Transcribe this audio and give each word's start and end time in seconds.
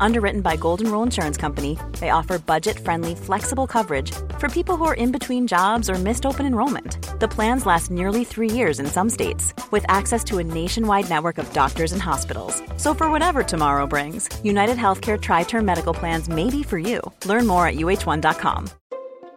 Underwritten 0.00 0.40
by 0.40 0.56
Golden 0.56 0.90
Rule 0.90 1.02
Insurance 1.02 1.36
Company, 1.36 1.78
they 2.00 2.10
offer 2.10 2.38
budget 2.38 2.78
friendly, 2.78 3.14
flexible 3.14 3.66
coverage 3.66 4.12
for 4.38 4.48
people 4.48 4.76
who 4.76 4.84
are 4.84 4.94
in 4.94 5.12
between 5.12 5.46
jobs 5.46 5.88
or 5.88 5.94
missed 5.94 6.26
open 6.26 6.46
enrollment. 6.46 6.98
The 7.20 7.28
plans 7.28 7.66
last 7.66 7.90
nearly 7.90 8.24
three 8.24 8.50
years 8.50 8.80
in 8.80 8.86
some 8.86 9.10
states, 9.10 9.54
with 9.70 9.84
access 9.88 10.22
to 10.24 10.38
a 10.38 10.44
nationwide 10.44 11.08
network 11.08 11.38
of 11.38 11.52
doctors 11.52 11.92
and 11.92 12.02
hospitals. 12.02 12.62
So, 12.76 12.94
for 12.94 13.10
whatever 13.10 13.42
tomorrow 13.42 13.86
brings, 13.86 14.28
United 14.44 14.76
Healthcare 14.76 15.20
Tri 15.20 15.44
Term 15.44 15.64
Medical 15.64 15.94
Plans 15.94 16.28
may 16.28 16.50
be 16.50 16.62
for 16.62 16.78
you. 16.78 17.00
Learn 17.24 17.46
more 17.46 17.66
at 17.66 17.76
uh1.com. 17.76 18.68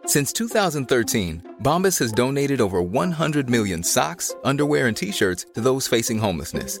Since 0.06 0.32
2013, 0.32 1.56
Bombas 1.62 1.98
has 2.00 2.12
donated 2.12 2.60
over 2.60 2.82
100 2.82 3.48
million 3.48 3.82
socks, 3.82 4.34
underwear, 4.44 4.88
and 4.88 4.96
t 4.96 5.12
shirts 5.12 5.46
to 5.54 5.60
those 5.60 5.86
facing 5.86 6.18
homelessness 6.18 6.80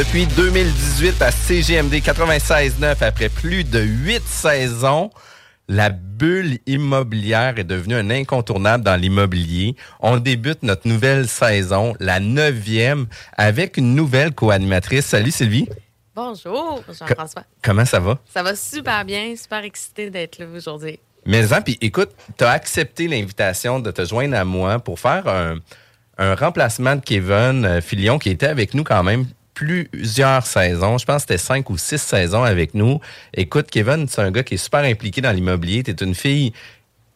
Depuis 0.00 0.26
2018 0.26 1.20
à 1.20 1.30
CGMD 1.30 1.94
96.9, 1.96 3.02
après 3.02 3.28
plus 3.28 3.64
de 3.64 3.80
huit 3.80 4.22
saisons, 4.26 5.10
la 5.68 5.90
bulle 5.90 6.58
immobilière 6.66 7.58
est 7.58 7.64
devenue 7.64 7.96
un 7.96 8.08
incontournable 8.08 8.82
dans 8.82 8.96
l'immobilier. 8.96 9.76
On 10.00 10.16
débute 10.16 10.62
notre 10.62 10.88
nouvelle 10.88 11.28
saison, 11.28 11.94
la 12.00 12.18
neuvième, 12.18 13.08
avec 13.36 13.76
une 13.76 13.94
nouvelle 13.94 14.32
co-animatrice. 14.32 15.04
Salut 15.04 15.30
Sylvie. 15.30 15.68
Bonjour, 16.14 16.82
Jean-François. 16.88 17.44
Comment 17.62 17.84
ça 17.84 18.00
va? 18.00 18.18
Ça 18.32 18.42
va 18.42 18.56
super 18.56 19.04
bien, 19.04 19.34
super 19.36 19.62
excité 19.64 20.10
d'être 20.10 20.38
là 20.38 20.46
aujourd'hui. 20.54 20.98
Mais 21.24 21.52
hein, 21.52 21.60
puis 21.60 21.78
écoute, 21.80 22.10
tu 22.36 22.44
as 22.44 22.50
accepté 22.50 23.06
l'invitation 23.06 23.78
de 23.78 23.90
te 23.90 24.04
joindre 24.04 24.36
à 24.36 24.44
moi 24.44 24.78
pour 24.78 24.98
faire 24.98 25.28
un, 25.28 25.58
un 26.18 26.34
remplacement 26.34 26.96
de 26.96 27.00
Kevin 27.00 27.64
euh, 27.64 27.80
Filion 27.80 28.18
qui 28.18 28.30
était 28.30 28.46
avec 28.46 28.74
nous 28.74 28.84
quand 28.84 29.02
même 29.02 29.26
plusieurs 29.54 30.46
saisons. 30.46 30.98
Je 30.98 31.04
pense 31.04 31.16
que 31.24 31.32
c'était 31.32 31.38
cinq 31.38 31.70
ou 31.70 31.78
six 31.78 31.98
saisons 31.98 32.42
avec 32.42 32.74
nous. 32.74 33.00
Écoute, 33.34 33.70
Kevin, 33.70 34.08
c'est 34.08 34.22
un 34.22 34.30
gars 34.30 34.42
qui 34.42 34.54
est 34.54 34.58
super 34.58 34.80
impliqué 34.80 35.20
dans 35.20 35.32
l'immobilier. 35.32 35.82
Tu 35.82 35.90
es 35.90 36.04
une 36.04 36.14
fille 36.14 36.52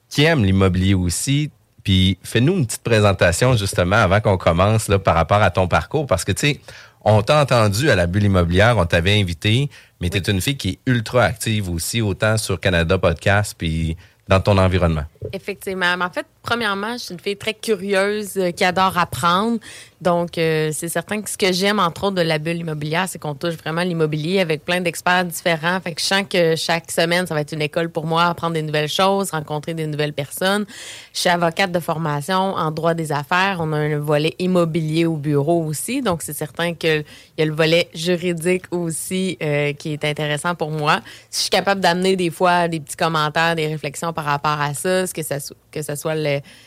qui 0.09 0.25
aime 0.25 0.45
l'immobilier 0.45 0.95
aussi. 0.95 1.51
Puis 1.83 2.19
fais-nous 2.23 2.59
une 2.59 2.67
petite 2.67 2.83
présentation 2.83 3.57
justement 3.57 3.97
avant 3.97 4.21
qu'on 4.21 4.37
commence 4.37 4.89
là, 4.89 4.99
par 4.99 5.15
rapport 5.15 5.43
à 5.43 5.51
ton 5.51 5.69
parcours. 5.69 6.07
Parce 6.07 6.25
que 6.25 6.33
tu 6.33 6.49
sais, 6.49 6.61
on 7.05 7.23
t'a 7.23 7.43
entendu 7.43 7.91
à 7.91 7.97
la 7.97 8.07
bulle 8.07 8.25
immobilière, 8.25 8.77
on 8.79 8.87
t'avait 8.87 9.21
invité, 9.21 9.69
mais 10.01 10.11
tu 10.11 10.17
es 10.17 10.31
une 10.31 10.41
fille 10.41 10.57
qui 10.57 10.71
est 10.71 10.79
ultra 10.87 11.25
active 11.25 11.69
aussi, 11.71 12.01
autant 12.01 12.39
sur 12.39 12.59
Canada 12.59 12.99
Podcast, 12.99 13.55
puis 13.57 13.97
dans 14.29 14.41
ton 14.41 14.57
environnement. 14.57 15.05
Effectivement. 15.33 15.95
En 16.01 16.11
fait, 16.11 16.27
premièrement, 16.43 16.95
je 16.95 17.05
suis 17.05 17.15
une 17.15 17.21
fille 17.21 17.37
très 17.37 17.55
curieuse 17.55 18.37
euh, 18.37 18.51
qui 18.53 18.65
adore 18.65 18.97
apprendre. 18.97 19.59
Donc, 20.05 20.37
euh, 20.37 20.71
c'est 20.75 20.91
certain 20.91 21.23
que 21.23 21.31
ce 21.31 21.39
que 21.39 21.51
j'aime, 21.51 21.79
entre 21.79 22.05
autres, 22.05 22.17
de 22.17 22.21
la 22.21 22.39
bulle 22.39 22.59
immobilière, 22.59 23.07
c'est 23.09 23.19
qu'on 23.19 23.35
touche 23.35 23.55
vraiment 23.55 23.83
l'immobilier 23.83 24.39
avec 24.39 24.63
plein 24.63 24.83
d'experts 24.83 25.25
différents. 25.25 25.81
Fait 25.81 25.95
que 25.95 26.01
je 26.01 26.07
sens 26.07 26.25
que 26.29 26.57
chaque 26.57 26.91
semaine, 26.91 27.27
ça 27.27 27.33
va 27.33 27.41
être 27.41 27.53
une 27.53 27.63
école 27.63 27.89
pour 27.89 28.05
moi, 28.05 28.25
apprendre 28.25 28.53
des 28.53 28.61
nouvelles 28.61 28.91
choses, 28.91 29.31
rencontrer 29.31 29.73
des 29.73 29.87
nouvelles 29.87 30.13
personnes. 30.13 30.67
Je 31.15 31.21
suis 31.21 31.31
avocate 31.31 31.73
de 31.73 31.81
formation 31.81 32.55
en 32.55 32.71
droit 32.71 32.93
des 32.93 33.13
affaires. 33.13 33.57
On 33.61 33.73
a 33.73 33.79
un 33.79 33.99
volet 33.99 34.35
immobilier 34.39 35.07
au 35.07 35.17
bureau 35.17 35.65
aussi. 35.65 36.03
Donc, 36.03 36.21
c'est 36.21 36.37
certain 36.37 36.75
qu'il 36.75 37.05
y 37.39 37.43
a 37.43 37.47
le 37.47 37.55
volet 37.55 37.89
juridique 37.95 38.65
aussi 38.73 39.39
euh, 39.43 39.73
qui 39.73 39.95
est 39.95 40.05
intéressant 40.05 40.55
pour 40.55 40.71
moi. 40.71 41.01
Si 41.31 41.39
je 41.39 41.41
suis 41.45 41.51
capable 41.51 41.81
d'amener 41.81 42.15
des 42.15 42.31
fois 42.31 42.69
des 42.69 42.81
petits 42.81 42.97
commentaires, 42.97 43.57
des 43.57 43.69
réflexions 43.69 44.13
par 44.13 44.27
rapport 44.27 44.61
à 44.61 44.75
ça, 44.75 45.05
que 45.15 45.23
ça, 45.23 45.37
que 45.73 45.81
ce 45.81 45.95
soit 45.95 46.15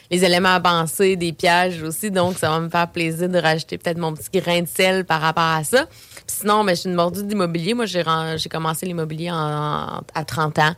les 0.10 0.24
éléments 0.24 0.56
avancés, 0.56 1.16
des 1.16 1.34
pièges 1.34 1.82
aussi. 1.82 2.12
Donc, 2.12 2.38
ça 2.38 2.50
va 2.50 2.60
me 2.60 2.70
faire 2.70 2.88
plaisir 2.88 3.30
de 3.30 3.38
rajouter 3.38 3.78
peut-être 3.78 3.98
mon 3.98 4.14
petit 4.14 4.40
grain 4.40 4.62
de 4.62 4.68
sel 4.68 5.06
par 5.06 5.22
rapport 5.22 5.44
à 5.44 5.64
ça. 5.64 5.86
sinon, 6.26 6.64
ben, 6.64 6.76
je 6.76 6.82
suis 6.82 6.90
une 6.90 6.96
mordue 6.96 7.24
d'immobilier. 7.24 7.74
Moi, 7.74 7.86
j'ai 7.86 8.04
commencé 8.50 8.86
l'immobilier 8.86 9.30
à 9.32 10.24
30 10.26 10.60
ans. 10.60 10.76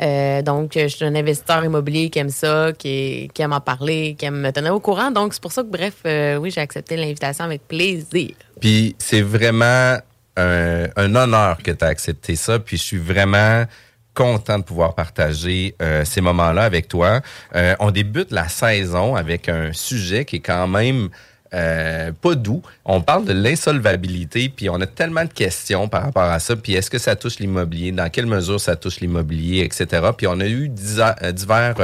Euh, 0.00 0.42
donc, 0.42 0.72
je 0.76 0.86
suis 0.86 1.04
un 1.04 1.14
investisseur 1.14 1.64
immobilier 1.64 2.08
qui 2.10 2.18
aime 2.20 2.28
ça, 2.28 2.72
qui, 2.72 3.30
aime 3.38 3.52
en 3.52 3.60
parler, 3.60 4.14
qui 4.18 4.26
aime 4.26 4.40
me 4.40 4.50
tenir 4.52 4.74
au 4.74 4.80
courant. 4.80 5.10
Donc, 5.10 5.34
c'est 5.34 5.42
pour 5.42 5.52
ça 5.52 5.62
que, 5.62 5.68
bref, 5.68 5.94
euh, 6.06 6.36
oui, 6.36 6.50
j'ai 6.50 6.60
accepté 6.60 6.96
l'invitation 6.96 7.44
avec 7.44 7.66
plaisir. 7.66 8.30
Puis, 8.60 8.94
c'est 8.98 9.22
vraiment 9.22 9.98
un, 10.36 10.86
un 10.94 11.14
honneur 11.16 11.58
que 11.64 11.72
tu 11.72 11.84
as 11.84 11.88
accepté 11.88 12.36
ça. 12.36 12.60
Puis, 12.60 12.76
je 12.76 12.82
suis 12.82 12.98
vraiment 12.98 13.64
content 14.18 14.58
de 14.58 14.64
pouvoir 14.64 14.96
partager 14.96 15.76
euh, 15.80 16.04
ces 16.04 16.20
moments-là 16.20 16.64
avec 16.64 16.88
toi. 16.88 17.20
Euh, 17.54 17.76
on 17.78 17.92
débute 17.92 18.32
la 18.32 18.48
saison 18.48 19.14
avec 19.14 19.48
un 19.48 19.72
sujet 19.72 20.24
qui 20.24 20.36
est 20.36 20.40
quand 20.40 20.66
même 20.66 21.08
euh, 21.54 22.10
pas 22.20 22.34
doux. 22.34 22.60
On 22.84 23.00
parle 23.00 23.26
de 23.26 23.32
l'insolvabilité, 23.32 24.48
puis 24.48 24.68
on 24.68 24.80
a 24.80 24.88
tellement 24.88 25.24
de 25.24 25.32
questions 25.32 25.86
par 25.86 26.02
rapport 26.02 26.24
à 26.24 26.40
ça. 26.40 26.56
Puis 26.56 26.74
est-ce 26.74 26.90
que 26.90 26.98
ça 26.98 27.14
touche 27.14 27.38
l'immobilier? 27.38 27.92
Dans 27.92 28.10
quelle 28.10 28.26
mesure 28.26 28.60
ça 28.60 28.74
touche 28.74 28.98
l'immobilier, 28.98 29.62
etc. 29.62 30.08
Puis 30.16 30.26
on 30.26 30.40
a 30.40 30.46
eu 30.46 30.68
divers 30.68 31.76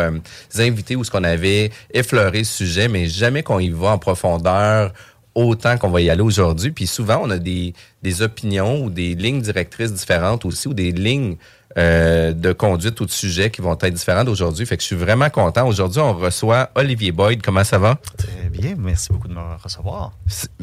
invités 0.59 0.97
où 0.97 1.05
ce 1.05 1.13
qu'on 1.13 1.25
avait 1.25 1.71
effleuré 1.93 2.43
ce 2.43 2.53
sujet, 2.53 2.89
mais 2.89 3.07
jamais 3.07 3.45
qu'on 3.45 3.61
y 3.61 3.71
va 3.71 3.91
en 3.91 3.99
profondeur 3.99 4.93
autant 5.35 5.79
qu'on 5.79 5.91
va 5.91 6.01
y 6.01 6.11
aller 6.11 6.23
aujourd'hui. 6.23 6.71
Puis 6.71 6.87
souvent, 6.87 7.21
on 7.23 7.31
a 7.31 7.39
des, 7.39 7.75
des 8.03 8.23
opinions 8.23 8.85
ou 8.85 8.91
des 8.91 9.15
lignes 9.15 9.41
directrices 9.41 9.93
différentes 9.93 10.45
aussi, 10.45 10.69
ou 10.69 10.75
des 10.75 10.93
lignes 10.93 11.37
euh, 11.77 12.33
de 12.33 12.53
conduite 12.53 13.01
ou 13.01 13.05
de 13.05 13.11
sujets 13.11 13.51
qui 13.51 13.61
vont 13.61 13.73
être 13.73 13.93
différents 13.93 14.23
d'aujourd'hui. 14.23 14.65
Fait 14.65 14.77
que 14.77 14.83
je 14.83 14.87
suis 14.87 14.97
vraiment 14.97 15.29
content. 15.29 15.67
Aujourd'hui, 15.67 16.01
on 16.01 16.13
reçoit 16.13 16.71
Olivier 16.77 17.11
Boyd. 17.11 17.43
Comment 17.43 17.65
ça 17.65 17.79
va? 17.79 17.99
Très 18.17 18.49
bien. 18.49 18.77
Merci 18.79 19.09
beaucoup 19.11 19.27
de 19.27 19.35
me 19.35 19.41
recevoir. 19.61 20.13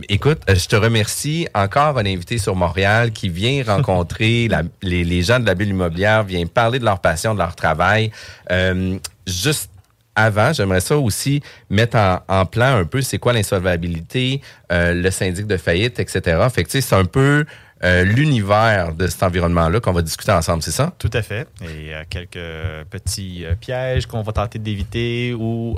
Écoute, 0.07 0.39
euh, 0.49 0.55
je 0.55 0.67
te 0.67 0.75
remercie. 0.77 1.49
Encore 1.53 1.97
un 1.97 2.05
invité 2.05 2.37
sur 2.37 2.55
Montréal 2.55 3.11
qui 3.11 3.27
vient 3.27 3.61
rencontrer 3.67 4.47
les, 4.81 5.21
gens 5.21 5.41
de 5.41 5.45
la 5.45 5.53
bulle 5.53 5.69
immobilière, 5.69 6.23
vient 6.23 6.45
parler 6.45 6.79
de 6.79 6.85
leur 6.85 6.99
passion, 6.99 7.33
de 7.33 7.39
leur 7.39 7.57
travail. 7.57 8.11
Euh, 8.49 8.97
juste 9.27 9.69
avant, 10.15 10.53
j'aimerais 10.53 10.81
ça 10.81 10.97
aussi 10.97 11.41
mettre 11.69 11.97
en, 12.27 12.45
plan 12.45 12.75
un 12.75 12.85
peu 12.85 13.01
c'est 13.01 13.17
quoi 13.17 13.33
l'insolvabilité, 13.33 14.41
le 14.69 15.09
syndic 15.09 15.47
de 15.47 15.57
faillite, 15.57 15.99
etc. 15.99 16.21
Fait 16.53 16.63
que 16.63 16.69
tu 16.69 16.81
sais, 16.81 16.81
c'est 16.81 16.95
un 16.95 17.05
peu 17.05 17.45
euh, 17.83 18.03
l'univers 18.03 18.93
de 18.93 19.07
cet 19.07 19.23
environnement-là 19.23 19.79
qu'on 19.79 19.91
va 19.91 20.03
discuter 20.03 20.31
ensemble, 20.31 20.61
c'est 20.61 20.71
ça? 20.71 20.93
Tout 20.99 21.09
à 21.13 21.23
fait. 21.23 21.47
Et 21.61 21.95
euh, 21.95 22.03
quelques 22.07 22.87
petits 22.91 23.43
euh, 23.43 23.55
pièges 23.55 24.05
qu'on 24.05 24.21
va 24.21 24.31
tenter 24.31 24.59
d'éviter 24.59 25.33
ou 25.33 25.75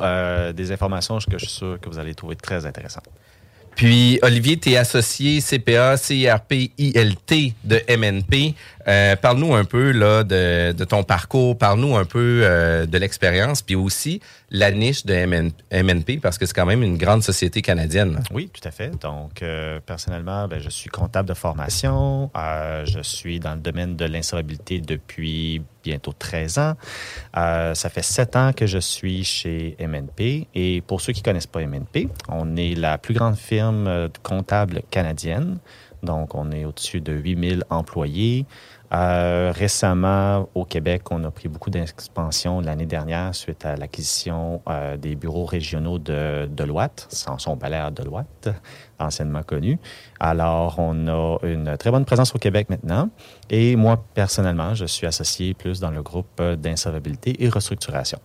des 0.54 0.72
informations 0.72 1.18
que 1.20 1.38
je 1.38 1.46
suis 1.46 1.56
sûr 1.56 1.80
que 1.80 1.90
vous 1.90 2.00
allez 2.00 2.14
trouver 2.14 2.36
très 2.36 2.66
intéressantes. 2.66 3.08
Puis, 3.76 4.20
Olivier, 4.22 4.58
tu 4.58 4.72
es 4.72 4.78
associé 4.78 5.40
CPA, 5.42 5.98
CIRP, 5.98 6.72
ILT 6.78 7.54
de 7.64 7.82
MNP. 7.90 8.54
Euh, 8.88 9.16
parle-nous 9.16 9.54
un 9.56 9.66
peu 9.66 9.92
là, 9.92 10.24
de, 10.24 10.84
ton 10.84 11.04
parcours, 11.04 11.58
parle-nous 11.58 11.96
un 11.96 12.06
peu 12.06 12.42
euh, 12.44 12.86
de 12.86 12.98
l'expérience, 12.98 13.62
puis 13.62 13.76
aussi 13.76 14.22
la 14.50 14.72
niche 14.72 15.06
de 15.06 15.26
MN, 15.26 15.52
MNP, 15.72 16.20
parce 16.22 16.38
que 16.38 16.46
c'est 16.46 16.54
quand 16.54 16.66
même 16.66 16.84
une 16.84 16.98
grande 16.98 17.24
société 17.24 17.62
canadienne. 17.62 18.20
Oui, 18.32 18.50
tout 18.54 18.68
à 18.68 18.72
fait. 18.72 18.92
Donc, 19.02 19.42
euh, 19.42 19.80
personnellement, 19.86 20.48
ben, 20.48 20.60
je 20.60 20.70
suis 20.70 20.90
comptable 20.90 21.28
de 21.28 21.34
formation. 21.34 22.30
Je 22.36 23.00
suis 23.02 23.40
dans 23.40 23.56
le 23.56 23.62
domaine 23.62 23.96
de 23.96 24.06
l'insolvabilité 24.06 24.80
depuis 24.80 25.62
bientôt 25.84 26.14
13 26.14 26.58
ans. 26.60 26.74
Ça 27.34 27.90
fait 27.90 28.04
7 28.04 28.36
ans 28.36 28.54
que 28.54 28.68
je 28.68 28.78
suis 28.78 29.24
chez 29.24 29.76
MNP. 29.80 30.48
Et 30.54 30.82
pour 30.82 31.02
ceux 31.02 31.14
qui 31.14 31.22
ne 31.22 31.26
connaissent 31.26 31.48
pas 31.48 31.66
MNP, 31.66 32.10
on 32.30 32.56
est 32.56 32.76
la 32.76 32.98
plus 32.98 33.14
grande 33.14 33.38
firme 33.38 34.10
comptable 34.22 34.82
canadienne. 34.92 35.58
Donc, 36.04 36.36
on 36.36 36.52
est 36.52 36.66
au-dessus 36.66 37.02
de 37.02 37.14
8000 37.14 37.64
employés. 37.70 38.46
Euh, 38.94 39.52
récemment, 39.56 40.50
au 40.54 40.66
Québec, 40.66 41.04
on 41.10 41.24
a 41.24 41.32
pris 41.32 41.48
beaucoup 41.48 41.72
d'expansion 41.72 42.60
l'année 42.62 42.86
dernière 42.86 43.34
suite 43.34 43.66
à 43.66 43.76
l'acquisition 43.76 44.62
euh, 44.70 44.98
des 44.98 45.16
bureaux 45.16 45.46
régionaux 45.46 45.98
de 45.98 46.48
Deloitte, 46.52 47.08
sans 47.10 47.40
son 47.40 47.58
palais 47.58 47.78
à 47.78 47.90
Deloitte, 47.90 48.50
anciennement 49.00 49.42
connu. 49.42 49.80
Alors, 50.20 50.76
on 50.78 51.08
a 51.08 51.38
une 51.44 51.76
très 51.78 51.90
bonne 51.90 52.06
présence 52.06 52.36
au 52.36 52.38
Québec 52.38 52.70
maintenant. 52.70 53.10
Et 53.50 53.76
moi, 53.76 54.04
personnellement, 54.14 54.76
je 54.76 54.86
suis 54.86 55.08
associé 55.08 55.56
plus 55.56 55.80
dans 55.80 55.92
le 55.92 56.04
groupe 56.04 56.42
d'insolvabilité 56.42 57.44
et 57.44 57.50
restructuration. 57.50 58.20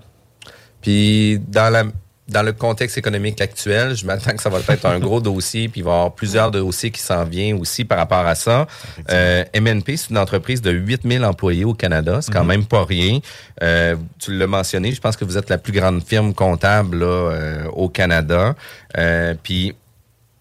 Puis, 0.82 1.38
dans 1.38 1.72
la 1.72 1.84
dans 2.28 2.42
le 2.42 2.52
contexte 2.52 2.98
économique 2.98 3.40
actuel, 3.40 3.96
je 3.96 4.04
m'attends 4.04 4.32
que 4.32 4.42
ça 4.42 4.50
va 4.50 4.58
être 4.58 4.86
un 4.86 4.98
gros 4.98 5.20
dossier, 5.20 5.68
puis 5.68 5.80
il 5.80 5.84
va 5.84 5.90
y 5.90 5.94
avoir 5.94 6.14
plusieurs 6.14 6.50
dossiers 6.50 6.90
qui 6.90 7.00
s'en 7.00 7.24
viennent 7.24 7.58
aussi 7.58 7.84
par 7.84 7.96
rapport 7.98 8.26
à 8.26 8.34
ça. 8.34 8.66
Euh, 9.10 9.44
MNP, 9.58 9.96
c'est 9.96 10.10
une 10.10 10.18
entreprise 10.18 10.60
de 10.60 10.70
8000 10.70 11.24
employés 11.24 11.64
au 11.64 11.72
Canada. 11.72 12.20
C'est 12.20 12.32
quand 12.32 12.44
même 12.44 12.66
pas 12.66 12.84
rien. 12.84 13.20
Euh, 13.62 13.96
tu 14.18 14.36
l'as 14.36 14.46
mentionné, 14.46 14.92
je 14.92 15.00
pense 15.00 15.16
que 15.16 15.24
vous 15.24 15.38
êtes 15.38 15.48
la 15.48 15.58
plus 15.58 15.72
grande 15.72 16.02
firme 16.04 16.34
comptable 16.34 16.98
là, 16.98 17.06
euh, 17.06 17.64
au 17.72 17.88
Canada. 17.88 18.54
Euh, 18.98 19.34
puis, 19.42 19.74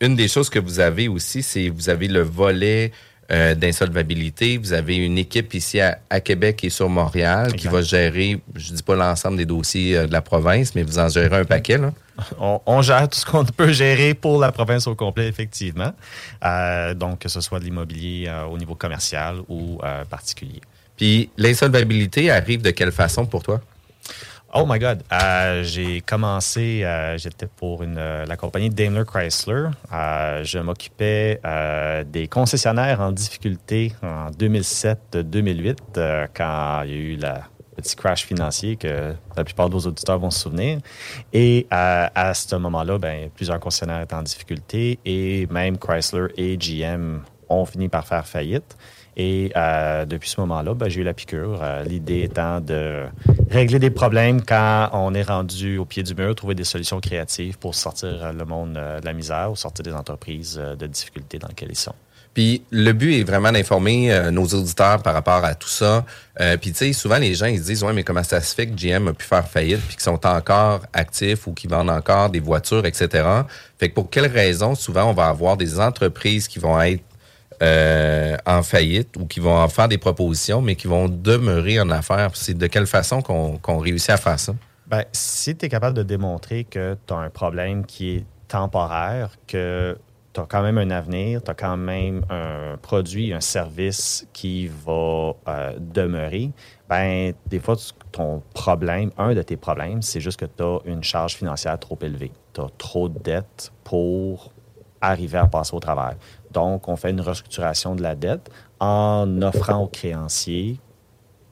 une 0.01 0.15
des 0.15 0.27
choses 0.27 0.49
que 0.49 0.59
vous 0.59 0.79
avez 0.79 1.07
aussi, 1.07 1.41
c'est 1.41 1.69
vous 1.69 1.89
avez 1.89 2.07
le 2.07 2.21
volet 2.21 2.91
euh, 3.29 3.55
d'insolvabilité. 3.55 4.57
Vous 4.57 4.71
avez 4.71 4.95
une 4.95 5.17
équipe 5.17 5.53
ici 5.53 5.81
à, 5.81 5.99
à 6.09 6.21
Québec 6.21 6.63
et 6.63 6.69
sur 6.69 6.87
Montréal 6.87 7.53
qui 7.53 7.67
va 7.67 7.81
gérer, 7.81 8.39
je 8.55 8.71
dis 8.71 8.83
pas 8.83 8.95
l'ensemble 8.95 9.35
des 9.35 9.45
dossiers 9.45 9.97
euh, 9.97 10.07
de 10.07 10.13
la 10.13 10.21
province, 10.21 10.75
mais 10.75 10.83
vous 10.83 10.97
en 10.97 11.09
gérez 11.09 11.35
un 11.35 11.43
paquet. 11.43 11.77
Là. 11.77 11.91
On, 12.39 12.61
on 12.65 12.81
gère 12.81 13.07
tout 13.09 13.19
ce 13.19 13.25
qu'on 13.25 13.45
peut 13.45 13.73
gérer 13.73 14.13
pour 14.13 14.39
la 14.39 14.51
province 14.51 14.87
au 14.87 14.95
complet, 14.95 15.27
effectivement. 15.27 15.91
Euh, 16.43 16.93
donc, 16.93 17.19
que 17.19 17.29
ce 17.29 17.41
soit 17.41 17.59
de 17.59 17.65
l'immobilier 17.65 18.31
au 18.49 18.57
niveau 18.57 18.73
commercial 18.73 19.37
ou 19.47 19.79
particulier. 20.09 20.61
Puis 20.95 21.29
l'insolvabilité 21.37 22.31
arrive 22.31 22.63
de 22.63 22.71
quelle 22.71 22.91
façon 22.91 23.27
pour 23.27 23.43
toi? 23.43 23.61
Oh 24.53 24.65
my 24.65 24.79
God! 24.79 25.03
Euh, 25.11 25.61
j'ai 25.63 25.99
commencé, 25.99 26.81
euh, 26.83 27.17
j'étais 27.17 27.47
pour 27.47 27.83
euh, 27.83 28.25
la 28.25 28.37
compagnie 28.37 28.69
Daimler 28.69 29.03
Chrysler. 29.05 29.67
Je 29.91 30.59
m'occupais 30.59 31.41
des 32.05 32.27
concessionnaires 32.27 33.01
en 33.01 33.11
difficulté 33.11 33.93
en 34.01 34.31
2007-2008, 34.31 35.77
euh, 35.97 36.27
quand 36.33 36.83
il 36.85 36.89
y 36.89 36.93
a 36.93 36.97
eu 36.97 37.15
la 37.17 37.43
petit 37.75 37.95
crash 37.95 38.25
financier 38.25 38.75
que 38.75 39.13
la 39.35 39.43
plupart 39.43 39.69
de 39.69 39.73
vos 39.73 39.87
auditeurs 39.87 40.17
vont 40.17 40.31
se 40.31 40.39
souvenir. 40.39 40.79
Et 41.31 41.67
euh, 41.71 42.07
à 42.13 42.33
ce 42.33 42.55
moment-là, 42.55 42.97
ben, 42.97 43.29
plusieurs 43.29 43.59
concessionnaires 43.59 44.01
étaient 44.01 44.15
en 44.15 44.23
difficulté 44.23 44.99
et 45.05 45.47
même 45.51 45.77
Chrysler 45.77 46.27
et 46.37 46.57
GM 46.57 47.21
ont 47.49 47.65
fini 47.65 47.87
par 47.87 48.05
faire 48.05 48.25
faillite. 48.25 48.75
Et 49.19 49.51
euh, 49.57 50.05
depuis 50.05 50.29
ce 50.29 50.39
moment-là, 50.41 50.75
ben, 50.75 50.89
j'ai 50.89 51.01
eu 51.01 51.03
la 51.03 51.15
piqûre. 51.15 51.59
Euh, 51.63 51.83
L'idée 51.83 52.21
étant 52.21 52.61
de 52.61 53.05
régler 53.49 53.79
des 53.79 53.89
problèmes 53.89 54.43
quand 54.43 54.89
on 54.93 55.15
est 55.15 55.23
rendu 55.23 55.79
au 55.79 55.85
pied 55.85 56.03
du 56.03 56.13
mur, 56.13 56.35
trouver 56.35 56.53
des 56.53 56.63
solutions 56.63 56.99
créatives 56.99 57.57
pour 57.57 57.73
sortir 57.73 58.09
euh, 58.21 58.31
le 58.31 58.45
monde 58.45 58.73
de 58.73 59.03
la 59.03 59.13
misère 59.13 59.51
ou 59.51 59.55
sortir 59.55 59.83
des 59.83 59.93
entreprises 59.93 60.55
de 60.55 60.85
difficultés 60.85 61.39
dans 61.39 61.47
lesquelles 61.47 61.71
ils 61.71 61.75
sont. 61.75 61.95
Puis 62.35 62.61
le 62.69 62.91
but 62.91 63.19
est 63.19 63.23
vraiment 63.23 63.51
d'informer 63.51 64.29
nos 64.31 64.45
auditeurs 64.45 65.01
par 65.01 65.15
rapport 65.15 65.43
à 65.43 65.55
tout 65.55 65.67
ça. 65.67 66.05
Puis 66.61 66.71
tu 66.71 66.77
sais, 66.77 66.93
souvent 66.93 67.17
les 67.17 67.33
gens 67.33 67.47
ils 67.47 67.57
se 67.57 67.63
disent 67.63 67.83
ouais 67.83 67.93
mais 67.93 68.03
comment 68.03 68.21
ça 68.21 68.39
se 68.41 68.53
fait 68.53 68.67
que 68.67 68.75
GM 68.75 69.07
a 69.07 69.13
pu 69.13 69.25
faire 69.25 69.47
faillite 69.47 69.79
puis 69.79 69.95
qu'ils 69.95 70.03
sont 70.03 70.23
encore 70.23 70.81
actifs 70.93 71.47
ou 71.47 71.53
qu'ils 71.53 71.71
vendent 71.71 71.89
encore 71.89 72.29
des 72.29 72.39
voitures 72.39 72.85
etc. 72.85 73.27
Fait 73.79 73.89
que 73.89 73.95
pour 73.95 74.11
quelles 74.11 74.31
raisons 74.31 74.75
souvent 74.75 75.09
on 75.09 75.13
va 75.13 75.29
avoir 75.29 75.57
des 75.57 75.79
entreprises 75.79 76.47
qui 76.47 76.59
vont 76.59 76.79
être 76.79 77.01
euh, 77.61 78.37
en 78.45 78.63
faillite 78.63 79.15
ou 79.17 79.25
qui 79.25 79.39
vont 79.39 79.57
en 79.57 79.67
faire 79.67 79.87
des 79.87 79.97
propositions 79.97 80.61
mais 80.61 80.75
qui 80.75 80.87
vont 80.87 81.09
demeurer 81.09 81.79
en 81.79 81.89
affaires. 81.89 82.31
C'est 82.33 82.57
de 82.57 82.67
quelle 82.67 82.87
façon 82.87 83.21
qu'on 83.21 83.77
réussit 83.77 84.11
à 84.11 84.17
faire 84.17 84.39
ça? 84.39 84.53
Ben, 84.87 85.03
si 85.11 85.55
tu 85.55 85.65
es 85.65 85.69
capable 85.69 85.97
de 85.97 86.03
démontrer 86.03 86.63
que 86.63 86.97
tu 87.05 87.13
as 87.13 87.17
un 87.17 87.29
problème 87.29 87.85
qui 87.85 88.17
est 88.17 88.25
temporaire, 88.47 89.31
que 89.45 89.97
tu 90.33 90.39
as 90.39 90.45
quand 90.45 90.61
même 90.61 90.77
un 90.77 90.91
avenir, 90.91 91.43
tu 91.43 91.51
as 91.51 91.53
quand 91.53 91.77
même 91.77 92.23
un 92.29 92.77
produit, 92.77 93.33
un 93.33 93.41
service 93.41 94.27
qui 94.31 94.67
va 94.67 95.33
euh, 95.47 95.73
demeurer, 95.79 96.51
ben, 96.87 97.33
des 97.47 97.59
fois, 97.59 97.75
ton 98.11 98.41
problème, 98.53 99.11
un 99.17 99.33
de 99.33 99.41
tes 99.41 99.57
problèmes, 99.57 100.01
c'est 100.01 100.21
juste 100.21 100.39
que 100.39 100.45
tu 100.45 100.63
as 100.63 100.79
une 100.85 101.03
charge 101.03 101.35
financière 101.35 101.77
trop 101.79 101.97
élevée. 102.01 102.31
Tu 102.53 102.61
as 102.61 102.69
trop 102.77 103.09
de 103.09 103.19
dettes 103.19 103.73
pour 103.83 104.53
arriver 105.01 105.37
à 105.37 105.47
passer 105.47 105.75
au 105.75 105.79
travers. 105.79 106.15
Donc, 106.51 106.87
on 106.87 106.95
fait 106.95 107.11
une 107.11 107.21
restructuration 107.21 107.95
de 107.95 108.01
la 108.01 108.15
dette 108.15 108.49
en 108.79 109.41
offrant 109.41 109.83
aux 109.83 109.87
créanciers 109.87 110.79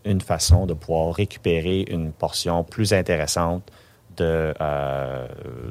une 0.06 0.22
façon 0.22 0.66
de 0.66 0.74
pouvoir 0.74 1.14
récupérer 1.16 1.86
une 1.90 2.12
portion 2.12 2.64
plus 2.64 2.94
intéressante 2.94 3.72
de, 4.18 4.54
euh, 4.62 5.28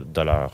de 0.07 0.21
leur 0.21 0.51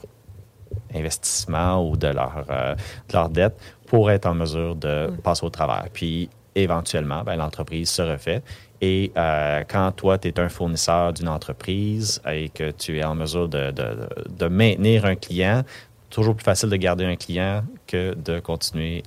investissement 0.94 1.88
ou 1.88 1.96
de 1.96 2.08
leur, 2.08 2.44
euh, 2.50 2.74
de 2.74 3.12
leur 3.12 3.28
dette 3.28 3.58
pour 3.86 4.10
être 4.10 4.26
en 4.26 4.34
mesure 4.34 4.76
de 4.76 5.10
passer 5.22 5.44
au 5.44 5.50
travers. 5.50 5.88
Puis, 5.92 6.28
éventuellement, 6.54 7.22
ben, 7.24 7.36
l'entreprise 7.36 7.90
se 7.90 8.02
refait. 8.02 8.42
Et 8.80 9.12
euh, 9.16 9.62
quand 9.68 9.92
toi, 9.92 10.18
tu 10.18 10.28
es 10.28 10.40
un 10.40 10.48
fournisseur 10.48 11.12
d'une 11.12 11.28
entreprise 11.28 12.20
et 12.30 12.48
que 12.48 12.70
tu 12.70 12.98
es 12.98 13.04
en 13.04 13.14
mesure 13.14 13.48
de, 13.48 13.70
de, 13.70 14.08
de 14.28 14.46
maintenir 14.46 15.04
un 15.04 15.16
client, 15.16 15.62
toujours 16.10 16.34
plus 16.34 16.44
facile 16.44 16.68
de 16.68 16.76
garder 16.76 17.04
un 17.04 17.16
client 17.16 17.64
que 17.86 18.14
de 18.14 18.40
continuer 18.40 19.02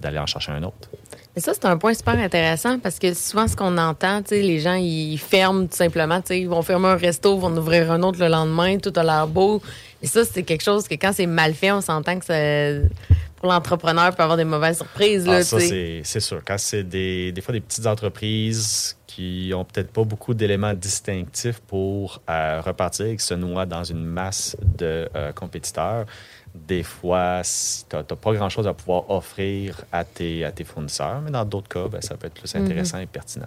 d'aller 0.00 0.18
en 0.18 0.26
chercher 0.26 0.52
un 0.52 0.62
autre. 0.62 0.88
Mais 1.36 1.42
ça, 1.42 1.52
c'est 1.54 1.66
un 1.66 1.76
point 1.78 1.94
super 1.94 2.18
intéressant 2.18 2.80
parce 2.80 2.98
que 2.98 3.14
souvent, 3.14 3.46
ce 3.46 3.54
qu'on 3.54 3.78
entend, 3.78 4.22
tu 4.22 4.30
sais, 4.30 4.42
les 4.42 4.58
gens, 4.58 4.74
ils 4.74 5.18
ferment 5.18 5.66
tout 5.66 5.76
simplement. 5.76 6.20
Tu 6.20 6.28
sais, 6.28 6.40
ils 6.40 6.48
vont 6.48 6.62
fermer 6.62 6.88
un 6.88 6.96
resto, 6.96 7.36
ils 7.36 7.40
vont 7.40 7.46
en 7.46 7.56
ouvrir 7.56 7.92
un 7.92 8.02
autre 8.02 8.18
le 8.18 8.26
lendemain, 8.26 8.78
tout 8.78 8.92
a 8.96 9.04
l'air 9.04 9.28
beau. 9.28 9.62
Et 10.02 10.08
ça, 10.08 10.24
c'est 10.24 10.42
quelque 10.42 10.64
chose 10.64 10.88
que 10.88 10.94
quand 10.94 11.12
c'est 11.12 11.26
mal 11.26 11.54
fait, 11.54 11.70
on 11.70 11.80
s'entend 11.80 12.18
que 12.18 12.24
ça, 12.24 12.88
pour 13.36 13.52
l'entrepreneur, 13.52 14.14
peut 14.16 14.22
avoir 14.24 14.36
des 14.36 14.44
mauvaises 14.44 14.78
surprises. 14.78 15.28
Ah, 15.28 15.44
ça, 15.44 15.60
c'est 15.60 16.20
sûr. 16.20 16.40
Quand 16.44 16.58
c'est 16.58 16.82
des, 16.82 17.30
des 17.30 17.40
fois 17.40 17.52
des 17.52 17.60
petites 17.60 17.86
entreprises 17.86 18.96
qui 19.18 19.52
ont 19.52 19.64
peut-être 19.64 19.90
pas 19.92 20.04
beaucoup 20.04 20.32
d'éléments 20.32 20.74
distinctifs 20.74 21.58
pour 21.66 22.22
euh, 22.30 22.60
repartir 22.64 23.06
et 23.06 23.16
qui 23.16 23.24
se 23.24 23.34
noient 23.34 23.66
dans 23.66 23.82
une 23.82 24.04
masse 24.04 24.56
de 24.78 25.08
euh, 25.16 25.32
compétiteurs, 25.32 26.06
des 26.54 26.84
fois, 26.84 27.42
tu 27.42 27.96
n'as 27.96 28.02
pas 28.04 28.32
grand-chose 28.32 28.68
à 28.68 28.74
pouvoir 28.74 29.10
offrir 29.10 29.82
à 29.90 30.04
tes, 30.04 30.44
à 30.44 30.52
tes 30.52 30.62
fournisseurs, 30.62 31.20
mais 31.24 31.32
dans 31.32 31.44
d'autres 31.44 31.68
cas, 31.68 31.88
ben, 31.88 32.00
ça 32.00 32.16
peut 32.16 32.28
être 32.28 32.34
plus 32.34 32.54
intéressant 32.54 32.98
et 32.98 33.06
pertinent. 33.06 33.46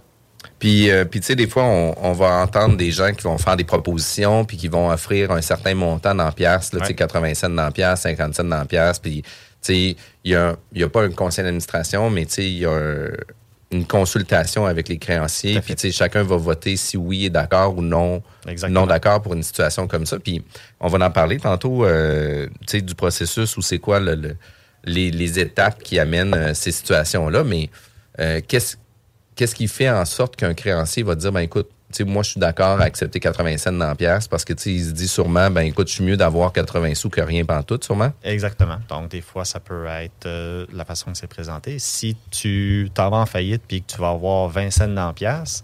Puis, 0.59 0.89
euh, 0.91 1.05
puis 1.05 1.19
tu 1.21 1.27
sais, 1.27 1.35
des 1.35 1.47
fois, 1.47 1.63
on, 1.63 1.95
on 2.01 2.11
va 2.11 2.41
entendre 2.43 2.75
des 2.75 2.91
gens 2.91 3.13
qui 3.13 3.21
vont 3.23 3.37
faire 3.37 3.55
des 3.55 3.63
propositions 3.63 4.43
puis 4.43 4.57
qui 4.57 4.67
vont 4.67 4.89
offrir 4.89 5.31
un 5.31 5.41
certain 5.41 5.73
montant 5.75 6.13
dans 6.15 6.31
piastres, 6.33 6.75
là, 6.75 6.81
tu 6.81 6.87
sais, 6.87 6.91
Ouais. 6.93 6.95
80 6.97 7.33
cents 7.35 7.49
dans 7.49 7.71
piastres, 7.71 8.03
50 8.03 8.35
cents 8.35 8.43
dans 8.43 8.65
piastres. 8.65 9.01
Puis, 9.03 9.21
tu 9.21 9.29
sais, 9.61 9.95
il 10.25 10.31
y 10.31 10.35
a, 10.35 10.55
il 10.73 10.81
y 10.81 10.83
a 10.83 10.89
pas 10.89 11.03
un 11.03 11.11
conseil 11.11 11.43
d'administration, 11.45 12.09
mais 12.09 12.25
tu 12.25 12.33
sais, 12.33 12.45
il 12.45 12.57
y 12.57 12.65
a 12.65 12.71
un- 12.71 13.11
une 13.71 13.85
consultation 13.85 14.65
avec 14.65 14.89
les 14.89 14.97
créanciers. 14.97 15.61
Puis, 15.61 15.75
tu 15.75 15.81
sais, 15.81 15.91
chacun 15.91 16.23
va 16.23 16.35
voter 16.35 16.75
si 16.75 16.97
oui 16.97 17.25
est 17.25 17.29
d'accord 17.29 17.77
ou 17.77 17.81
non, 17.81 18.21
Exactement. 18.47 18.81
non 18.81 18.87
d'accord 18.87 19.21
pour 19.21 19.33
une 19.33 19.43
situation 19.43 19.87
comme 19.87 20.05
ça. 20.05 20.19
Puis, 20.19 20.43
on 20.79 20.87
va 20.89 21.05
en 21.05 21.11
parler 21.11 21.37
tantôt, 21.39 21.85
euh, 21.85 22.47
tu 22.61 22.77
sais, 22.77 22.81
du 22.81 22.95
processus 22.95 23.55
ou 23.57 23.61
c'est 23.61 23.79
quoi 23.79 23.99
le, 23.99 24.15
le- 24.15 24.35
les, 24.83 25.11
les 25.11 25.39
étapes 25.39 25.81
qui 25.83 25.99
amènent 25.99 26.33
euh, 26.33 26.53
ces 26.53 26.71
situations-là. 26.71 27.43
Mais 27.43 27.69
euh, 28.19 28.41
qu'est-ce 28.47 28.75
qu'est-ce 29.35 29.55
qui 29.55 29.67
fait 29.67 29.89
en 29.89 30.05
sorte 30.05 30.35
qu'un 30.35 30.53
créancier 30.53 31.03
va 31.03 31.15
dire, 31.15 31.31
ben 31.31 31.39
écoute, 31.39 31.69
moi, 32.05 32.23
je 32.23 32.31
suis 32.31 32.39
d'accord 32.39 32.79
à 32.79 32.83
accepter 32.83 33.19
80 33.19 33.57
cents 33.57 33.71
dans 33.71 33.95
pièce 33.95 34.27
parce 34.27 34.45
que, 34.45 34.53
il 34.65 34.83
se 34.83 34.91
dit 34.91 35.07
sûrement, 35.07 35.49
ben 35.49 35.61
écoute, 35.61 35.87
je 35.87 35.93
suis 35.93 36.03
mieux 36.03 36.17
d'avoir 36.17 36.51
80 36.51 36.95
sous 36.95 37.09
que 37.09 37.21
rien 37.21 37.45
pantoute, 37.45 37.83
sûrement. 37.83 38.11
Exactement. 38.23 38.77
Donc, 38.89 39.09
des 39.09 39.21
fois, 39.21 39.45
ça 39.45 39.59
peut 39.59 39.85
être 39.85 40.25
euh, 40.25 40.65
la 40.73 40.85
façon 40.85 41.11
que 41.11 41.17
c'est 41.17 41.27
présenté. 41.27 41.79
Si 41.79 42.15
tu 42.29 42.89
t'en 42.93 43.09
vas 43.09 43.17
en 43.17 43.25
faillite 43.25 43.63
puis 43.67 43.81
que 43.81 43.91
tu 43.93 43.97
vas 43.99 44.09
avoir 44.09 44.49
20 44.49 44.71
cents 44.71 44.87
dans 44.87 45.13
pièce, 45.13 45.63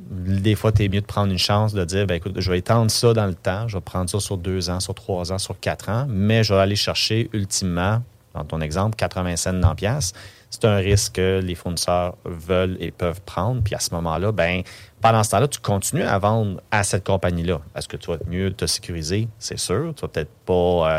des 0.00 0.54
fois, 0.54 0.72
tu 0.72 0.84
es 0.84 0.88
mieux 0.88 1.00
de 1.00 1.06
prendre 1.06 1.30
une 1.30 1.38
chance 1.38 1.72
de 1.72 1.84
dire, 1.84 2.06
ben, 2.06 2.14
écoute, 2.14 2.40
je 2.40 2.50
vais 2.50 2.58
étendre 2.58 2.90
ça 2.90 3.12
dans 3.12 3.26
le 3.26 3.34
temps, 3.34 3.68
je 3.68 3.76
vais 3.76 3.82
prendre 3.82 4.08
ça 4.08 4.18
sur 4.18 4.38
deux 4.38 4.70
ans, 4.70 4.80
sur 4.80 4.94
trois 4.94 5.32
ans, 5.32 5.38
sur 5.38 5.58
quatre 5.60 5.88
ans, 5.88 6.06
mais 6.08 6.42
je 6.42 6.54
vais 6.54 6.60
aller 6.60 6.76
chercher 6.76 7.28
ultimement, 7.32 8.02
dans 8.34 8.44
ton 8.44 8.60
exemple, 8.60 8.96
80 8.96 9.36
cents 9.36 9.52
dans 9.52 9.74
pièce. 9.74 10.12
C'est 10.50 10.64
un 10.64 10.76
risque 10.76 11.14
que 11.14 11.40
les 11.40 11.54
fournisseurs 11.54 12.16
veulent 12.24 12.76
et 12.80 12.90
peuvent 12.90 13.20
prendre. 13.20 13.62
Puis 13.62 13.74
à 13.74 13.78
ce 13.78 13.94
moment-là, 13.94 14.32
ben, 14.32 14.62
pendant 15.00 15.22
ce 15.22 15.30
temps-là, 15.30 15.48
tu 15.48 15.60
continues 15.60 16.02
à 16.02 16.18
vendre 16.18 16.60
à 16.70 16.82
cette 16.84 17.04
compagnie-là. 17.04 17.60
Est-ce 17.74 17.88
que 17.88 17.96
tu 17.96 18.10
vas 18.10 18.18
mieux 18.26 18.52
te 18.52 18.66
sécuriser? 18.66 19.28
C'est 19.38 19.58
sûr. 19.58 19.92
Tu 19.96 20.02
vas 20.02 20.08
peut-être 20.08 20.30
pas 20.44 20.52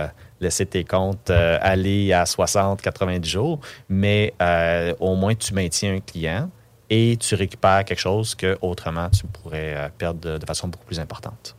euh, 0.03 0.07
laisser 0.39 0.65
tes 0.65 0.83
comptes 0.83 1.29
euh, 1.29 1.57
aller 1.61 2.13
à 2.13 2.25
60, 2.25 2.81
90 2.81 3.29
jours, 3.29 3.59
mais 3.89 4.33
euh, 4.41 4.93
au 4.99 5.15
moins 5.15 5.35
tu 5.35 5.53
maintiens 5.53 5.95
un 5.95 5.99
client 5.99 6.49
et 6.89 7.17
tu 7.19 7.35
récupères 7.35 7.85
quelque 7.85 7.99
chose 7.99 8.35
que 8.35 8.57
autrement 8.61 9.09
tu 9.09 9.25
pourrais 9.25 9.91
perdre 9.97 10.19
de, 10.19 10.37
de 10.37 10.45
façon 10.45 10.67
beaucoup 10.67 10.85
plus 10.85 10.99
importante. 10.99 11.55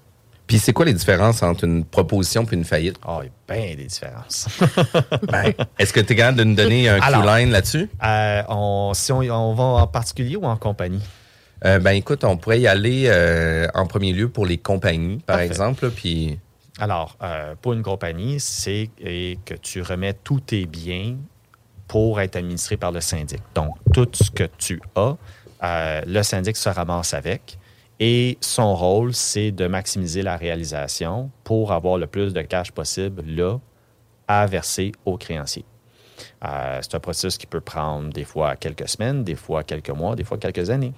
Puis 0.47 0.59
c'est 0.59 0.73
quoi 0.75 0.85
les 0.85 0.93
différences 0.93 1.43
entre 1.43 1.65
une 1.65 1.85
proposition 1.85 2.45
et 2.45 2.55
une 2.55 2.65
faillite? 2.65 2.97
Oh, 3.09 3.21
il 3.23 3.27
y 3.27 3.29
a 3.29 3.55
bien 3.57 3.75
des 3.75 3.87
différences. 3.87 4.49
Ben, 5.31 5.55
Est-ce 5.79 5.93
que 5.95 6.01
tu 6.01 6.13
es 6.13 6.17
capable 6.17 6.39
de 6.39 6.45
nous 6.45 6.55
donner 6.55 6.89
un 6.89 7.01
Alors, 7.01 7.25
line 7.25 7.51
là-dessus? 7.51 7.89
Euh, 8.05 8.43
on, 8.49 8.93
si 8.93 9.13
on, 9.13 9.21
on 9.21 9.55
va 9.55 9.65
en 9.65 9.87
particulier 9.87 10.37
ou 10.37 10.45
en 10.45 10.57
compagnie? 10.57 11.01
Euh, 11.65 11.79
ben 11.79 11.93
écoute, 11.93 12.25
on 12.25 12.37
pourrait 12.37 12.61
y 12.61 12.67
aller 12.67 13.05
euh, 13.07 13.69
en 13.75 13.87
premier 13.87 14.13
lieu 14.13 14.29
pour 14.29 14.47
les 14.47 14.59
compagnies, 14.59 15.19
par 15.19 15.37
Parfait. 15.37 15.47
exemple. 15.47 15.91
Puis 15.91 16.39
Alors, 16.79 17.17
euh, 17.23 17.55
pour 17.61 17.73
une 17.75 17.83
compagnie, 17.83 18.41
c'est 18.41 18.91
que 18.99 19.55
tu 19.55 19.83
remets 19.83 20.15
tous 20.15 20.41
tes 20.41 20.67
biens 20.67 21.17
pour 21.87 22.21
être 22.21 22.37
administré 22.37 22.77
par 22.77 22.91
le 22.91 23.01
syndic. 23.01 23.41
Donc, 23.55 23.77
tout 23.93 24.09
ce 24.13 24.31
que 24.31 24.45
tu 24.59 24.81
as, 24.97 25.17
euh, 25.63 26.03
le 26.07 26.23
syndic 26.23 26.57
se 26.57 26.69
ramasse 26.69 27.15
avec. 27.15 27.59
Et 28.01 28.39
son 28.41 28.75
rôle, 28.75 29.15
c'est 29.15 29.53
de 29.53 29.67
maximiser 29.69 30.23
la 30.23 30.37
réalisation 30.37 31.31
pour 31.45 31.71
avoir 31.71 31.99
le 31.99 32.07
plus 32.09 32.33
de 32.33 32.43
cash 32.43 32.73
possible 32.73 33.23
là 33.27 33.59
à 34.27 34.47
verser 34.47 34.93
aux 35.05 35.17
créanciers. 35.17 35.65
Euh, 36.45 36.79
c'est 36.83 36.95
un 36.95 37.01
processus 37.01 37.39
qui 37.39 37.47
peut 37.47 37.61
prendre 37.61 38.13
des 38.13 38.25
fois 38.25 38.57
quelques 38.57 38.89
semaines, 38.89 39.25
des 39.25 39.35
fois 39.35 39.63
quelques 39.63 39.91
mois, 39.91 40.17
des 40.17 40.25
fois 40.25 40.39
quelques 40.39 40.71
années. 40.71 40.93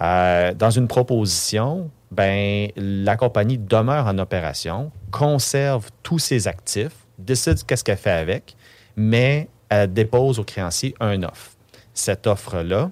Euh, 0.00 0.52
dans 0.54 0.70
une 0.70 0.88
proposition, 0.88 1.90
ben, 2.10 2.68
la 2.76 3.16
compagnie 3.16 3.58
demeure 3.58 4.06
en 4.06 4.18
opération, 4.18 4.90
conserve 5.10 5.90
tous 6.02 6.18
ses 6.18 6.48
actifs, 6.48 6.96
décide 7.18 7.64
qu'est-ce 7.64 7.84
qu'elle 7.84 7.96
fait 7.96 8.10
avec, 8.10 8.56
mais 8.96 9.48
elle 9.68 9.92
dépose 9.92 10.38
au 10.38 10.44
créancier 10.44 10.94
un 11.00 11.22
offre. 11.22 11.50
Cette 11.92 12.26
offre-là, 12.26 12.90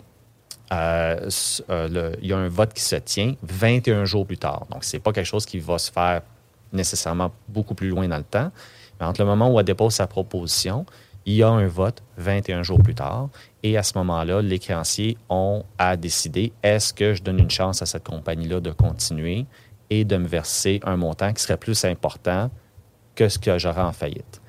euh, 0.73 1.29
il 2.23 2.29
y 2.29 2.33
a 2.33 2.39
un 2.39 2.49
vote 2.49 2.73
qui 2.73 2.83
se 2.83 2.97
tient 2.97 3.35
21 3.43 4.05
jours 4.05 4.27
plus 4.27 4.39
tard. 4.39 4.67
Donc, 4.71 4.85
ce 4.85 4.97
n'est 4.97 5.01
pas 5.01 5.13
quelque 5.13 5.27
chose 5.27 5.45
qui 5.45 5.59
va 5.59 5.79
se 5.79 5.91
faire 5.91 6.23
nécessairement 6.73 7.31
beaucoup 7.49 7.75
plus 7.75 7.89
loin 7.89 8.09
dans 8.09 8.17
le 8.17 8.23
temps. 8.23 8.51
Mais 8.99 9.07
entre 9.07 9.21
le 9.21 9.27
moment 9.27 9.53
où 9.53 9.59
elle 9.59 9.67
dépose 9.67 9.95
sa 9.95 10.07
proposition, 10.07 10.87
il 11.27 11.35
y 11.35 11.43
a 11.43 11.49
un 11.49 11.67
vote 11.67 12.03
21 12.17 12.63
jours 12.63 12.83
plus 12.83 12.95
tard. 12.95 13.29
Et 13.63 13.77
à 13.77 13.83
ce 13.83 13.97
moment-là, 13.99 14.43
les 14.43 14.59
créanciers 14.59 15.17
ont 15.29 15.65
à 15.79 15.97
décider 15.97 16.53
est-ce 16.63 16.93
que 16.93 17.15
je 17.15 17.23
donne 17.23 17.39
une 17.39 17.51
chance 17.51 17.83
à 17.83 17.87
cette 17.87 18.05
compagnie-là 18.05 18.61
de 18.61 18.71
continuer 18.71 19.47
et 19.91 20.05
de 20.05 20.17
me 20.17 20.27
verser 20.27 20.81
un 20.85 20.97
montant 20.97 21.33
qui 21.33 21.43
serait 21.43 21.57
plus 21.57 21.85
important 21.85 22.51
que 23.15 23.29
ce 23.29 23.39
que 23.39 23.59
j'aurais 23.59 23.83
en 23.83 23.93
faillite? 23.93 24.41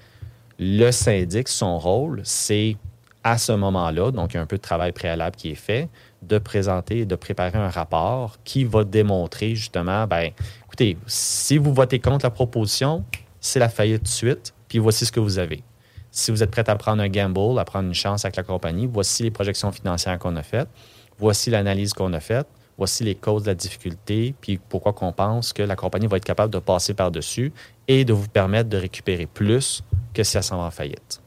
Le 0.59 0.91
syndic, 0.91 1.47
son 1.47 1.77
rôle, 1.79 2.21
c'est 2.23 2.77
à 3.23 3.37
ce 3.37 3.53
moment-là, 3.53 4.11
donc 4.11 4.33
il 4.33 4.37
y 4.37 4.39
a 4.39 4.41
un 4.41 4.45
peu 4.45 4.57
de 4.57 4.61
travail 4.61 4.91
préalable 4.91 5.35
qui 5.35 5.51
est 5.51 5.55
fait, 5.55 5.89
de 6.21 6.37
présenter, 6.37 7.05
de 7.05 7.15
préparer 7.15 7.57
un 7.57 7.69
rapport 7.69 8.37
qui 8.43 8.65
va 8.65 8.83
démontrer 8.83 9.55
justement, 9.55 10.05
ben, 10.07 10.31
écoutez, 10.65 10.97
si 11.07 11.57
vous 11.57 11.73
votez 11.73 11.99
contre 11.99 12.25
la 12.25 12.31
proposition, 12.31 13.05
c'est 13.39 13.59
la 13.59 13.69
faillite 13.69 14.03
de 14.03 14.07
suite, 14.07 14.53
puis 14.67 14.79
voici 14.79 15.05
ce 15.05 15.11
que 15.11 15.19
vous 15.19 15.39
avez. 15.39 15.63
Si 16.15 16.29
vous 16.29 16.43
êtes 16.43 16.51
prêt 16.51 16.69
à 16.69 16.75
prendre 16.75 17.01
un 17.01 17.09
gamble, 17.09 17.57
à 17.57 17.65
prendre 17.65 17.87
une 17.87 17.95
chance 17.95 18.23
avec 18.23 18.35
la 18.35 18.43
compagnie, 18.43 18.85
voici 18.85 19.23
les 19.23 19.31
projections 19.31 19.71
financières 19.71 20.19
qu'on 20.19 20.35
a 20.35 20.43
faites, 20.43 20.69
voici 21.17 21.49
l'analyse 21.49 21.91
qu'on 21.93 22.13
a 22.13 22.19
faite, 22.19 22.45
voici 22.77 23.03
les 23.03 23.15
causes 23.15 23.41
de 23.41 23.47
la 23.47 23.55
difficulté, 23.55 24.35
puis 24.39 24.59
pourquoi 24.69 24.93
qu'on 24.93 25.11
pense 25.11 25.53
que 25.53 25.63
la 25.63 25.75
compagnie 25.75 26.05
va 26.05 26.17
être 26.17 26.23
capable 26.23 26.53
de 26.53 26.59
passer 26.59 26.93
par-dessus 26.93 27.51
et 27.87 28.05
de 28.05 28.13
vous 28.13 28.27
permettre 28.27 28.69
de 28.69 28.77
récupérer 28.77 29.25
plus 29.25 29.83
que 30.13 30.23
si 30.23 30.37
elle 30.37 30.43
s'en 30.43 30.59
va 30.59 30.65
en 30.65 30.71
faillite. 30.71 31.19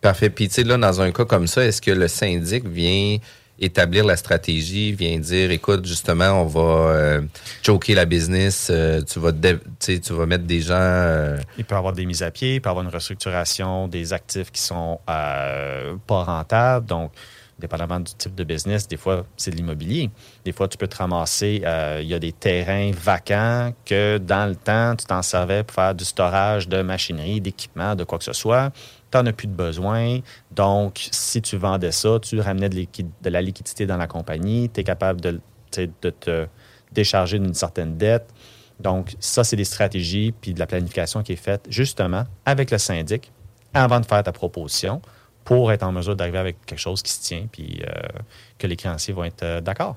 Parfait. 0.00 0.30
Puis, 0.30 0.46
tu 0.46 0.54
sais, 0.54 0.62
là, 0.62 0.76
dans 0.76 1.00
un 1.00 1.10
cas 1.10 1.24
comme 1.24 1.48
ça, 1.48 1.64
est-ce 1.64 1.82
que 1.82 1.90
le 1.90 2.06
syndic 2.06 2.68
vient 2.68 3.18
établir 3.58 4.04
la 4.04 4.16
stratégie, 4.16 4.92
vient 4.92 5.18
dire, 5.18 5.50
écoute, 5.50 5.86
justement, 5.86 6.42
on 6.42 6.46
va 6.46 6.60
euh, 6.60 7.22
choquer 7.62 7.94
la 7.94 8.04
business, 8.04 8.68
euh, 8.70 9.00
tu, 9.02 9.18
vas 9.20 9.32
tu 9.32 10.12
vas 10.12 10.26
mettre 10.26 10.44
des 10.44 10.60
gens... 10.60 10.74
euh, 10.74 11.38
Il 11.56 11.64
peut 11.64 11.74
y 11.74 11.78
avoir 11.78 11.92
des 11.92 12.04
mises 12.06 12.22
à 12.22 12.30
pied, 12.30 12.56
il 12.56 12.60
peut 12.60 12.68
y 12.68 12.70
avoir 12.70 12.84
une 12.84 12.90
restructuration 12.90 13.88
des 13.88 14.12
actifs 14.12 14.50
qui 14.50 14.60
sont 14.60 14.98
euh, 15.08 15.94
pas 16.06 16.24
rentables. 16.24 16.86
Donc, 16.86 17.12
dépendamment 17.56 18.00
du 18.00 18.12
type 18.14 18.34
de 18.34 18.42
business, 18.42 18.88
des 18.88 18.96
fois, 18.96 19.24
c'est 19.36 19.52
de 19.52 19.56
l'immobilier. 19.56 20.10
Des 20.44 20.50
fois, 20.50 20.66
tu 20.66 20.76
peux 20.76 20.88
te 20.88 20.96
ramasser, 20.96 21.62
il 22.00 22.06
y 22.08 22.14
a 22.14 22.18
des 22.18 22.32
terrains 22.32 22.90
vacants 22.92 23.72
que 23.86 24.18
dans 24.18 24.48
le 24.48 24.56
temps, 24.56 24.96
tu 24.96 25.06
t'en 25.06 25.22
servais 25.22 25.62
pour 25.62 25.76
faire 25.76 25.94
du 25.94 26.04
storage 26.04 26.68
de 26.68 26.82
machinerie, 26.82 27.40
d'équipement, 27.40 27.94
de 27.94 28.02
quoi 28.02 28.18
que 28.18 28.24
ce 28.24 28.32
soit. 28.32 28.72
Tu 29.22 29.32
plus 29.32 29.46
de 29.46 29.52
besoin. 29.52 30.18
Donc, 30.50 31.08
si 31.10 31.40
tu 31.40 31.56
vendais 31.56 31.92
ça, 31.92 32.18
tu 32.20 32.40
ramenais 32.40 32.68
de, 32.68 33.30
la 33.30 33.42
liquidité 33.42 33.86
dans 33.86 33.96
la 33.96 34.06
compagnie, 34.06 34.70
tu 34.70 34.80
es 34.80 34.84
capable 34.84 35.20
de 35.20 35.40
te 35.70 36.46
décharger 36.92 37.38
d'une 37.38 37.54
certaine 37.54 37.96
dette. 37.96 38.26
Donc, 38.80 39.14
ça, 39.20 39.44
c'est 39.44 39.56
des 39.56 39.64
stratégies 39.64 40.32
puis 40.32 40.54
de 40.54 40.58
la 40.58 40.66
planification 40.66 41.22
qui 41.22 41.32
est 41.32 41.36
faite 41.36 41.66
justement 41.68 42.24
avec 42.44 42.70
le 42.70 42.78
syndic 42.78 43.32
avant 43.72 44.00
de 44.00 44.06
faire 44.06 44.22
ta 44.22 44.32
proposition 44.32 45.00
pour 45.44 45.70
être 45.72 45.82
en 45.82 45.92
mesure 45.92 46.16
d'arriver 46.16 46.38
avec 46.38 46.64
quelque 46.66 46.78
chose 46.78 47.02
qui 47.02 47.12
se 47.12 47.22
tient 47.22 47.46
puis 47.50 47.82
euh, 47.82 47.92
que 48.58 48.66
les 48.66 48.76
créanciers 48.76 49.14
vont 49.14 49.24
être 49.24 49.42
euh, 49.42 49.60
d'accord. 49.60 49.94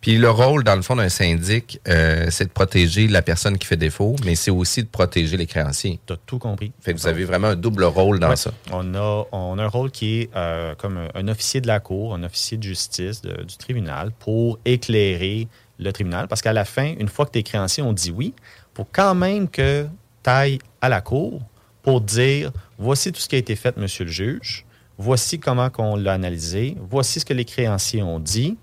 Puis 0.00 0.16
le 0.16 0.30
rôle, 0.30 0.64
dans 0.64 0.76
le 0.76 0.82
fond, 0.82 0.96
d'un 0.96 1.10
syndic, 1.10 1.78
euh, 1.86 2.26
c'est 2.30 2.46
de 2.46 2.50
protéger 2.50 3.06
la 3.06 3.20
personne 3.20 3.58
qui 3.58 3.66
fait 3.66 3.76
défaut, 3.76 4.16
mais 4.24 4.34
c'est 4.34 4.50
aussi 4.50 4.82
de 4.82 4.88
protéger 4.88 5.36
les 5.36 5.46
créanciers. 5.46 6.00
Tu 6.06 6.12
as 6.14 6.16
tout 6.24 6.38
compris. 6.38 6.72
Fait 6.80 6.94
que 6.94 6.98
vous 6.98 7.06
avez 7.06 7.24
vraiment 7.24 7.48
un 7.48 7.56
double 7.56 7.84
rôle 7.84 8.18
dans 8.18 8.30
Ouais. 8.30 8.36
ça. 8.36 8.50
On 8.72 8.94
a, 8.94 9.26
on 9.32 9.58
a 9.58 9.62
un 9.64 9.68
rôle 9.68 9.90
qui 9.90 10.20
est 10.22 10.30
euh, 10.36 10.74
comme 10.76 10.96
un, 10.96 11.08
un 11.14 11.28
officier 11.28 11.60
de 11.60 11.66
la 11.66 11.80
cour, 11.80 12.14
un 12.14 12.22
officier 12.22 12.56
de 12.56 12.62
justice 12.62 13.20
de- 13.20 13.42
du 13.42 13.56
tribunal 13.58 14.10
pour 14.18 14.58
éclairer 14.64 15.48
le 15.78 15.92
tribunal. 15.92 16.28
Parce 16.28 16.40
qu'à 16.40 16.52
la 16.54 16.64
fin, 16.64 16.94
une 16.98 17.08
fois 17.08 17.26
que 17.26 17.32
tes 17.32 17.42
créanciers 17.42 17.82
ont 17.82 17.92
dit 17.92 18.10
oui, 18.10 18.32
faut 18.74 18.86
quand 18.90 19.14
même 19.14 19.48
que 19.48 19.86
tu 20.24 20.30
ailles 20.30 20.58
à 20.80 20.88
la 20.88 21.02
cour 21.02 21.42
pour 21.82 22.00
dire 22.00 22.52
voici 22.78 23.12
tout 23.12 23.20
ce 23.20 23.28
qui 23.28 23.34
a 23.36 23.38
été 23.38 23.54
fait, 23.54 23.76
monsieur 23.76 24.04
le 24.06 24.10
juge, 24.10 24.64
voici 24.96 25.38
comment 25.38 25.70
on 25.78 25.96
l'a 25.96 26.14
analysé, 26.14 26.76
voici 26.90 27.20
ce 27.20 27.24
que 27.26 27.34
les 27.34 27.44
créanciers 27.44 28.02
ont 28.02 28.18
dit 28.18 28.56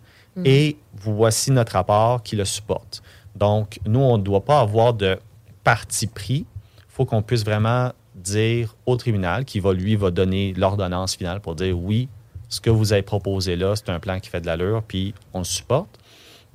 et 0.46 0.78
voici 0.94 1.52
notre 1.52 1.74
rapport 1.74 2.24
qui 2.24 2.36
le 2.36 2.46
supporte. 2.46 3.02
Donc, 3.36 3.80
nous, 3.86 4.00
on 4.00 4.18
ne 4.18 4.24
doit 4.24 4.44
pas 4.44 4.60
avoir 4.60 4.94
de 4.94 5.20
parti 5.64 6.08
pris. 6.08 6.46
Il 6.78 6.84
faut 6.90 7.06
qu'on 7.06 7.22
puisse 7.22 7.44
vraiment 7.44 7.92
dire 8.16 8.76
au 8.86 8.96
tribunal 8.98 9.46
qui 9.46 9.60
va, 9.60 9.74
lui, 9.74 9.96
va 9.96 10.12
donner 10.12 10.54
l'ordonnance 10.54 11.16
finale 11.16 11.40
pour 11.40 11.56
dire 11.56 11.78
oui, 11.78 12.10
ce 12.50 12.60
que 12.62 12.70
vous 12.70 12.94
avez 12.94 13.02
proposé 13.02 13.56
là, 13.56 13.76
c'est 13.76 13.90
un 13.90 14.00
plan 14.00 14.20
qui 14.20 14.30
fait 14.30 14.42
de 14.42 14.48
l'allure, 14.48 14.84
puis 14.88 15.14
on 15.34 15.40
le 15.40 15.44
supporte. 15.46 16.00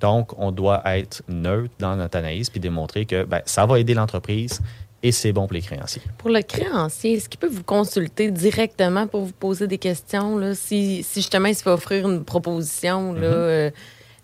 Donc, 0.00 0.36
on 0.36 0.50
doit 0.50 0.82
être 0.84 1.22
neutre 1.28 1.72
dans 1.78 1.94
notre 1.94 2.18
analyse 2.18 2.50
puis 2.50 2.58
démontrer 2.58 3.06
que 3.06 3.22
ben, 3.22 3.40
ça 3.44 3.66
va 3.66 3.78
aider 3.78 3.94
l'entreprise 3.94 4.60
et 5.02 5.12
c'est 5.12 5.32
bon 5.32 5.46
pour 5.46 5.54
les 5.54 5.60
créanciers. 5.62 6.02
Pour 6.18 6.30
le 6.30 6.42
créancier, 6.42 7.14
est-ce 7.14 7.28
qu'il 7.28 7.40
peut 7.40 7.48
vous 7.48 7.64
consulter 7.64 8.30
directement 8.30 9.06
pour 9.06 9.24
vous 9.24 9.32
poser 9.32 9.66
des 9.66 9.78
questions? 9.78 10.36
Là? 10.38 10.54
Si, 10.54 11.02
si 11.02 11.20
justement 11.20 11.48
il 11.48 11.54
se 11.56 11.62
fait 11.62 11.70
offrir 11.70 12.08
une 12.08 12.24
proposition, 12.24 13.12
là, 13.12 13.20
euh, 13.22 13.70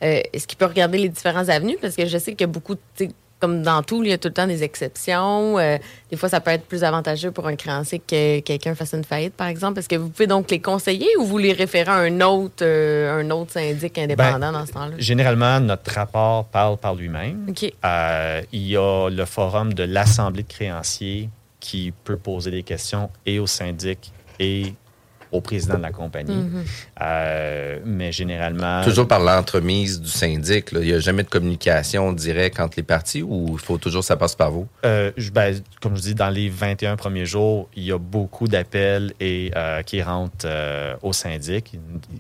euh, 0.03 0.21
est-ce 0.33 0.47
qu'il 0.47 0.57
peut 0.59 0.67
regarder 0.67 0.99
les 0.99 1.09
différents 1.09 1.49
avenues? 1.49 1.77
Parce 1.81 1.97
que 1.97 2.07
je 2.07 2.19
sais 2.19 2.33
qu'il 2.33 2.43
y 2.43 2.45
a 2.45 2.53
beaucoup, 2.53 2.75
de- 2.75 3.09
comme 3.41 3.63
dans 3.63 3.83
tout, 3.83 4.03
il 4.03 4.11
y 4.11 4.13
a 4.13 4.19
tout 4.19 4.29
le 4.29 4.35
temps 4.35 4.47
des 4.47 4.63
exceptions. 4.63 5.59
Euh, 5.59 5.79
des 6.11 6.17
fois, 6.17 6.29
ça 6.29 6.41
peut 6.41 6.51
être 6.51 6.65
plus 6.65 6.85
avantageux 6.85 7.31
pour 7.31 7.47
un 7.47 7.57
créancier 7.57 8.01
que 8.01 8.41
quelqu'un 8.41 8.75
fasse 8.75 8.95
une 8.95 9.05
faillite, 9.05 9.35
par 9.35 9.47
exemple. 9.47 9.79
Est-ce 9.79 9.89
que 9.89 9.97
vous 9.97 10.09
pouvez 10.09 10.27
donc 10.27 10.51
les 10.51 10.61
conseiller 10.61 11.09
ou 11.19 11.25
vous 11.25 11.39
les 11.39 11.53
référez 11.53 11.91
à 11.91 11.97
un 11.97 12.21
autre, 12.21 12.63
euh, 12.63 13.21
un 13.21 13.31
autre 13.31 13.53
syndic 13.53 13.99
indépendant 13.99 14.39
Ben, 14.39 14.53
dans 14.53 14.67
ce 14.67 14.73
temps-là? 14.73 14.95
Généralement, 14.99 15.61
notre 15.61 15.93
rapport 15.93 16.47
parle 16.47 16.77
par 16.79 16.95
lui-même. 16.95 17.53
Euh, 17.85 18.43
il 18.53 18.67
y 18.67 18.77
a 18.77 19.09
le 19.09 19.25
forum 19.25 19.75
de 19.75 19.85
l'Assemblée 19.85 20.43
de 20.43 20.49
créanciers 20.49 21.29
qui 21.61 21.93
peut 22.05 22.17
poser 22.17 22.51
des 22.51 22.63
questions 22.63 23.11
et 23.27 23.39
au 23.39 23.47
syndic 23.47 24.13
et 24.39 24.75
au 25.33 25.41
président 25.41 25.77
de 25.77 25.83
la 25.83 25.93
compagnie. 25.93 26.35
Mhm. 26.37 26.65
Euh, 27.03 27.79
mais 27.85 28.13
généralement... 28.13 28.83
Toujours 28.83 29.07
par 29.09 29.21
l'entremise 29.21 30.01
du 30.01 30.09
syndic. 30.09 30.73
là. 30.73 30.81
Il 30.81 30.87
n'y 30.87 30.93
a 30.93 30.99
jamais 31.01 31.23
de 31.23 31.29
communication 31.29 32.13
directe 32.13 32.61
entre 32.61 32.75
les 32.77 32.83
parties 32.83 33.23
ou 33.23 33.51
il 33.53 33.59
faut 33.59 33.79
toujours 33.79 34.01
que 34.01 34.07
ça 34.07 34.17
passe 34.17 34.35
par 34.35 34.51
vous? 34.51 34.67
Euh, 34.85 35.13
je- 35.17 35.31
ben, 35.31 35.55
comme 35.81 35.97
je 35.97 36.03
dis, 36.03 36.15
dans 36.15 36.31
les 36.31 36.49
21 36.49 36.97
premiers 36.97 37.27
jours, 37.27 37.69
il 37.77 37.85
y 37.85 37.93
a 37.93 37.99
beaucoup 37.99 38.49
d'appels 38.49 39.13
et 39.21 39.51
euh, 39.57 39.83
qui 39.83 40.03
rentrent 40.03 40.47
euh, 40.47 40.95
au 41.03 41.13
syndic. 41.13 41.73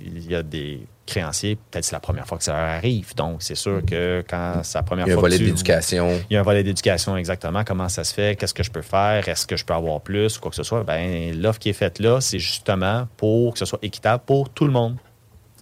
Il 0.04 0.30
y 0.30 0.34
a 0.34 0.42
des 0.42 0.80
créanciers, 1.08 1.56
peut-être 1.56 1.84
c'est 1.84 1.96
la 1.96 2.00
première 2.00 2.26
fois 2.26 2.38
que 2.38 2.44
ça 2.44 2.52
leur 2.52 2.68
arrive. 2.76 3.14
Donc, 3.16 3.42
c'est 3.42 3.54
sûr 3.54 3.82
que 3.84 4.24
quand 4.28 4.60
c'est 4.62 4.78
la 4.78 4.82
première 4.82 5.06
Il 5.06 5.10
y 5.10 5.12
a 5.12 5.14
un 5.14 5.18
fois 5.18 5.28
volet 5.28 5.38
d'éducation. 5.38 6.20
il 6.30 6.34
y 6.34 6.36
a 6.36 6.40
un 6.40 6.44
volet 6.44 6.62
d'éducation 6.62 7.16
exactement. 7.16 7.64
Comment 7.64 7.88
ça 7.88 8.04
se 8.04 8.14
fait? 8.14 8.38
Qu'est-ce 8.38 8.54
que 8.54 8.62
je 8.62 8.70
peux 8.70 8.82
faire? 8.82 9.28
Est-ce 9.28 9.46
que 9.46 9.56
je 9.56 9.64
peux 9.64 9.74
avoir 9.74 10.00
plus? 10.00 10.38
Quoi 10.38 10.50
que 10.50 10.56
ce 10.56 10.62
soit? 10.62 10.84
Ben, 10.84 11.34
l'offre 11.40 11.58
qui 11.58 11.70
est 11.70 11.74
faite 11.74 11.98
là, 11.98 12.20
c'est 12.20 12.38
justement 12.38 13.08
pour 13.16 13.54
que 13.54 13.58
ce 13.58 13.64
soit 13.64 13.78
équitable 13.82 14.22
pour 14.26 14.50
tout 14.50 14.66
le 14.66 14.72
monde. 14.72 14.96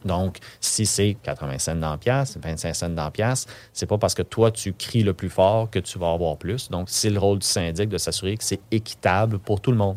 Donc, 0.04 0.38
si 0.60 0.86
c'est 0.86 1.16
80 1.22 1.58
cents 1.58 1.74
dans 1.74 1.98
pièce, 1.98 2.38
25 2.40 2.74
cents 2.74 2.88
dans 2.88 3.10
pièce, 3.10 3.46
c'est 3.72 3.86
pas 3.86 3.98
parce 3.98 4.14
que 4.14 4.22
toi, 4.22 4.50
tu 4.50 4.72
cries 4.72 5.02
le 5.02 5.14
plus 5.14 5.30
fort 5.30 5.70
que 5.70 5.78
tu 5.78 5.98
vas 5.98 6.12
avoir 6.12 6.36
plus. 6.36 6.70
Donc, 6.70 6.88
c'est 6.90 7.10
le 7.10 7.18
rôle 7.18 7.40
du 7.40 7.46
syndic 7.46 7.88
de 7.88 7.98
s'assurer 7.98 8.36
que 8.36 8.44
c'est 8.44 8.60
équitable 8.70 9.38
pour 9.38 9.60
tout 9.60 9.72
le 9.72 9.78
monde. 9.78 9.96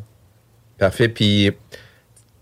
Parfait. 0.77 1.09
Puis, 1.09 1.51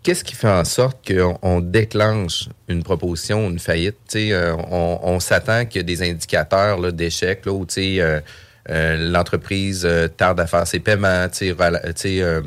qu'est-ce 0.07 0.23
qui 0.23 0.35
fait 0.35 0.47
en 0.47 0.63
sorte 0.63 1.05
qu'on 1.05 1.37
on 1.41 1.59
déclenche 1.59 2.47
une 2.69 2.81
proposition, 2.81 3.49
une 3.49 3.59
faillite? 3.59 3.97
Euh, 4.15 4.55
on, 4.71 4.99
on 5.03 5.19
s'attend 5.19 5.65
qu'il 5.65 5.81
y 5.81 5.83
a 5.83 5.83
des 5.83 6.01
indicateurs 6.09 6.93
d'échec, 6.93 7.41
où 7.45 7.65
euh, 7.77 8.21
euh, 8.69 9.09
l'entreprise 9.11 9.85
tarde 10.15 10.39
à 10.39 10.47
faire 10.47 10.65
ses 10.65 10.79
paiements, 10.79 11.27
tu 11.27 11.37
sais, 11.47 11.51
rela- 11.51 11.81
tu 11.87 11.91
sais, 11.95 12.21
euh, 12.21 12.41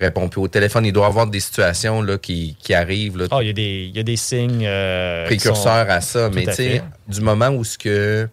répond 0.00 0.28
plus 0.28 0.40
au 0.40 0.48
téléphone. 0.48 0.86
Il 0.86 0.92
doit 0.92 1.04
y 1.06 1.08
avoir 1.08 1.28
des 1.28 1.38
situations 1.38 2.02
là, 2.02 2.18
qui, 2.18 2.56
qui 2.58 2.74
arrivent. 2.74 3.16
Là, 3.16 3.26
Ah, 3.30 3.38
il 3.42 3.46
y 3.46 3.50
a 3.50 3.52
des, 3.52 3.86
il 3.90 3.96
y 3.96 4.00
a 4.00 4.02
des 4.02 4.16
signes. 4.16 4.58
qui 4.58 5.26
précurseur 5.26 5.84
sont- 5.86 5.90
à 5.92 6.00
ça. 6.00 6.28
Tout 6.30 6.34
Mais 6.34 6.48
à 6.80 6.82
du 7.06 7.20
moment 7.20 7.50
où 7.50 7.62
ce 7.62 7.78
que. 7.78 8.28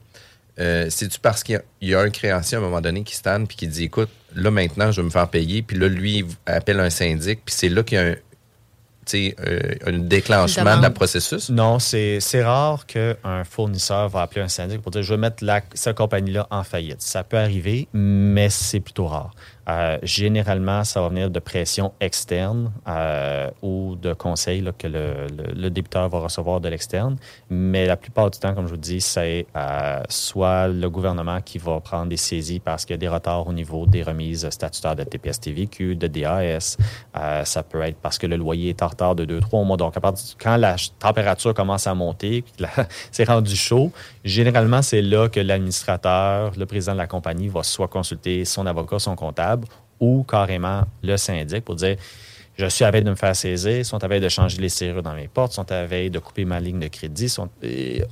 C'est-tu 0.57 1.19
parce 1.19 1.43
qu'il 1.43 1.53
y 1.53 1.57
a- 1.57 1.63
il 1.81 1.89
y, 1.89 1.93
a 1.95 1.99
un 1.99 2.09
créancier 2.09 2.55
à 2.55 2.59
un 2.59 2.63
moment 2.63 2.81
donné 2.81 3.03
qui 3.03 3.15
stand 3.15 3.47
puis 3.47 3.57
qui 3.57 3.67
dit 3.67 3.83
écoute, 3.85 4.09
là 4.35 4.49
maintenant, 4.49 4.91
je 4.91 5.01
vais 5.01 5.05
me 5.05 5.11
faire 5.11 5.27
payer. 5.27 5.61
Puis 5.61 5.77
là, 5.77 5.87
lui, 5.87 6.17
il 6.19 6.25
appelle 6.47 6.79
un 6.79 6.89
syndic. 6.89 7.41
Puis 7.45 7.53
c'est 7.55 7.69
là 7.69 7.83
qu'il 7.83 7.97
y 7.99 8.01
a 8.01 8.05
un, 8.05 8.15
euh, 9.13 9.59
un 9.85 9.99
déclenchement 9.99 10.63
Demande. 10.63 10.77
de 10.77 10.83
la 10.83 10.89
processus? 10.89 11.49
Non, 11.49 11.79
c'est 11.79 12.19
c'est 12.19 12.43
rare 12.43 12.85
qu'un 12.85 13.43
fournisseur 13.43 14.09
va 14.09 14.21
appeler 14.21 14.41
un 14.41 14.47
syndic 14.47 14.81
pour 14.81 14.91
dire 14.91 15.01
je 15.03 15.13
vais 15.13 15.19
mettre 15.19 15.43
la, 15.43 15.61
cette 15.73 15.97
compagnie-là 15.97 16.47
en 16.51 16.63
faillite. 16.63 17.01
Ça 17.01 17.23
peut 17.23 17.37
arriver, 17.37 17.87
mais 17.93 18.49
c'est 18.49 18.79
plutôt 18.79 19.07
rare. 19.07 19.31
Euh, 19.69 19.97
généralement, 20.03 20.83
ça 20.83 21.01
va 21.01 21.09
venir 21.09 21.29
de 21.29 21.39
pression 21.39 21.93
externe 21.99 22.71
euh, 22.87 23.49
ou 23.61 23.95
de 23.95 24.13
conseils 24.13 24.67
que 24.77 24.87
le, 24.87 25.69
débiteur 25.69 26.09
va 26.09 26.19
recevoir 26.19 26.59
de 26.59 26.69
l'externe. 26.69 27.17
Mais 27.49 27.85
la 27.85 27.95
plupart 27.95 28.31
du 28.31 28.39
temps, 28.39 28.53
comme 28.53 28.65
je 28.65 28.71
vous 28.71 28.77
dis, 28.77 29.01
c'est 29.01 29.45
euh, 29.55 30.01
soit 30.09 30.67
le 30.67 30.89
gouvernement 30.89 31.39
qui 31.41 31.57
va 31.57 31.79
prendre 31.79 32.07
des 32.07 32.17
saisies 32.17 32.59
parce 32.59 32.85
qu'il 32.85 32.93
y 32.93 32.95
a 32.95 32.97
des 32.97 33.07
retards 33.07 33.47
au 33.47 33.53
niveau 33.53 33.85
des 33.85 34.03
remises 34.03 34.49
statutaires 34.49 34.95
de 34.95 35.03
TPS-TVQ, 35.03 35.95
de 35.95 36.07
DAS. 36.07 36.77
Ça 37.43 37.63
peut 37.63 37.81
être 37.81 37.97
parce 37.97 38.17
que 38.17 38.27
le 38.27 38.35
loyer 38.35 38.69
est 38.69 38.81
en 38.81 38.87
retard 38.87 39.15
de 39.15 39.25
2-3 39.25 39.65
mois. 39.65 39.77
Donc, 39.77 39.95
à 39.95 40.01
partir 40.01 40.25
du- 40.27 40.43
quand 40.43 40.57
la 40.57 40.75
température 40.99 41.53
commence 41.53 41.87
à 41.87 41.93
monter, 41.93 42.43
c'est 43.11 43.27
rendu 43.27 43.55
chaud, 43.55 43.91
généralement, 44.23 44.81
c'est 44.81 45.01
là 45.01 45.29
que 45.29 45.39
l'administrateur, 45.39 46.51
le 46.57 46.65
président 46.65 46.93
de 46.93 46.97
la 46.97 47.07
compagnie, 47.07 47.47
va 47.47 47.63
soit 47.63 47.87
consulter 47.87 48.45
son 48.45 48.65
avocat, 48.65 48.99
son 48.99 49.15
comptable, 49.15 49.50
ou 49.99 50.23
carrément 50.23 50.83
le 51.03 51.17
syndic 51.17 51.63
pour 51.65 51.75
dire 51.75 51.95
je 52.57 52.65
suis 52.67 52.83
à 52.83 52.91
veille 52.91 53.03
de 53.03 53.09
me 53.09 53.15
faire 53.15 53.35
saisir, 53.35 53.83
sont 53.85 54.03
à 54.03 54.07
veille 54.07 54.19
de 54.19 54.27
changer 54.29 54.61
les 54.61 54.69
serrures 54.69 55.01
dans 55.01 55.13
mes 55.13 55.27
portes, 55.29 55.53
sont 55.53 55.71
à 55.71 55.85
veille 55.85 56.09
de 56.11 56.19
couper 56.19 56.43
ma 56.45 56.59
ligne 56.59 56.79
de 56.79 56.87
crédit, 56.89 57.29
sont- 57.29 57.49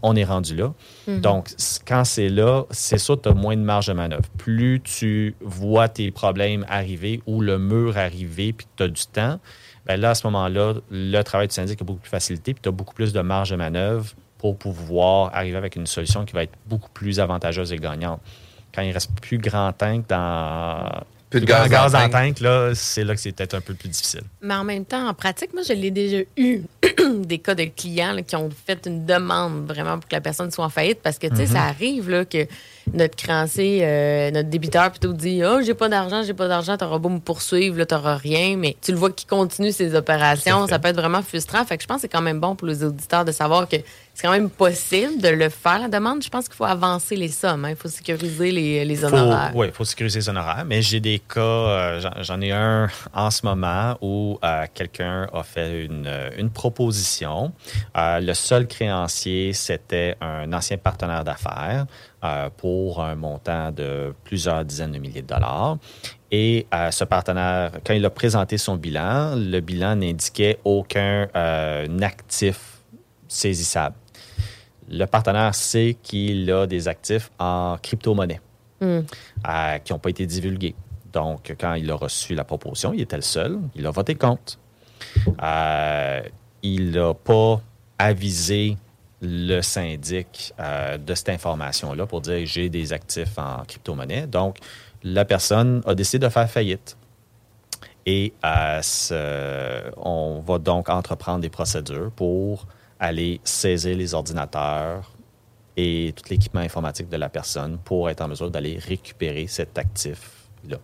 on 0.02 0.16
est 0.16 0.24
rendu 0.24 0.56
là. 0.56 0.74
Donc, 1.20 1.50
c- 1.58 1.82
quand 1.86 2.04
c'est 2.06 2.30
là, 2.30 2.64
c'est 2.72 2.98
sûr 2.98 3.18
que 3.18 3.24
tu 3.24 3.30
as 3.30 3.34
moins 3.34 3.56
de 3.58 3.62
marge 3.62 3.88
de 3.88 3.94
manœuvre. 3.94 4.24
Plus 4.38 4.82
tu 4.82 5.36
vois 5.42 5.90
tes 5.90 6.10
problèmes 6.10 6.66
arriver 6.70 7.22
ou 7.28 7.42
le 7.42 7.60
mur 7.60 7.98
arriver 7.98 8.54
puis 8.54 8.66
que 8.66 8.72
tu 8.78 8.84
as 8.84 8.88
du 8.88 9.06
temps, 9.12 9.40
ben 9.86 10.00
là, 10.00 10.12
à 10.12 10.16
ce 10.16 10.26
moment-là, 10.28 10.76
le 10.90 11.22
travail 11.24 11.48
du 11.48 11.54
syndic 11.54 11.80
est 11.82 11.86
beaucoup 11.86 12.00
plus 12.00 12.10
facilité 12.10 12.54
puis 12.54 12.62
tu 12.64 12.70
as 12.70 12.72
beaucoup 12.72 12.94
plus 12.96 13.12
de 13.14 13.22
marge 13.22 13.50
de 13.52 13.56
manœuvre 13.58 14.14
pour 14.38 14.58
pouvoir 14.58 15.32
arriver 15.36 15.58
avec 15.58 15.76
une 15.76 15.86
solution 15.86 16.24
qui 16.24 16.34
va 16.34 16.44
être 16.44 16.54
beaucoup 16.66 16.90
plus 16.92 17.20
avantageuse 17.20 17.74
et 17.74 17.78
gagnante. 17.78 18.22
Quand 18.74 18.84
il 18.84 18.94
reste 18.94 19.12
plus 19.20 19.38
grand 19.38 19.74
tank 19.74 20.08
dans... 20.08 20.90
Plus 21.30 21.42
de 21.42 21.46
gaz 21.46 21.70
tank. 21.70 22.08
le 22.08 22.12
tank, 22.12 22.40
là, 22.40 22.72
c'est 22.74 23.04
là 23.04 23.14
que 23.14 23.22
c'est 23.22 23.32
peut-être 23.32 23.54
un 23.54 23.62
peu 23.62 23.76
plus 23.76 23.90
difficile. 23.90 24.22
Mais 24.42 24.56
en 24.56 24.64
même 24.64 24.86
temps, 24.86 25.08
en 25.08 25.14
pratique, 25.14 25.54
moi, 25.54 25.62
je 25.68 25.74
l'ai 25.74 25.92
déjà 25.92 26.24
eu 26.38 26.62
des 27.24 27.38
cas 27.38 27.54
de 27.54 27.66
clients 27.66 28.14
là, 28.14 28.24
qui 28.24 28.36
ont 28.36 28.50
fait 28.66 28.88
une 28.88 29.06
demande 29.06 29.68
vraiment 29.68 30.00
pour 30.00 30.10
que 30.10 30.16
la 30.16 30.22
personne 30.22 30.50
soit 30.50 30.66
en 30.66 30.70
faillite 30.70 31.02
parce 31.04 31.20
que, 31.20 31.28
tu 31.28 31.36
sais, 31.36 31.46
ça 31.46 31.64
arrive 31.64 32.10
là, 32.10 32.26
que 32.26 32.48
notre 32.94 33.16
créancier, 33.16 33.82
euh, 33.84 34.32
notre 34.32 34.50
débiteur 34.50 34.90
plutôt 34.90 35.14
dit 35.14 35.42
Oh, 35.46 35.60
j'ai 35.64 35.76
pas 35.76 35.88
d'argent, 35.88 36.24
j'ai 36.24 36.34
pas 36.34 36.48
d'argent, 36.48 36.78
t'auras 36.78 36.98
beau 36.98 37.10
me 37.10 37.20
poursuivre, 37.20 37.78
là, 37.78 37.86
t'auras 37.86 38.16
rien. 38.16 38.58
Mais 38.58 38.76
tu 38.82 38.92
le 38.92 38.98
vois 38.98 39.12
qui 39.12 39.28
continue 39.28 39.72
ses 39.72 39.94
opérations. 39.94 40.66
Ça 40.68 40.80
peut 40.80 40.88
être 40.88 40.96
vraiment 40.96 41.22
frustrant. 41.22 41.64
Fait 41.64 41.78
que 41.78 41.84
je 41.84 41.88
pense 41.88 41.98
que 41.98 42.02
c'est 42.02 42.10
quand 42.10 42.24
même 42.24 42.40
bon 42.40 42.56
pour 42.56 42.68
les 42.68 42.84
auditeurs 42.84 43.24
de 43.24 43.32
savoir 43.32 43.70
que 43.70 43.78
c'est 44.20 44.28
quand 44.28 44.34
même 44.34 44.50
possible 44.50 45.22
de 45.22 45.30
le 45.30 45.48
faire, 45.48 45.80
la 45.80 45.88
demande. 45.88 46.22
Je 46.22 46.28
pense 46.28 46.50
qu'il 46.50 46.56
faut 46.58 46.66
avancer 46.66 47.16
les 47.16 47.30
sommes. 47.30 47.64
hein. 47.64 47.70
Il 47.70 47.76
faut 47.78 47.88
sécuriser 47.88 48.52
les, 48.52 48.84
les 48.84 49.06
honoraires. 49.06 49.54
Oui, 49.56 49.68
il 49.68 49.72
faut 49.74 49.86
sécuriser 49.86 50.20
les 50.20 50.28
honoraires. 50.28 50.66
Mais 50.68 50.82
j'ai 50.82 51.00
des 51.00 51.20
cas, 51.20 51.40
euh, 51.40 52.02
j'en- 52.20 52.42
ai 52.42 52.52
un 52.52 52.90
en 53.14 53.32
ce 53.32 53.46
moment 53.46 53.98
où 54.02 54.38
euh, 54.44 54.66
quelqu'un 54.74 55.26
a 55.34 55.42
fait 55.44 55.86
une, 55.86 56.06
euh, 56.06 56.32
une 56.38 56.50
proposition. 56.50 57.54
Euh, 57.98 58.20
le 58.20 58.34
seul 58.34 58.68
créancier, 58.68 59.54
c'était 59.54 60.18
un 60.20 60.52
ancien 60.52 60.78
partenaire 60.78 61.24
d'affaires 61.24 61.86
pour 62.58 63.02
un 63.02 63.16
montant 63.16 63.72
de 63.72 64.14
plusieurs 64.26 64.66
dizaines 64.66 64.92
de 64.92 64.98
milliers 64.98 65.22
de 65.22 65.28
dollars. 65.28 65.78
Et 66.30 66.68
euh, 66.74 66.92
ce 66.92 67.06
partenaire, 67.06 67.72
quand 67.86 67.94
il 67.94 68.04
a 68.06 68.10
présenté 68.10 68.58
son 68.58 68.76
bilan, 68.76 69.36
le 69.38 69.62
bilan 69.62 69.96
n'indiquait 69.96 70.60
aucun 70.66 71.30
euh, 71.38 71.88
actif 72.02 72.60
saisissable. 73.30 73.96
Le 74.90 75.06
partenaire 75.06 75.54
sait 75.54 75.96
qu'il 76.02 76.50
a 76.52 76.66
des 76.68 76.88
actifs 76.88 77.30
en 77.40 77.78
crypto-monnaie 77.82 78.42
euh, 79.48 79.78
qui 79.80 79.94
n'ont 79.94 80.00
pas 80.00 80.10
été 80.10 80.26
divulgués. 80.26 80.76
Donc, 81.14 81.54
quand 81.60 81.74
il 81.76 81.90
a 81.92 81.96
reçu 81.96 82.34
la 82.36 82.44
proposition, 82.44 82.94
il 82.94 83.02
était 83.02 83.16
le 83.16 83.22
seul. 83.22 83.60
Il 83.76 83.86
a 83.86 83.92
voté 83.92 84.16
contre. 84.16 84.58
Euh, 85.44 86.22
il 86.64 86.92
n'a 86.92 87.14
pas 87.14 87.62
avisé 87.98 88.78
le 89.22 89.62
syndic 89.62 90.54
euh, 90.60 90.98
de 90.98 91.14
cette 91.14 91.30
information-là 91.30 92.06
pour 92.06 92.22
dire 92.22 92.46
j'ai 92.46 92.70
des 92.70 92.94
actifs 92.94 93.38
en 93.38 93.64
crypto-monnaie. 93.68 94.28
Donc, 94.28 94.58
la 95.04 95.26
personne 95.26 95.82
a 95.86 95.94
décidé 95.96 96.26
de 96.26 96.30
faire 96.30 96.50
faillite. 96.50 96.96
Et 98.06 98.34
ce- 98.82 99.92
on 99.98 100.40
va 100.46 100.58
donc 100.58 100.90
entreprendre 100.90 101.42
des 101.42 101.50
procédures 101.50 102.12
pour 102.16 102.66
aller 103.00 103.40
saisir 103.44 103.96
les 103.96 104.14
ordinateurs 104.14 105.12
et 105.78 106.14
tout 106.16 106.24
l'équipement 106.30 106.62
informatique 106.62 107.10
de 107.10 107.18
la 107.18 107.30
personne 107.30 107.78
pour 107.78 108.10
être 108.10 108.22
en 108.22 108.28
mesure 108.28 108.52
d'aller 108.52 108.78
récupérer 108.78 109.48
cet 109.48 109.78
actif-là. 109.78 110.78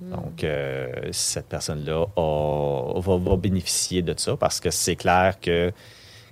Donc, 0.00 0.44
euh, 0.44 0.92
cette 1.10 1.48
personne-là 1.48 2.06
va, 2.16 3.16
va 3.16 3.36
bénéficier 3.36 4.02
de 4.02 4.14
ça 4.16 4.36
parce 4.36 4.60
que 4.60 4.70
c'est 4.70 4.96
clair 4.96 5.40
que 5.40 5.72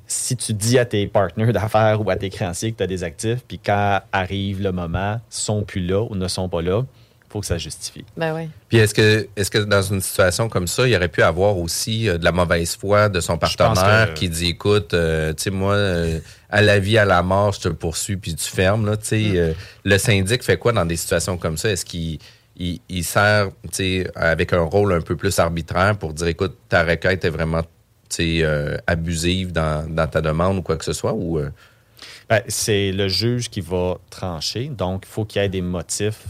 si 0.06 0.36
tu 0.36 0.54
dis 0.54 0.78
à 0.78 0.84
tes 0.84 1.06
partenaires 1.06 1.52
d'affaires 1.52 2.04
ou 2.04 2.10
à 2.10 2.16
tes 2.16 2.30
créanciers 2.30 2.72
que 2.72 2.78
tu 2.78 2.82
as 2.82 2.86
des 2.86 3.04
actifs, 3.04 3.44
puis 3.46 3.58
quand 3.58 4.00
arrive 4.12 4.62
le 4.62 4.72
moment, 4.72 5.20
sont 5.28 5.62
plus 5.62 5.84
là 5.86 6.02
ou 6.02 6.14
ne 6.14 6.28
sont 6.28 6.48
pas 6.48 6.62
là, 6.62 6.84
faut 7.30 7.40
que 7.40 7.46
ça 7.46 7.58
justifie. 7.58 8.04
Ben 8.16 8.34
oui. 8.34 8.48
Puis 8.68 8.78
est-ce 8.78 8.94
que, 8.94 9.28
est-ce 9.36 9.50
que 9.50 9.58
dans 9.58 9.82
une 9.82 10.00
situation 10.00 10.48
comme 10.48 10.66
ça, 10.66 10.88
il 10.88 10.96
aurait 10.96 11.08
pu 11.08 11.22
avoir 11.22 11.58
aussi 11.58 12.08
euh, 12.08 12.16
de 12.18 12.24
la 12.24 12.32
mauvaise 12.32 12.74
foi 12.76 13.08
de 13.08 13.20
son 13.20 13.36
partenaire 13.36 14.14
que- 14.14 14.18
qui 14.18 14.28
dit 14.28 14.46
écoute, 14.48 14.94
euh, 14.94 15.32
tu 15.34 15.44
sais, 15.44 15.50
moi, 15.50 15.74
euh, 15.74 16.20
à 16.50 16.62
la 16.62 16.78
vie, 16.78 16.96
à 16.98 17.04
la 17.04 17.22
mort, 17.22 17.52
je 17.52 17.60
te 17.60 17.68
poursuis 17.68 18.16
puis 18.16 18.34
tu 18.34 18.48
fermes. 18.48 18.86
Là, 18.86 18.96
tu 18.96 19.06
sais, 19.06 19.32
euh, 19.38 19.52
le 19.84 19.98
syndic 19.98 20.42
fait 20.42 20.56
quoi 20.56 20.72
dans 20.72 20.86
des 20.86 20.96
situations 20.96 21.36
comme 21.36 21.56
ça? 21.58 21.70
Est-ce 21.70 21.84
qu'il 21.84 22.18
il, 22.56 22.80
il 22.88 23.04
sert 23.04 23.48
tu 23.64 23.68
sais, 24.02 24.10
avec 24.16 24.52
un 24.52 24.62
rôle 24.62 24.92
un 24.92 25.00
peu 25.00 25.14
plus 25.16 25.38
arbitraire 25.38 25.96
pour 25.96 26.12
dire 26.14 26.26
écoute, 26.28 26.56
ta 26.68 26.82
requête 26.82 27.24
est 27.24 27.30
vraiment 27.30 27.62
tu 27.62 27.68
sais, 28.08 28.38
euh, 28.42 28.76
abusive 28.86 29.52
dans, 29.52 29.86
dans 29.88 30.06
ta 30.06 30.22
demande 30.22 30.56
ou 30.58 30.62
quoi 30.62 30.76
que 30.78 30.84
ce 30.84 30.94
soit? 30.94 31.12
Ou, 31.12 31.38
euh, 31.38 31.50
Ben, 32.30 32.42
c'est 32.48 32.90
le 32.90 33.06
juge 33.08 33.48
qui 33.50 33.60
va 33.60 33.98
trancher. 34.08 34.68
Donc, 34.68 35.04
il 35.06 35.12
faut 35.12 35.24
qu'il 35.26 35.42
y 35.42 35.44
ait 35.44 35.48
des 35.50 35.60
motifs 35.60 36.24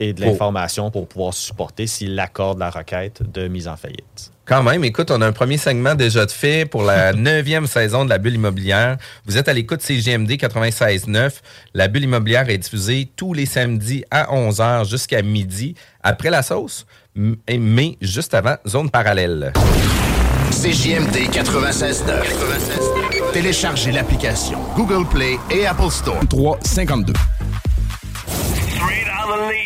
et 0.00 0.12
de 0.12 0.20
l'information 0.20 0.90
pour 0.90 1.06
pouvoir 1.08 1.32
supporter 1.34 1.86
s'il 1.86 2.18
accorde 2.18 2.58
la 2.58 2.70
requête 2.70 3.22
de 3.30 3.46
mise 3.48 3.68
en 3.68 3.76
faillite. 3.76 4.32
Quand 4.44 4.62
même, 4.62 4.84
écoute, 4.84 5.10
on 5.10 5.20
a 5.22 5.26
un 5.26 5.32
premier 5.32 5.58
segment 5.58 5.96
déjà 5.96 6.24
de 6.24 6.30
fait 6.30 6.66
pour 6.66 6.84
la 6.84 7.12
neuvième 7.12 7.66
saison 7.66 8.04
de 8.04 8.10
la 8.10 8.18
bulle 8.18 8.34
immobilière. 8.34 8.96
Vous 9.24 9.38
êtes 9.38 9.48
à 9.48 9.52
l'écoute 9.52 9.82
CGMD 9.82 10.30
96.9. 10.30 11.32
La 11.74 11.88
bulle 11.88 12.04
immobilière 12.04 12.48
est 12.48 12.58
diffusée 12.58 13.08
tous 13.16 13.34
les 13.34 13.46
samedis 13.46 14.04
à 14.10 14.32
11h 14.32 14.88
jusqu'à 14.88 15.22
midi, 15.22 15.74
après 16.02 16.30
la 16.30 16.42
sauce, 16.42 16.86
mais 17.16 17.96
juste 18.00 18.34
avant 18.34 18.54
Zone 18.68 18.90
Parallèle. 18.90 19.52
CJMD 20.52 21.28
96.9. 21.32 23.32
Téléchargez 23.32 23.90
l'application 23.90 24.60
Google 24.76 25.08
Play 25.08 25.38
et 25.50 25.66
Apple 25.66 25.90
Store. 25.90 26.20
352. 26.28 27.12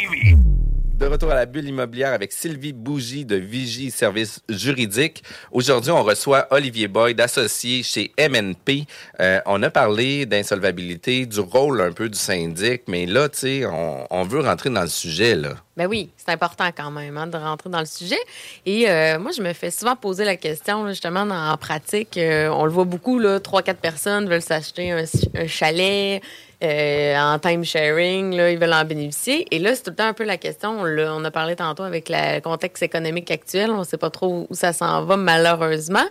De 0.01 1.07
retour 1.07 1.31
à 1.31 1.35
la 1.35 1.47
bulle 1.47 1.69
immobilière 1.69 2.13
avec 2.13 2.33
Sylvie 2.33 2.73
Bougie 2.73 3.25
de 3.25 3.37
Vigie 3.37 3.91
Services 3.91 4.41
Juridiques. 4.49 5.23
Aujourd'hui, 5.51 5.91
on 5.91 6.03
reçoit 6.03 6.47
Olivier 6.51 6.89
Boyd, 6.89 7.21
associé 7.21 7.83
chez 7.83 8.13
MNP. 8.19 8.87
Euh, 9.19 9.41
on 9.47 9.63
a 9.63 9.71
parlé 9.71 10.27
d'insolvabilité, 10.27 11.27
du 11.27 11.41
rôle 11.41 11.81
un 11.83 11.93
peu 11.93 12.09
du 12.09 12.19
syndic, 12.19 12.83
mais 12.87 13.05
là, 13.07 13.29
tu 13.29 13.39
sais, 13.39 13.67
on, 13.67 14.07
on 14.11 14.23
veut 14.25 14.41
rentrer 14.41 14.71
dans 14.71 14.83
le 14.83 14.89
sujet, 14.89 15.35
là. 15.35 15.55
Ben 15.77 15.87
oui, 15.87 16.11
c'est 16.17 16.31
important 16.31 16.71
quand 16.77 16.91
même 16.91 17.17
hein, 17.17 17.27
de 17.27 17.37
rentrer 17.39 17.71
dans 17.71 17.81
le 17.81 17.87
sujet. 17.87 18.19
Et 18.67 18.89
euh, 18.89 19.19
moi, 19.19 19.33
je 19.35 19.43
me 19.43 19.53
fais 19.55 19.71
souvent 19.71 19.97
poser 19.97 20.25
la 20.25 20.37
question, 20.37 20.85
là, 20.85 20.91
justement, 20.91 21.23
en 21.23 21.57
pratique. 21.57 22.17
euh, 22.19 22.49
on 22.49 22.65
le 22.65 22.71
voit 22.71 22.85
beaucoup, 22.85 23.19
là, 23.19 23.41
trois, 23.41 23.63
quatre 23.63 23.81
personnes 23.81 24.29
veulent 24.29 24.43
s'acheter 24.43 24.93
un, 24.93 25.05
un 25.35 25.47
chalet 25.47 26.23
euh, 26.63 27.17
en 27.17 27.39
time 27.39 27.65
sharing, 27.65 28.37
là, 28.37 28.51
ils 28.51 28.59
veulent 28.59 28.73
en 28.73 28.85
bénéficier. 28.85 29.47
Et 29.55 29.59
là, 29.59 29.75
c'est 29.75 29.83
tout 29.83 29.91
le 29.91 29.97
temps 29.97 30.07
un 30.09 30.13
peu 30.13 30.25
la 30.25 30.37
question. 30.37 30.81
On, 30.81 30.85
l'a- 30.85 31.15
on 31.15 31.25
a 31.25 31.31
parlé 31.31 31.57
tantôt 31.57 31.83
avec 31.83 32.09
le 32.09 32.41
contexte 32.41 32.83
économique 32.83 33.31
actuel. 33.31 33.71
On 33.71 33.79
ne 33.79 33.85
sait 33.85 33.97
pas 33.97 34.11
trop 34.11 34.47
où 34.49 34.55
ça 34.55 34.73
s'en 34.73 35.05
va, 35.05 35.17
malheureusement. 35.17 36.05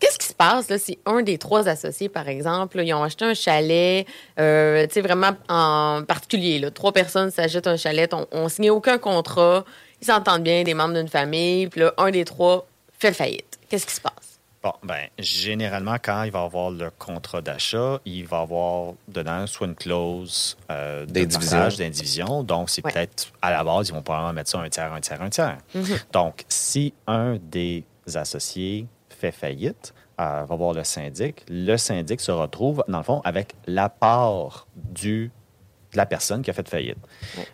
Qu'est-ce 0.00 0.18
qui 0.18 0.26
se 0.26 0.34
passe 0.34 0.68
là, 0.68 0.78
si 0.78 0.98
un 1.06 1.22
des 1.22 1.38
trois 1.38 1.68
associés, 1.68 2.08
par 2.08 2.28
exemple, 2.28 2.78
là, 2.78 2.82
ils 2.82 2.94
ont 2.94 3.02
acheté 3.02 3.24
un 3.24 3.34
chalet, 3.34 4.06
euh, 4.40 4.86
tu 4.86 4.94
sais, 4.94 5.00
vraiment 5.00 5.30
en 5.48 6.02
particulier, 6.06 6.58
là, 6.58 6.70
trois 6.70 6.92
personnes 6.92 7.30
s'achètent 7.30 7.66
un 7.66 7.76
chalet, 7.76 8.12
on, 8.12 8.26
on 8.32 8.48
signe 8.48 8.70
aucun 8.70 8.98
contrat, 8.98 9.64
ils 10.00 10.06
s'entendent 10.06 10.42
bien, 10.42 10.64
des 10.64 10.74
membres 10.74 10.94
d'une 10.94 11.08
famille, 11.08 11.68
puis 11.68 11.80
là, 11.80 11.94
un 11.98 12.10
des 12.10 12.24
trois 12.24 12.66
fait 12.98 13.12
faillite. 13.12 13.58
Qu'est-ce 13.68 13.86
qui 13.86 13.94
se 13.94 14.00
passe? 14.00 14.31
Bon, 14.62 14.72
ben, 14.84 15.08
généralement, 15.18 15.96
quand 16.00 16.22
il 16.22 16.30
va 16.30 16.42
avoir 16.42 16.70
le 16.70 16.90
contrat 16.96 17.40
d'achat, 17.42 17.98
il 18.04 18.24
va 18.26 18.40
avoir 18.40 18.94
dedans 19.08 19.44
soit 19.48 19.66
une 19.66 19.74
clause 19.74 20.56
euh, 20.70 21.04
de 21.04 21.12
D'indivision. 21.12 21.50
partage, 21.58 21.76
d'indivision. 21.78 22.42
Donc, 22.44 22.70
c'est 22.70 22.84
Ouais. 22.84 22.92
peut-être, 22.92 23.32
à 23.42 23.50
la 23.50 23.64
base, 23.64 23.88
ils 23.88 23.92
vont 23.92 24.02
probablement 24.02 24.32
mettre 24.32 24.50
ça 24.50 24.60
un 24.60 24.68
tiers, 24.68 24.92
un 24.92 25.00
tiers, 25.00 25.20
un 25.20 25.30
tiers. 25.30 25.58
Donc, 26.12 26.44
si 26.48 26.94
un 27.08 27.38
des 27.42 27.82
associés 28.14 28.86
fait 29.10 29.32
faillite, 29.32 29.92
euh, 30.20 30.44
va 30.48 30.54
voir 30.56 30.74
le 30.74 30.84
syndic, 30.84 31.42
le 31.48 31.76
syndic 31.76 32.20
se 32.20 32.30
retrouve, 32.30 32.84
dans 32.86 32.98
le 32.98 33.04
fond, 33.04 33.20
avec 33.24 33.54
la 33.66 33.88
part 33.88 34.68
du 34.76 35.30
de 35.92 35.98
la 35.98 36.06
personne 36.06 36.40
qui 36.40 36.48
a 36.48 36.54
fait 36.54 36.66
faillite. 36.66 36.96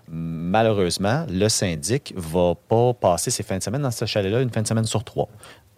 Malheureusement, 0.07 1.27
le 1.29 1.49
syndic 1.49 2.13
va 2.17 2.55
pas 2.55 2.95
passer 2.95 3.31
ses 3.33 3.43
fins 3.43 3.59
de 3.59 3.63
semaine 3.63 3.83
dans 3.83 3.91
ce 3.91 4.05
chalet-là 4.05 4.41
une 4.43 4.51
fin 4.51 4.63
de 4.63 4.67
semaine 4.69 4.85
sur 4.85 5.03
trois. 5.03 5.29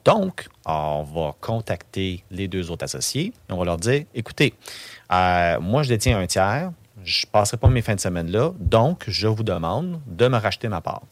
Donc, 0.05 0.49
on 0.65 1.03
va 1.03 1.35
contacter 1.41 2.25
les 2.31 2.49
deux 2.49 2.71
autres 2.71 2.85
associés 2.85 3.33
et 3.49 3.53
on 3.53 3.59
va 3.59 3.65
leur 3.65 3.77
dire 3.77 4.05
écoutez, 4.15 4.55
euh, 5.13 5.61
moi, 5.61 5.83
je 5.83 5.89
détiens 5.89 6.19
un 6.19 6.27
tiers, 6.27 6.73
je 7.05 7.27
ne 7.27 7.31
passerai 7.31 7.57
pas 7.57 7.69
mes 7.69 7.83
fins 7.83 7.95
de 7.95 8.01
semaine 8.01 8.31
là, 8.31 8.53
donc 8.59 9.05
je 9.09 9.27
vous 9.27 9.43
demande 9.43 10.01
de 10.07 10.29
me 10.29 10.37
racheter 10.37 10.69
ma 10.69 10.81
part. 10.81 11.03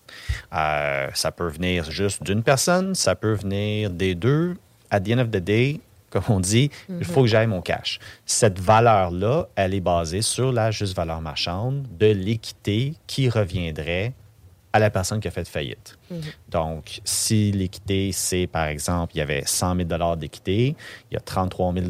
Euh, 0.55 1.09
ça 1.15 1.33
peut 1.33 1.49
venir 1.49 1.91
juste 1.91 2.23
d'une 2.23 2.43
personne, 2.43 2.95
ça 2.95 3.15
peut 3.15 3.35
venir 3.35 3.91
des 3.91 4.15
deux. 4.15 4.57
At 4.91 5.01
the 5.01 5.13
end 5.13 5.19
of 5.19 5.31
the 5.31 5.37
day, 5.37 5.81
comme 6.11 6.25
on 6.29 6.41
dit, 6.41 6.71
il 6.89 7.05
faut 7.05 7.23
que 7.23 7.27
j'aille 7.27 7.47
mon 7.47 7.61
cash. 7.61 7.99
Cette 8.25 8.59
valeur-là, 8.59 9.49
elle 9.57 9.75
est 9.75 9.81
basée 9.81 10.23
sur 10.23 10.53
la 10.53 10.71
juste 10.71 10.97
valeur 10.97 11.21
marchande 11.21 11.87
de 11.99 12.07
l'équité 12.07 12.95
qui 13.07 13.29
reviendrait 13.29 14.15
à 14.73 14.79
la 14.79 14.91
personne 14.91 15.21
qui 15.21 15.29
a 15.29 15.31
fait 15.31 15.49
faillite. 15.49 15.99
Donc, 16.49 17.01
si 17.05 17.53
l'équité, 17.53 18.13
c'est 18.13 18.47
par 18.47 18.67
exemple, 18.67 19.15
il 19.15 19.19
y 19.19 19.23
avait 19.23 19.43
100 19.45 19.77
000 19.89 20.17
d'équité, 20.17 20.77
il 21.11 21.15
y 21.15 21.17
a 21.17 21.21
33 21.21 21.73
000 21.73 21.87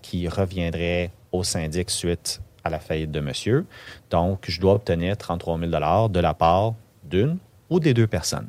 qui 0.00 0.28
reviendraient 0.28 1.10
au 1.30 1.44
syndic 1.44 1.90
suite 1.90 2.40
à 2.64 2.70
la 2.70 2.78
faillite 2.78 3.10
de 3.10 3.20
monsieur. 3.20 3.66
Donc, 4.10 4.44
je 4.48 4.60
dois 4.60 4.74
obtenir 4.74 5.16
33 5.16 5.58
000 5.58 5.70
de 6.08 6.20
la 6.20 6.34
part 6.34 6.74
d'une 7.04 7.38
ou 7.68 7.80
des 7.80 7.94
deux 7.94 8.06
personnes. 8.06 8.48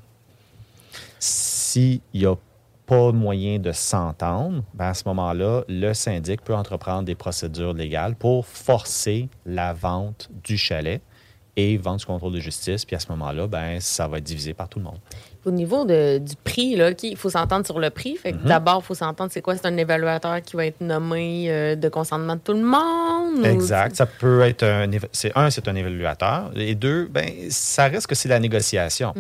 S'il 1.20 2.02
n'y 2.14 2.26
a 2.26 2.36
pas 2.86 3.12
moyen 3.12 3.60
de 3.60 3.72
s'entendre, 3.72 4.64
ben 4.74 4.88
à 4.88 4.94
ce 4.94 5.04
moment-là, 5.08 5.64
le 5.68 5.94
syndic 5.94 6.42
peut 6.42 6.56
entreprendre 6.56 7.04
des 7.04 7.16
procédures 7.16 7.74
légales 7.74 8.16
pour 8.16 8.46
forcer 8.46 9.30
la 9.46 9.74
vente 9.74 10.30
du 10.44 10.58
chalet 10.58 11.02
et 11.56 11.78
vente 11.78 12.00
sous 12.02 12.08
contrôle 12.08 12.34
de 12.34 12.40
justice. 12.40 12.84
Puis 12.86 12.96
à 12.96 13.00
ce 13.00 13.08
moment-là, 13.10 13.48
ben, 13.48 13.80
ça 13.80 14.08
va 14.08 14.18
être 14.18 14.24
divisé 14.24 14.54
par 14.54 14.68
tout 14.70 14.80
le 14.80 14.86
monde. 14.86 14.98
Au 15.46 15.52
niveau 15.52 15.84
de- 15.86 16.18
du 16.20 16.36
prix, 16.42 16.76
là, 16.76 16.92
il 17.04 17.18
faut 17.18 17.30
s'entendre 17.30 17.66
sur 17.66 17.78
le 17.80 17.90
prix. 17.90 18.16
Fait 18.16 18.32
que 18.32 18.38
Mhm. 18.38 18.46
d'abord, 18.46 18.80
il 18.82 18.86
faut 18.86 18.96
s'entendre, 18.96 19.30
c'est 19.32 19.42
quoi? 19.42 19.56
C'est 19.58 19.66
un 19.68 19.76
évaluateur 19.78 20.42
qui 20.42 20.56
va 20.56 20.66
être 20.66 20.80
nommé 20.82 21.48
euh, 21.52 21.76
de 21.76 21.90
consentement 21.90 22.36
de 22.36 22.42
tout 22.42 22.54
le 22.54 22.64
monde? 22.64 23.40
ou- 23.40 23.46
Exact. 23.46 23.96
Ça 23.96 24.06
peut 24.06 24.42
être 24.42 24.64
un. 24.64 24.90
C'est 25.12 25.32
un, 25.38 25.50
c'est 25.50 25.68
un 25.68 25.76
évaluateur. 25.76 26.52
Et 26.56 26.76
deux, 26.76 27.08
ben, 27.08 27.30
ça 27.50 27.88
reste 27.88 28.08
que 28.08 28.16
c'est 28.16 28.30
la 28.30 28.40
négociation. 28.40 29.14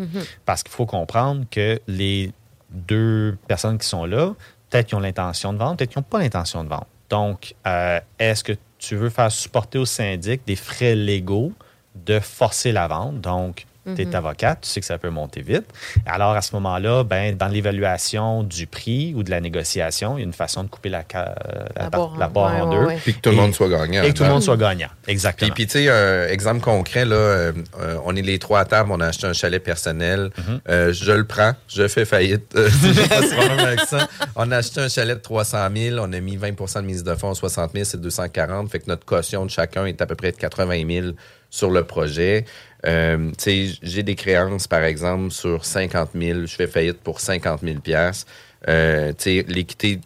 Parce 0.45 0.63
qu'il 0.63 0.71
faut 0.73 0.85
comprendre 0.85 1.43
que 1.51 1.79
les 1.87 2.31
deux 2.71 3.37
personnes 3.47 3.77
qui 3.77 3.87
sont 3.87 4.05
là, 4.05 4.33
peut-être 4.69 4.87
qu'ils 4.87 4.97
ont 4.97 5.01
l'intention 5.01 5.53
de 5.53 5.57
vendre, 5.57 5.77
peut-être 5.77 5.91
qu'ils 5.91 5.99
n'ont 5.99 6.07
pas 6.09 6.19
l'intention 6.19 6.63
de 6.63 6.69
vendre. 6.69 6.87
Donc, 7.09 7.53
euh, 7.67 7.99
est-ce 8.17 8.43
que 8.43 8.53
tu 8.79 8.95
veux 8.95 9.09
faire 9.09 9.31
supporter 9.31 9.77
au 9.77 9.85
syndic 9.85 10.41
des 10.47 10.55
frais 10.55 10.95
légaux 10.95 11.51
de 11.95 12.19
forcer 12.19 12.71
la 12.71 12.87
vente? 12.87 13.21
Donc, 13.21 13.65
tu 13.97 14.01
es 14.01 14.15
avocate, 14.15 14.59
tu 14.61 14.69
sais 14.69 14.79
que 14.79 14.85
ça 14.85 14.97
peut 14.97 15.09
monter 15.09 15.41
vite. 15.41 15.65
Alors, 16.05 16.31
à 16.31 16.41
ce 16.41 16.55
moment-là, 16.55 17.03
ben, 17.03 17.35
dans 17.35 17.49
l'évaluation 17.49 18.43
du 18.43 18.65
prix 18.65 19.13
ou 19.13 19.23
de 19.23 19.29
la 19.29 19.41
négociation, 19.41 20.17
il 20.17 20.21
y 20.21 20.23
a 20.23 20.25
une 20.25 20.31
façon 20.31 20.63
de 20.63 20.69
couper 20.69 20.87
la, 20.87 21.03
ca- 21.11 21.35
la, 21.75 21.83
La 21.83 21.89
barre 21.89 22.13
en- 22.13 22.17
la 22.17 22.27
barre 22.29 22.53
ouais, 22.55 22.61
en 22.61 22.69
ouais, 22.69 22.75
deux. 22.77 22.85
ouais. 22.85 22.97
Puis 23.03 23.13
que 23.15 23.19
tout 23.19 23.31
le 23.31 23.35
monde 23.35 23.53
soit 23.53 23.67
gagnant. 23.67 24.03
Et 24.03 24.13
que 24.13 24.17
tout 24.17 24.23
le 24.23 24.29
hein. 24.29 24.33
monde 24.33 24.41
soit 24.41 24.55
gagnant. 24.55 24.87
Puis, 25.01 25.11
Exactement. 25.11 25.51
puis 25.53 25.65
tu 25.67 25.73
sais, 25.83 25.89
un 25.89 26.29
exemple 26.29 26.61
concret, 26.61 27.03
là, 27.03 27.15
euh, 27.15 27.51
euh, 27.81 27.97
on 28.05 28.15
est 28.15 28.21
les 28.21 28.39
trois 28.39 28.61
à 28.61 28.65
table, 28.65 28.89
on 28.89 29.01
a 29.01 29.07
acheté 29.07 29.27
un 29.27 29.33
chalet 29.33 29.61
personnel. 29.61 30.29
Mm-hmm. 30.39 30.59
Euh, 30.69 30.93
je 30.93 31.11
le 31.11 31.25
prends, 31.27 31.51
je 31.67 31.85
fais 31.89 32.05
faillite. 32.05 32.55
Euh. 33.93 34.05
On 34.35 34.51
a 34.51 34.57
acheté 34.57 34.79
un 34.81 34.87
chalet 34.89 35.17
de 35.17 35.21
300 35.21 35.57
000, 35.75 35.97
on 35.99 36.11
a 36.13 36.19
mis 36.19 36.37
20% 36.37 36.77
de 36.81 36.85
mise 36.85 37.03
de 37.03 37.15
fonds, 37.15 37.33
60 37.33 37.71
000, 37.73 37.83
c'est 37.85 37.99
240. 37.99 38.69
Fait 38.71 38.79
que 38.79 38.85
notre 38.87 39.05
caution 39.05 39.45
de 39.45 39.49
chacun 39.51 39.85
est 39.85 40.01
à 40.01 40.05
peu 40.05 40.15
près 40.15 40.31
de 40.31 40.37
80 40.37 40.83
000 41.01 41.07
sur 41.53 41.69
le 41.69 41.83
projet. 41.83 42.45
Euh, 42.85 43.31
j'ai 43.83 44.01
des 44.03 44.15
créances, 44.15 44.67
par 44.67 44.83
exemple, 44.83 45.31
sur 45.31 45.63
50 45.65 46.09
000. 46.19 46.39
Je 46.47 46.55
fais 46.55 46.65
faillite 46.65 46.97
pour 46.97 47.19
50 47.19 47.61
000 47.61 47.79
piastres. 47.79 48.25
Euh, 48.67 49.13
l'équité 49.25 49.99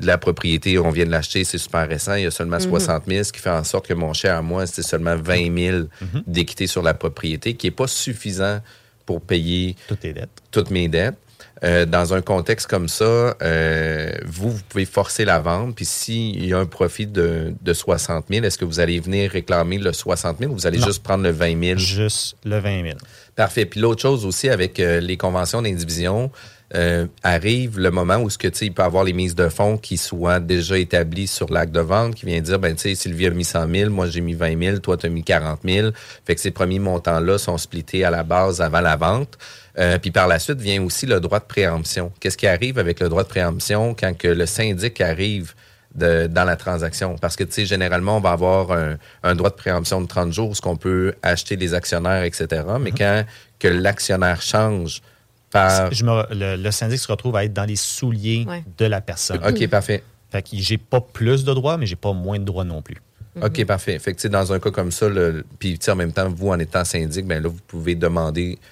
de 0.00 0.06
la 0.06 0.16
propriété, 0.16 0.78
on 0.78 0.88
vient 0.90 1.04
de 1.04 1.10
l'acheter, 1.10 1.44
c'est 1.44 1.58
super 1.58 1.86
récent. 1.86 2.14
Il 2.14 2.22
y 2.22 2.26
a 2.26 2.30
seulement 2.30 2.58
60 2.58 3.04
000, 3.06 3.24
ce 3.24 3.32
qui 3.32 3.40
fait 3.40 3.50
en 3.50 3.62
sorte 3.62 3.86
que 3.86 3.94
mon 3.94 4.14
cher 4.14 4.36
à 4.36 4.42
moi, 4.42 4.66
c'est 4.66 4.82
seulement 4.82 5.16
20 5.16 5.54
000 5.58 5.78
d'équité 6.26 6.66
sur 6.66 6.82
la 6.82 6.94
propriété, 6.94 7.54
qui 7.54 7.66
n'est 7.66 7.70
pas 7.72 7.86
suffisant 7.86 8.60
pour 9.04 9.20
payer 9.20 9.76
Toutes 9.86 10.00
tes 10.00 10.12
dettes. 10.14 10.30
toutes 10.50 10.70
mes 10.70 10.88
dettes. 10.88 11.14
Euh, 11.64 11.86
dans 11.86 12.12
un 12.12 12.20
contexte 12.20 12.66
comme 12.66 12.88
ça, 12.88 13.34
euh, 13.42 14.10
vous, 14.26 14.50
vous 14.50 14.62
pouvez 14.68 14.84
forcer 14.84 15.24
la 15.24 15.38
vente. 15.40 15.74
Puis 15.74 15.86
s'il 15.86 16.44
y 16.44 16.52
a 16.52 16.58
un 16.58 16.66
profit 16.66 17.06
de, 17.06 17.54
de 17.62 17.72
60 17.72 18.26
000, 18.30 18.44
est-ce 18.44 18.58
que 18.58 18.66
vous 18.66 18.78
allez 18.80 19.00
venir 19.00 19.30
réclamer 19.30 19.78
le 19.78 19.92
60 19.92 20.38
000 20.38 20.52
ou 20.52 20.56
vous 20.56 20.66
allez 20.66 20.78
Non. 20.78 20.86
juste 20.86 21.02
prendre 21.02 21.24
le 21.24 21.30
20 21.30 21.62
000? 21.64 21.78
Juste 21.78 22.36
le 22.44 22.58
20 22.58 22.82
000. 22.82 22.98
Parfait. 23.36 23.64
Puis 23.64 23.80
l'autre 23.80 24.02
chose 24.02 24.26
aussi 24.26 24.50
avec 24.50 24.78
euh, 24.80 25.00
les 25.00 25.16
conventions 25.16 25.62
d'indivision, 25.62 26.30
euh, 26.74 27.06
arrive 27.22 27.78
le 27.78 27.92
moment 27.92 28.16
où 28.16 28.28
ce 28.28 28.38
que 28.38 28.48
tu 28.48 28.58
sais, 28.58 28.66
il 28.66 28.72
peut 28.74 28.82
avoir 28.82 29.04
les 29.04 29.12
mises 29.12 29.36
de 29.36 29.48
fonds 29.48 29.78
qui 29.78 29.96
soient 29.96 30.40
déjà 30.40 30.76
établies 30.76 31.28
sur 31.28 31.50
l'acte 31.52 31.72
de 31.72 31.80
vente, 31.80 32.16
qui 32.16 32.26
vient 32.26 32.40
dire 32.40 32.58
ben 32.58 32.74
tu 32.74 32.82
sais 32.82 32.94
Sylvie 32.96 33.26
a 33.26 33.30
mis 33.30 33.44
100 33.44 33.68
000, 33.72 33.90
moi 33.90 34.08
j'ai 34.08 34.20
mis 34.20 34.34
20 34.34 34.58
000, 34.60 34.78
toi 34.80 34.96
tu 34.96 35.06
as 35.06 35.08
mis 35.08 35.22
40 35.22 35.60
000. 35.64 35.90
Fait 36.26 36.34
que 36.34 36.40
ces 36.40 36.50
premiers 36.50 36.80
montants 36.80 37.20
là 37.20 37.38
sont 37.38 37.56
splittés 37.56 38.04
à 38.04 38.10
la 38.10 38.24
base 38.24 38.60
avant 38.60 38.80
la 38.80 38.96
vente. 38.96 39.38
Euh, 39.78 39.98
puis 39.98 40.10
par 40.10 40.26
la 40.28 40.38
suite 40.38 40.58
vient 40.60 40.82
aussi 40.82 41.04
le 41.06 41.20
droit 41.20 41.38
de 41.38 41.44
préemption. 41.44 42.10
Qu'est-ce 42.20 42.36
qui 42.38 42.46
arrive 42.46 42.78
avec 42.78 42.98
le 43.00 43.08
droit 43.08 43.22
de 43.22 43.28
préemption 43.28 43.94
quand 43.94 44.16
que 44.16 44.28
le 44.28 44.46
syndic 44.46 45.00
arrive 45.02 45.52
de- 45.94 46.26
dans 46.28 46.44
la 46.44 46.56
transaction? 46.56 47.16
Parce 47.18 47.36
que, 47.36 47.44
tu 47.44 47.52
sais, 47.52 47.66
généralement, 47.66 48.16
on 48.16 48.20
va 48.20 48.30
avoir 48.30 48.72
un, 48.72 48.96
un 49.22 49.34
droit 49.34 49.50
de 49.50 49.54
préemption 49.54 50.00
de 50.00 50.06
30 50.06 50.32
jours, 50.32 50.56
ce 50.56 50.62
qu'on 50.62 50.76
peut 50.76 51.12
acheter 51.22 51.56
des 51.56 51.74
actionnaires, 51.74 52.22
etc. 52.22 52.62
Mais 52.80 52.90
quand 52.92 53.24
que 53.58 53.68
l'actionnaire 53.68 54.40
change 54.40 55.02
par... 55.50 55.92
Je 55.92 56.04
me- 56.04 56.34
le, 56.34 56.56
le 56.56 56.70
syndic 56.70 56.98
se 56.98 57.08
retrouve 57.08 57.36
à 57.36 57.44
être 57.44 57.52
dans 57.52 57.64
les 57.66 57.76
souliers 57.76 58.44
Ouais. 58.48 58.64
de 58.78 58.86
la 58.86 59.00
personne. 59.02 59.40
OK, 59.46 59.66
parfait. 59.68 60.02
Fait 60.30 60.42
que 60.42 60.48
j'ai 60.52 60.78
pas 60.78 61.00
plus 61.00 61.44
de 61.44 61.52
droits, 61.54 61.76
mais 61.76 61.86
j'ai 61.86 61.96
pas 61.96 62.12
moins 62.12 62.38
de 62.38 62.44
droits 62.44 62.64
non 62.64 62.80
plus. 62.82 62.96
OK, 63.42 63.64
parfait. 63.66 63.98
Fait 63.98 64.12
que, 64.12 64.16
tu 64.16 64.22
sais, 64.22 64.28
dans 64.30 64.50
un 64.54 64.58
cas 64.58 64.70
comme 64.70 64.90
ça, 64.90 65.08
le, 65.10 65.44
puis, 65.58 65.78
tu 65.78 65.84
sais, 65.84 65.90
en 65.90 65.96
même 65.96 66.12
temps, 66.12 66.28
vous, 66.30 66.48
en 66.48 66.58
étant 66.58 66.84
syndic, 66.84 67.26
ben 67.26 67.42
là, 67.42 67.50
vous 67.50 67.60
pouvez 67.66 67.94
demander, 67.94 68.58
euh, 68.58 68.66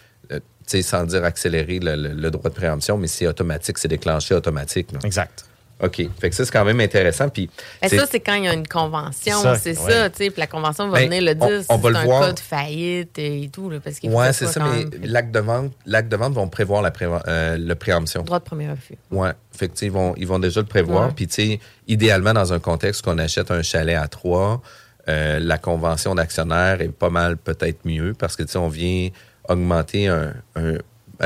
sais, 0.67 0.83
sans 0.83 1.05
dire 1.05 1.25
accélérer 1.25 1.79
le, 1.79 1.95
le- 1.97 2.15
le 2.15 2.31
droit 2.31 2.51
de 2.51 2.55
préemption, 2.55 2.97
mais 2.99 3.07
c'est 3.09 3.27
automatique, 3.27 3.79
c'est 3.79 3.89
déclenché 3.89 4.35
automatique. 4.35 4.93
là. 4.93 4.99
Exact. 5.05 5.45
OK. 5.83 6.03
Fait 6.21 6.31
que 6.31 6.37
ça, 6.37 6.45
c'est 6.45 6.53
quand 6.53 6.65
même 6.65 6.79
intéressant. 6.81 7.29
Puis, 7.29 7.51
c'est- 7.83 7.99
ça, 7.99 8.07
c'est 8.09 8.21
quand 8.21 8.35
il 8.35 8.45
y 8.45 8.49
a 8.49 8.55
une 8.55 8.67
convention, 8.67 9.43
Ça, 9.43 9.57
c'est 9.57 9.77
ouais. 9.79 9.91
ça, 9.93 10.09
tu 10.09 10.19
sais. 10.19 10.31
Puis 10.31 10.39
la 10.41 10.47
convention 10.47 10.89
va 10.89 10.99
Ben, 11.01 11.11
venir 11.11 11.23
le 11.35 11.37
on- 11.43 11.47
dire 11.49 11.61
si 11.63 11.67
on 11.69 11.77
va 11.79 11.89
c'est 11.89 11.93
le 11.93 11.97
un 11.99 12.05
voir. 12.05 12.21
cas 12.23 12.33
de 12.33 12.39
faillite 12.41 13.19
et 13.19 13.51
tout, 13.53 13.69
là, 13.69 13.81
parce 13.83 13.99
qu'il 13.99 14.09
faut 14.11 14.17
Ouais, 14.17 14.33
c'est 14.33 14.47
ça, 14.47 14.63
mais 14.65 14.85
même- 14.85 14.91
l'acte 15.03 15.33
de 15.33 15.41
vente, 15.41 15.73
l'acte 15.85 16.09
de 16.09 16.17
vente 16.17 16.33
vont 16.33 16.49
prévoir 16.49 16.81
la, 16.81 16.91
préven- 16.93 17.21
euh, 17.27 17.59
le 17.59 17.75
préemption. 17.75 18.23
Droit 18.23 18.39
de 18.39 18.45
premier 18.45 18.71
refus. 18.71 18.95
Ouais, 19.11 19.31
fait 19.53 19.69
que, 19.69 19.85
ils 19.85 19.91
vont, 19.91 20.15
ils 20.17 20.29
vont 20.29 20.39
déjà 20.39 20.61
le 20.61 20.67
prévoir. 20.67 21.09
Ouais. 21.09 21.13
Puis, 21.15 21.27
tu 21.27 21.35
sais, 21.35 21.61
idéalement, 21.89 22.33
dans 22.33 22.53
un 22.53 22.61
contexte 22.61 23.03
qu'on 23.03 23.19
achète 23.19 23.51
un 23.51 23.63
chalet 23.63 23.97
à 23.97 24.07
trois, 24.07 24.63
euh, 25.09 25.41
la 25.41 25.59
convention 25.59 26.15
d'actionnaire 26.15 26.81
est 26.81 26.89
pas 26.89 27.11
mal 27.11 27.37
peut-être 27.37 27.81
mieux 27.85 28.15
parce 28.17 28.37
que, 28.37 28.45
tu 28.45 28.53
sais, 28.53 28.59
on 28.59 28.69
vient, 28.69 29.11
augmenter 29.49 30.09
un. 30.09 30.35
un- 30.57 30.79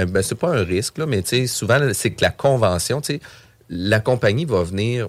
ben, 0.07 0.23
c'est 0.23 0.35
pas 0.35 0.51
un 0.51 0.65
risque, 0.65 0.99
là, 0.99 1.07
mais 1.07 1.23
souvent, 1.47 1.81
c'est 1.95 2.11
que 2.11 2.23
la 2.23 2.31
convention, 2.31 3.01
la 3.71 4.01
compagnie 4.01 4.45
va 4.45 4.63
venir 4.63 5.09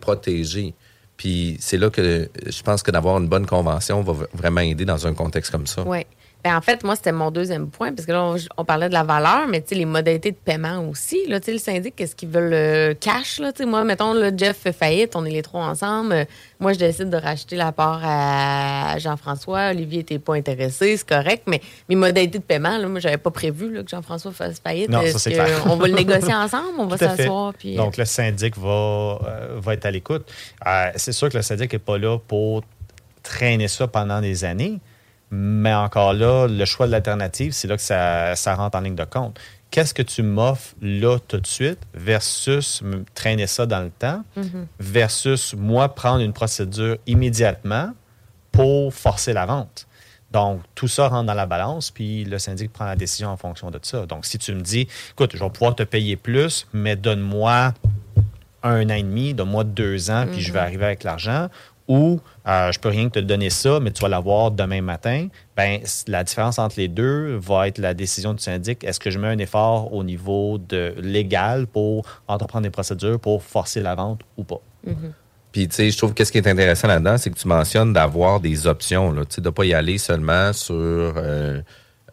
protéger. 0.00 0.74
Puis 1.16 1.56
c'est 1.60 1.78
là 1.78 1.90
que 1.90 2.28
je 2.44 2.62
pense 2.62 2.82
que 2.82 2.90
d'avoir 2.90 3.18
une 3.18 3.28
bonne 3.28 3.46
convention 3.46 4.02
va 4.02 4.26
vraiment 4.34 4.60
aider 4.60 4.84
dans 4.84 5.06
un 5.06 5.14
contexte 5.14 5.50
comme 5.52 5.66
ça. 5.66 5.82
Oui. 5.86 6.04
Ben, 6.44 6.56
en 6.56 6.60
fait, 6.60 6.84
moi, 6.84 6.94
c'était 6.94 7.12
mon 7.12 7.30
deuxième 7.32 7.68
point, 7.70 7.92
parce 7.92 8.06
que 8.06 8.12
là, 8.12 8.22
on, 8.22 8.36
on 8.56 8.64
parlait 8.64 8.88
de 8.88 8.94
la 8.94 9.02
valeur, 9.02 9.48
mais 9.48 9.60
tu 9.62 9.70
sais, 9.70 9.74
les 9.74 9.84
modalités 9.84 10.30
de 10.30 10.36
paiement 10.36 10.78
aussi. 10.88 11.26
Là, 11.26 11.40
tu 11.40 11.46
sais, 11.46 11.52
le 11.52 11.58
syndic, 11.58 11.96
qu'est-ce 11.96 12.14
qu'ils 12.14 12.28
veulent 12.28 12.50
le 12.50 12.94
cash? 12.94 13.40
Là, 13.40 13.52
Tu 13.52 13.64
sais, 13.64 13.66
moi, 13.68 13.82
mettons, 13.84 14.12
là, 14.12 14.30
Jeff 14.36 14.56
fait 14.58 14.72
faillite, 14.72 15.16
on 15.16 15.24
est 15.24 15.30
les 15.30 15.42
trois 15.42 15.64
ensemble. 15.64 16.12
Euh, 16.12 16.24
moi, 16.60 16.72
je 16.72 16.78
décide 16.78 17.10
de 17.10 17.16
racheter 17.16 17.56
la 17.56 17.72
part 17.72 18.00
à 18.04 18.96
Jean-François. 18.98 19.70
Olivier 19.70 19.98
n'était 19.98 20.18
pas 20.18 20.34
intéressé, 20.34 20.96
c'est 20.96 21.08
correct, 21.08 21.42
mais 21.46 21.60
mes 21.88 21.96
modalités 21.96 22.38
de 22.38 22.44
paiement, 22.44 22.78
là, 22.78 22.86
moi, 22.86 23.00
j'avais 23.00 23.18
pas 23.18 23.30
prévu 23.30 23.72
là, 23.74 23.82
que 23.82 23.90
Jean-François 23.90 24.32
fasse 24.32 24.60
faillite. 24.60 24.88
Non, 24.88 25.02
ça, 25.06 25.18
c'est 25.18 25.32
clair. 25.32 25.64
On 25.66 25.76
va 25.76 25.88
le 25.88 25.94
négocier 25.96 26.34
ensemble, 26.34 26.78
on 26.78 26.86
va 26.86 26.96
s'asseoir. 26.96 27.54
Puis, 27.54 27.74
euh, 27.74 27.82
Donc, 27.82 27.96
le 27.96 28.04
syndic 28.04 28.56
va, 28.56 28.68
euh, 29.26 29.58
va 29.58 29.74
être 29.74 29.86
à 29.86 29.90
l'écoute. 29.90 30.30
Euh, 30.66 30.90
c'est 30.96 31.12
sûr 31.12 31.28
que 31.28 31.36
le 31.36 31.42
syndic 31.42 31.72
n'est 31.72 31.78
pas 31.78 31.98
là 31.98 32.18
pour 32.18 32.62
traîner 33.22 33.68
ça 33.68 33.88
pendant 33.88 34.20
des 34.20 34.44
années, 34.44 34.78
mais 35.30 35.74
encore 35.74 36.12
là, 36.12 36.46
le 36.46 36.64
choix 36.64 36.86
de 36.86 36.92
l'alternative, 36.92 37.52
c'est 37.52 37.68
là 37.68 37.76
que 37.76 37.82
ça, 37.82 38.36
ça 38.36 38.54
rentre 38.54 38.76
en 38.76 38.80
ligne 38.80 38.94
de 38.94 39.04
compte. 39.04 39.38
Qu'est-ce 39.70 39.92
que 39.92 40.02
tu 40.02 40.22
m'offres 40.22 40.74
là 40.80 41.18
tout 41.26 41.40
de 41.40 41.46
suite 41.46 41.80
versus 41.92 42.82
me 42.82 43.04
traîner 43.14 43.46
ça 43.46 43.66
dans 43.66 43.80
le 43.80 43.90
temps 43.90 44.22
versus 44.78 45.54
moi 45.54 45.94
prendre 45.94 46.20
une 46.20 46.32
procédure 46.32 46.96
immédiatement 47.06 47.90
pour 48.52 48.94
forcer 48.94 49.32
la 49.32 49.44
vente? 49.46 49.86
Donc, 50.30 50.60
tout 50.74 50.88
ça 50.88 51.08
rentre 51.08 51.26
dans 51.26 51.34
la 51.34 51.46
balance, 51.46 51.90
puis 51.90 52.24
le 52.24 52.38
syndic 52.38 52.72
prend 52.72 52.84
la 52.84 52.96
décision 52.96 53.28
en 53.28 53.36
fonction 53.36 53.70
de 53.70 53.78
ça. 53.82 54.06
Donc, 54.06 54.26
si 54.26 54.38
tu 54.38 54.54
me 54.54 54.60
dis, 54.60 54.88
écoute, 55.12 55.32
je 55.34 55.42
vais 55.42 55.50
pouvoir 55.50 55.74
te 55.74 55.82
payer 55.82 56.16
plus, 56.16 56.66
mais 56.72 56.96
donne-moi 56.96 57.74
un 58.62 58.90
an 58.90 58.94
et 58.94 59.02
demi, 59.02 59.34
donne-moi 59.34 59.64
deux 59.64 60.10
ans, 60.10 60.26
puis 60.30 60.40
je 60.40 60.52
vais 60.52 60.58
arriver 60.58 60.84
avec 60.84 61.04
l'argent, 61.04 61.48
ou 61.88 62.20
euh, 62.46 62.72
je 62.72 62.78
peux 62.78 62.88
rien 62.88 63.08
te 63.08 63.18
donner 63.18 63.50
ça, 63.50 63.80
mais 63.80 63.90
tu 63.90 64.02
vas 64.02 64.08
l'avoir 64.08 64.50
demain 64.50 64.82
matin, 64.82 65.28
ben 65.56 65.80
la 66.08 66.24
différence 66.24 66.58
entre 66.58 66.76
les 66.78 66.88
deux 66.88 67.36
va 67.36 67.68
être 67.68 67.78
la 67.78 67.94
décision 67.94 68.34
du 68.34 68.42
syndic. 68.42 68.84
Est-ce 68.84 69.00
que 69.00 69.10
je 69.10 69.18
mets 69.18 69.28
un 69.28 69.38
effort 69.38 69.92
au 69.92 70.04
niveau 70.04 70.58
de 70.58 70.94
légal 70.98 71.66
pour 71.66 72.04
entreprendre 72.28 72.64
des 72.64 72.70
procédures 72.70 73.20
pour 73.20 73.42
forcer 73.42 73.80
la 73.80 73.94
vente 73.94 74.20
ou 74.36 74.44
pas? 74.44 74.60
Puis, 75.56 75.68
tu 75.68 75.74
sais, 75.74 75.90
je 75.90 75.96
trouve 75.96 76.12
que 76.12 76.22
ce 76.22 76.30
qui 76.32 76.36
est 76.36 76.46
intéressant 76.46 76.86
là-dedans, 76.86 77.16
c'est 77.16 77.30
que 77.30 77.38
tu 77.38 77.48
mentionnes 77.48 77.94
d'avoir 77.94 78.40
des 78.40 78.66
options, 78.66 79.10
là, 79.10 79.22
de 79.24 79.50
pas 79.50 79.64
y 79.64 79.72
aller 79.72 79.96
seulement 79.96 80.52
sur, 80.52 80.74
euh, 80.74 81.62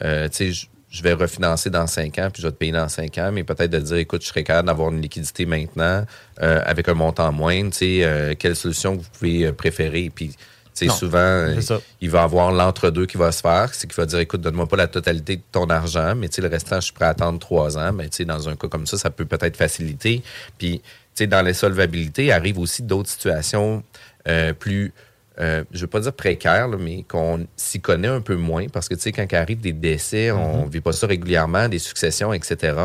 euh, 0.02 0.28
tu 0.30 0.54
sais, 0.54 0.68
je- 0.96 1.02
vais 1.02 1.12
refinancer 1.12 1.70
dans 1.70 1.86
cinq 1.86 2.18
ans, 2.18 2.28
puis 2.32 2.40
je 2.42 2.46
vais 2.46 2.52
te 2.52 2.56
payer 2.56 2.72
dans 2.72 2.88
cinq 2.88 3.18
ans, 3.18 3.30
mais 3.32 3.44
peut-être 3.44 3.70
de 3.70 3.78
dire, 3.78 3.96
écoute, 3.96 4.22
je 4.22 4.28
serais 4.28 4.44
capable 4.44 4.68
d'avoir 4.68 4.90
une 4.90 5.00
liquidité 5.00 5.44
maintenant 5.46 6.04
euh, 6.42 6.60
avec 6.64 6.88
un 6.88 6.94
montant 6.94 7.30
moindre, 7.32 7.70
tu 7.72 7.78
sais, 7.78 8.00
euh, 8.04 8.34
quelle 8.38 8.56
solution 8.56 8.94
vous 8.96 9.04
pouvez 9.18 9.46
euh, 9.46 9.52
préférer, 9.52 10.10
puis, 10.14 10.28
tu 10.28 10.36
sais, 10.72 10.86
Non, 10.86 10.92
souvent, 10.94 11.46
il 12.00 12.10
va 12.10 12.22
avoir 12.22 12.50
l'entre-deux 12.52 13.06
qui 13.06 13.16
va 13.16 13.30
se 13.32 13.40
faire, 13.42 13.70
c'est 13.72 13.86
qu'il 13.86 13.94
va 13.96 14.06
dire, 14.06 14.18
écoute, 14.18 14.40
donne-moi 14.40 14.66
pas 14.66 14.76
la 14.76 14.88
totalité 14.88 15.36
de 15.36 15.42
ton 15.52 15.68
argent, 15.70 16.14
mais 16.16 16.28
tu 16.28 16.36
sais, 16.36 16.42
le 16.42 16.48
restant, 16.48 16.76
je 16.76 16.86
suis 16.86 16.92
prêt 16.92 17.04
à 17.04 17.10
attendre 17.10 17.38
trois 17.38 17.78
ans. 17.78 17.92
Mais 17.92 18.08
tu 18.08 18.16
sais, 18.18 18.24
dans 18.24 18.48
un 18.48 18.56
cas 18.56 18.66
comme 18.68 18.86
ça, 18.86 18.98
ça 18.98 19.10
peut 19.10 19.24
peut-être 19.24 19.56
faciliter. 19.56 20.22
Puis, 20.58 20.80
tu 20.80 20.84
sais, 21.14 21.26
dans 21.28 21.42
les 21.42 21.54
solvabilités, 21.54 22.32
arrivent 22.32 22.58
aussi 22.58 22.82
d'autres 22.82 23.08
situations 23.10 23.84
euh, 24.26 24.52
plus, 24.52 24.92
euh, 25.40 25.64
je 25.72 25.80
veux 25.80 25.86
pas 25.88 26.00
dire 26.00 26.12
précaires, 26.12 26.68
là, 26.68 26.76
mais 26.78 27.02
qu'on 27.02 27.46
s'y 27.56 27.80
connaît 27.80 28.08
un 28.08 28.20
peu 28.20 28.36
moins, 28.36 28.68
parce 28.68 28.88
que, 28.88 28.94
tu 28.94 29.00
sais, 29.02 29.12
quand 29.12 29.26
il 29.30 29.36
arrive 29.36 29.60
des 29.60 29.72
décès, 29.72 30.30
on 30.30 30.66
vit 30.66 30.80
pas 30.80 30.92
ça 30.92 31.06
régulièrement, 31.06 31.68
des 31.68 31.78
successions, 31.80 32.32
etc. 32.32 32.76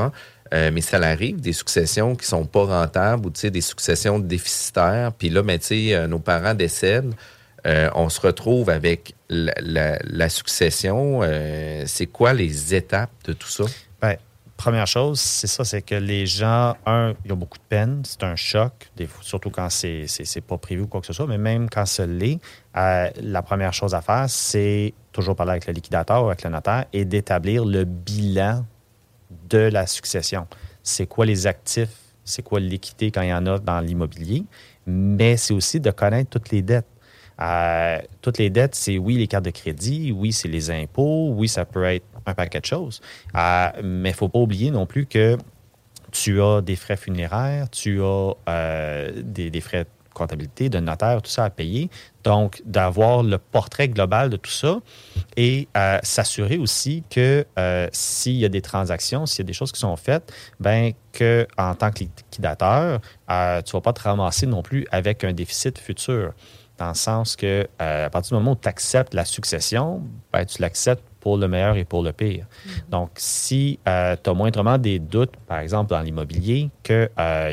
Euh, 0.52 0.72
mais 0.74 0.82
ça 0.82 0.98
arrive, 0.98 1.40
des 1.40 1.54
successions 1.54 2.16
qui 2.16 2.26
sont 2.26 2.46
pas 2.46 2.64
rentables 2.66 3.28
ou, 3.28 3.30
tu 3.30 3.42
sais, 3.42 3.52
des 3.52 3.62
successions 3.62 4.18
déficitaires. 4.18 5.12
Puis 5.18 5.30
là, 5.30 5.44
mais 5.44 5.60
tu 5.60 5.66
sais, 5.68 5.94
euh, 5.96 6.08
nos 6.08 6.18
parents 6.20 6.56
décèdent. 6.56 7.14
Euh, 7.68 7.90
on 7.94 8.10
se 8.10 8.20
retrouve 8.22 8.70
avec 8.70 9.14
la, 9.30 9.54
la- 9.62 10.00
la 10.04 10.30
succession. 10.30 11.22
C'est 11.86 12.08
quoi 12.08 12.34
les 12.34 12.74
étapes 12.74 13.12
de 13.26 13.34
tout 13.34 13.50
ça? 13.50 13.66
Ben, 14.02 14.16
première 14.60 14.88
chose, 14.88 15.22
c'est 15.22 15.48
ça, 15.48 15.64
c'est 15.64 15.82
que 15.82 15.96
les 15.96 16.26
gens, 16.26 16.76
un, 16.86 17.14
ils 17.24 17.32
ont 17.32 17.38
beaucoup 17.38 17.58
de 17.58 17.64
peine, 17.70 18.02
c'est 18.04 18.24
un 18.24 18.36
choc, 18.36 18.92
surtout 19.22 19.50
quand 19.50 19.70
c'est, 19.70 20.06
c'est, 20.08 20.42
pas 20.42 20.58
prévu 20.58 20.82
ou 20.82 20.88
quoi 20.88 21.00
que 21.00 21.08
ce 21.08 21.14
soit, 21.14 21.28
mais 21.28 21.38
même 21.38 21.70
quand 21.70 21.86
ça 21.86 22.06
l'est, 22.06 22.40
euh, 22.76 23.10
la 23.22 23.42
première 23.42 23.74
chose 23.74 23.96
à 23.96 24.02
faire, 24.02 24.26
c'est 24.28 24.94
toujours 25.14 25.38
parler 25.38 25.52
avec 25.52 25.66
le 25.66 25.72
liquidateur 25.72 26.26
ou 26.26 26.28
avec 26.28 26.44
le 26.44 26.50
notaire 26.50 26.86
et 26.92 27.06
d'établir 27.06 27.64
le 27.64 27.86
bilan 27.86 28.66
de 29.50 29.60
la 29.60 29.88
succession. 29.88 30.46
C'est 30.84 31.08
quoi 31.08 31.26
les 31.26 31.48
actifs, 31.48 31.96
c'est 32.26 32.44
quoi 32.44 32.60
l'équité 32.60 33.12
quand 33.12 33.22
il 33.22 33.30
y 33.30 33.34
en 33.34 33.46
a 33.46 33.60
dans 33.60 33.80
l'immobilier, 33.80 34.44
mais 34.86 35.38
c'est 35.38 35.54
aussi 35.54 35.80
de 35.80 35.92
connaître 35.92 36.32
toutes 36.32 36.50
les 36.50 36.62
dettes. 36.62 36.86
Euh, 37.42 38.00
toutes 38.22 38.38
les 38.38 38.50
dettes, 38.50 38.76
c'est 38.76 38.98
oui 38.98 39.16
les 39.16 39.28
cartes 39.28 39.46
de 39.46 39.52
crédit, 39.52 40.12
oui 40.12 40.34
c'est 40.34 40.48
les 40.48 40.72
impôts, 40.72 41.32
oui 41.34 41.48
ça 41.48 41.66
peut 41.66 41.86
être 41.86 42.06
un 42.26 42.34
paquet 42.34 42.60
de 42.60 42.66
choses. 42.66 43.02
Euh, 43.36 43.70
mais 43.84 44.10
il 44.10 44.14
ne 44.14 44.18
faut 44.18 44.30
pas 44.30 44.40
oublier 44.40 44.72
non 44.72 44.86
plus 44.86 45.06
que 45.06 45.38
tu 46.12 46.42
as 46.42 46.62
des 46.62 46.76
frais 46.76 46.98
funéraires, 46.98 47.70
tu 47.70 48.02
as 48.02 48.34
euh, 48.50 49.12
des, 49.24 49.62
frais 49.62 49.84
de 49.84 49.90
comptabilité, 50.14 50.68
de 50.68 50.80
notaire, 50.80 51.22
tout 51.22 51.30
ça 51.30 51.46
à 51.46 51.50
payer. 51.50 51.90
Donc, 52.24 52.62
d'avoir 52.66 53.24
le 53.24 53.38
portrait 53.38 53.88
global 53.88 54.30
de 54.30 54.36
tout 54.36 54.52
ça 54.52 54.80
et 55.38 55.70
s'assurer 56.04 56.58
aussi 56.58 57.04
que 57.10 57.46
s'il 57.94 58.36
y 58.36 58.44
a 58.44 58.50
des 58.50 58.62
transactions, 58.62 59.26
s'il 59.28 59.40
y 59.40 59.46
a 59.46 59.48
des 59.48 59.54
choses 59.54 59.72
qui 59.72 59.80
sont 59.80 59.96
faites, 59.96 60.34
ben 60.60 60.92
que 61.14 61.48
en 61.58 61.76
tant 61.76 61.92
que 61.92 62.00
liquidateur, 62.00 63.00
tu 63.02 63.34
ne 63.34 63.72
vas 63.72 63.82
pas 63.82 63.94
te 63.94 64.02
ramasser 64.02 64.48
non 64.48 64.64
plus 64.64 64.88
avec 64.92 65.24
un 65.24 65.32
déficit 65.32 65.78
futur. 65.78 66.34
Dans 66.80 66.90
le 66.90 66.94
sens 66.96 67.36
que 67.36 67.68
euh, 67.82 68.06
à 68.06 68.10
partir 68.10 68.38
du 68.38 68.42
moment 68.42 68.54
où 68.54 68.60
tu 68.62 68.68
acceptes 68.68 69.14
la 69.14 69.26
succession, 69.26 70.02
ben, 70.32 70.46
tu 70.46 70.62
l'acceptes 70.62 71.04
pour 71.20 71.38
le 71.38 71.48
meilleur 71.48 71.76
et 71.76 71.84
pour 71.84 72.02
le 72.02 72.14
pire. 72.14 72.46
Donc, 72.90 73.12
si 73.16 73.78
tu 73.86 73.90
as 73.92 74.34
moindrement 74.34 74.78
des 74.78 75.00
doutes, 75.00 75.36
par 75.48 75.60
exemple 75.60 75.90
dans 75.90 76.00
l'immobilier, 76.00 76.70
qu'il 76.82 77.10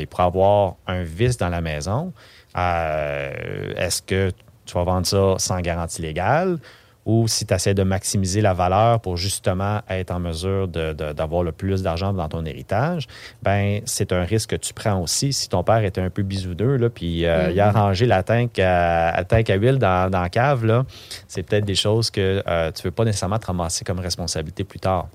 pourrait 0.09 0.23
y 0.23 0.27
avoir 0.27 0.75
un 0.87 1.03
vice 1.03 1.37
dans 1.37 1.49
la 1.49 1.59
maison, 1.59 2.13
euh, 2.57 3.73
est-ce 3.75 4.01
que 4.01 4.31
tu 4.65 4.73
vas 4.73 4.83
vendre 4.83 5.05
ça 5.05 5.35
sans 5.37 5.59
garantie 5.61 6.01
légale? 6.01 6.59
Ou 7.07 7.25
si 7.29 7.45
tu 7.45 7.53
essaies 7.53 7.73
de 7.73 7.83
maximiser 7.83 8.41
la 8.41 8.53
valeur 8.53 8.99
pour 8.99 9.15
justement 9.15 9.79
être 9.89 10.11
en 10.11 10.19
mesure 10.19 10.67
d'avoir 10.67 11.41
le 11.41 11.53
plus 11.53 11.81
d'argent 11.81 12.11
dans 12.11 12.27
ton 12.27 12.43
héritage, 12.43 13.07
ben 13.41 13.79
c'est 13.85 14.11
un 14.11 14.23
risque 14.23 14.49
que 14.49 14.55
tu 14.57 14.73
prends 14.73 15.01
aussi. 15.01 15.31
Si 15.31 15.47
ton 15.47 15.63
père 15.63 15.85
était 15.85 16.01
un 16.01 16.09
peu 16.09 16.21
bisoudeux, 16.21 16.75
là, 16.75 16.89
puis 16.89 17.25
euh, 17.25 17.49
il 17.49 17.59
a 17.61 17.69
arrangé 17.69 18.07
la 18.07 18.23
tank 18.23 18.59
à, 18.59 19.15
la 19.15 19.23
tank 19.23 19.49
à 19.49 19.55
huile 19.55 19.77
dans, 19.77 20.11
dans 20.11 20.21
la 20.21 20.27
cave, 20.27 20.65
là, 20.65 20.85
c'est 21.29 21.43
peut-être 21.43 21.63
des 21.63 21.75
choses 21.75 22.11
que 22.11 22.43
euh, 22.45 22.71
tu 22.73 22.81
ne 22.81 22.83
veux 22.89 22.91
pas 22.91 23.05
nécessairement 23.05 23.39
te 23.39 23.47
ramasser 23.47 23.85
comme 23.85 23.99
responsabilité 23.99 24.65
plus 24.65 24.81
tard. 24.81 25.07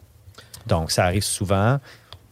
Donc, 0.66 0.90
ça 0.90 1.04
arrive 1.04 1.24
souvent 1.24 1.78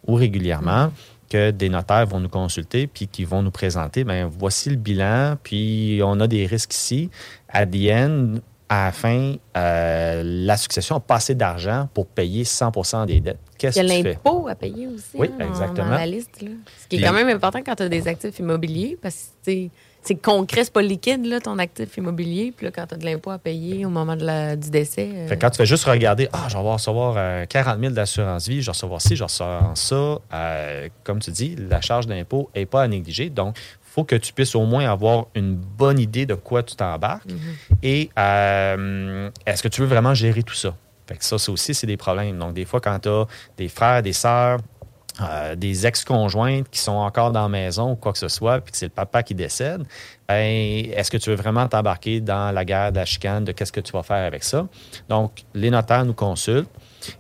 ou 0.07 0.15
régulièrement 0.15 0.91
que 1.29 1.51
des 1.51 1.69
notaires 1.69 2.07
vont 2.07 2.21
nous 2.21 2.31
consulter 2.31 2.87
puis 2.87 3.09
qui 3.09 3.25
vont 3.25 3.43
nous 3.43 3.51
présenter, 3.51 4.05
ben 4.05 4.27
voici 4.27 4.71
le 4.71 4.77
bilan, 4.77 5.37
puis 5.43 6.01
on 6.03 6.19
a 6.19 6.27
des 6.27 6.47
risques 6.47 6.73
ici. 6.73 7.11
À 7.51 7.67
the 7.67 7.91
end, 7.93 8.35
à 8.73 8.87
la 8.87 8.93
fin, 8.93 9.35
euh, 9.57 10.23
la 10.25 10.57
succession 10.57 10.97
a 10.97 11.01
pas 11.01 11.17
assez 11.17 11.35
d'argent 11.35 11.89
pour 11.93 12.07
payer 12.07 12.45
100% 12.45 13.05
des 13.07 13.21
dettes. 13.21 13.37
Il 13.55 13.57
Qu'est-ce 13.59 13.77
y 13.79 13.81
a 13.81 13.83
que 13.83 13.89
tu 13.89 14.03
fais? 14.05 14.09
l'impôt 14.15 14.49
à 14.49 14.55
payer 14.55 14.87
aussi 14.87 15.05
Oui, 15.15 15.29
hein, 15.39 15.47
exactement. 15.49 15.91
dans 15.91 15.97
la 15.97 16.07
liste. 16.07 16.41
Là. 16.41 16.51
Ce 16.81 16.87
qui 16.89 16.97
est 16.97 16.99
Puis- 17.01 17.07
quand 17.07 17.13
même 17.13 17.29
important 17.29 17.59
quand 17.67 17.75
tu 17.75 17.83
as 17.83 17.89
des 17.89 18.07
actifs 18.09 18.39
immobiliers 18.39 18.97
parce 19.03 19.33
que 19.45 19.53
c'est- 20.03 20.15
concret, 20.23 20.65
c'est 20.65 20.73
pas 20.73 20.81
liquide, 20.81 21.27
là, 21.27 21.41
ton 21.41 21.59
actif 21.59 21.95
immobilier. 21.99 22.55
Puis 22.57 22.65
là, 22.65 22.73
quand 22.75 22.87
tu 22.87 22.95
as 22.95 22.97
de 22.97 23.05
l'impôt 23.05 23.31
à 23.33 23.39
payer 23.39 23.85
au 23.85 23.91
moment 23.91 24.17
de 24.17 24.25
la- 24.25 24.57
du 24.57 24.71
décès. 24.71 25.11
euh, 25.15 25.29
Fait 25.29 25.37
quand 25.37 25.51
tu 25.51 25.59
fais 25.59 25.67
juste 25.67 25.85
regarder, 25.85 26.29
ah, 26.33 26.47
je 26.49 26.57
vais 26.57 26.63
recevoir 26.63 27.15
euh, 27.19 27.45
40 27.47 27.79
000 27.81 27.93
d'assurance 27.93 28.49
vie, 28.49 28.63
je 28.63 28.67
vais 28.67 28.73
recevoir 28.73 29.03
ci, 29.03 29.15
je 29.15 29.21
vais 29.21 29.25
recevoir 29.25 29.73
ça, 29.77 30.19
euh, 30.33 30.89
comme 31.05 31.19
tu 31.19 31.31
dis, 31.33 31.55
la 31.69 31.83
charge 31.83 32.07
d'impôt 32.07 32.49
n'est 32.57 32.65
pas 32.67 32.83
à 32.85 32.89
négliger. 32.89 33.29
Donc, 33.29 33.57
il 33.59 33.80
faut 33.91 34.05
que 34.05 34.15
tu 34.15 34.33
puisses 34.33 34.55
au 34.55 34.65
moins 34.65 34.89
avoir 34.89 35.27
une 35.35 35.57
bonne 35.57 35.99
idée 35.99 36.25
de 36.25 36.35
quoi 36.35 36.63
tu 36.63 36.77
t'embarques. 36.77 37.29
Et 37.83 38.09
euh, 38.19 39.31
est-ce 39.47 39.63
que 39.63 39.69
tu 39.69 39.81
veux 39.81 39.89
vraiment 39.89 40.15
gérer 40.15 40.45
tout 40.45 40.55
ça? 40.55 40.77
Fait 41.09 41.17
que 41.17 41.25
ça, 41.25 41.39
ça 41.39 41.51
aussi, 41.51 41.75
c'est 41.75 41.89
des 41.89 41.97
problèmes. 41.97 42.39
Donc, 42.39 42.55
des 42.55 42.65
fois, 42.65 42.81
quand 42.81 43.01
tu 43.01 43.09
as 43.09 43.27
des 43.57 43.69
frères, 43.69 44.01
des 44.01 44.13
sœurs, 44.13 44.61
euh, 45.21 45.57
des 45.57 45.87
ex-conjointes 45.89 46.69
qui 46.71 46.79
sont 46.79 46.93
encore 46.93 47.33
dans 47.33 47.43
la 47.43 47.49
maison 47.49 47.91
ou 47.93 47.97
quoi 47.97 48.13
que 48.13 48.19
ce 48.19 48.29
soit, 48.29 48.61
puis 48.61 48.71
que 48.71 48.79
c'est 48.79 48.87
le 48.87 48.93
papa 48.93 49.25
qui 49.25 49.35
décède, 49.35 49.83
ben, 50.29 50.87
est-ce 50.95 51.11
que 51.11 51.17
tu 51.17 51.31
veux 51.31 51.37
vraiment 51.37 51.67
t'embarquer 51.67 52.21
dans 52.21 52.55
la 52.55 52.65
guerre 52.65 52.93
de 52.93 52.99
la 52.99 53.05
chicane 53.05 53.45
de 53.45 53.51
qu'est-ce 53.51 53.73
que 53.73 53.81
tu 53.81 53.91
vas 53.91 54.05
faire 54.05 54.25
avec 54.25 54.45
ça? 54.45 54.69
Donc, 55.09 55.43
les 55.53 55.71
notaires 55.71 56.05
nous 56.05 56.15
consultent 56.15 56.71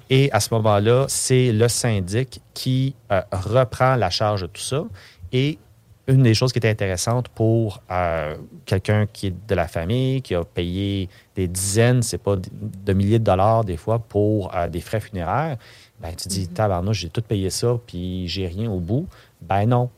et 0.08 0.30
à 0.30 0.38
ce 0.38 0.54
moment-là, 0.54 1.06
c'est 1.08 1.50
le 1.50 1.66
syndic 1.66 2.40
qui 2.54 2.94
euh, 3.10 3.22
reprend 3.32 3.96
la 3.96 4.08
charge 4.08 4.42
de 4.42 4.46
tout 4.46 4.62
ça 4.62 4.84
et 5.32 5.58
une 6.06 6.22
des 6.22 6.34
choses 6.34 6.52
qui 6.52 6.58
était 6.58 6.70
intéressante 6.70 7.28
pour 7.28 7.82
euh, 7.90 8.36
quelqu'un 8.64 9.06
qui 9.06 9.28
est 9.28 9.34
de 9.48 9.54
la 9.54 9.68
famille, 9.68 10.22
qui 10.22 10.34
a 10.34 10.44
payé 10.44 11.08
des 11.36 11.46
dizaines, 11.46 12.02
c'est 12.02 12.18
pas 12.18 12.36
de 12.36 12.92
milliers 12.92 13.18
de 13.18 13.24
dollars 13.24 13.64
des 13.64 13.76
fois 13.76 13.98
pour 13.98 14.54
euh, 14.54 14.68
des 14.68 14.80
frais 14.80 15.00
funéraires, 15.00 15.56
ben, 16.00 16.14
tu 16.16 16.28
dis, 16.28 16.48
tabarnouche, 16.48 17.00
j'ai 17.00 17.10
tout 17.10 17.20
payé 17.20 17.50
ça, 17.50 17.76
puis 17.86 18.26
j'ai 18.26 18.46
rien 18.46 18.70
au 18.70 18.80
bout. 18.80 19.06
Ben 19.42 19.66
non. 19.66 19.90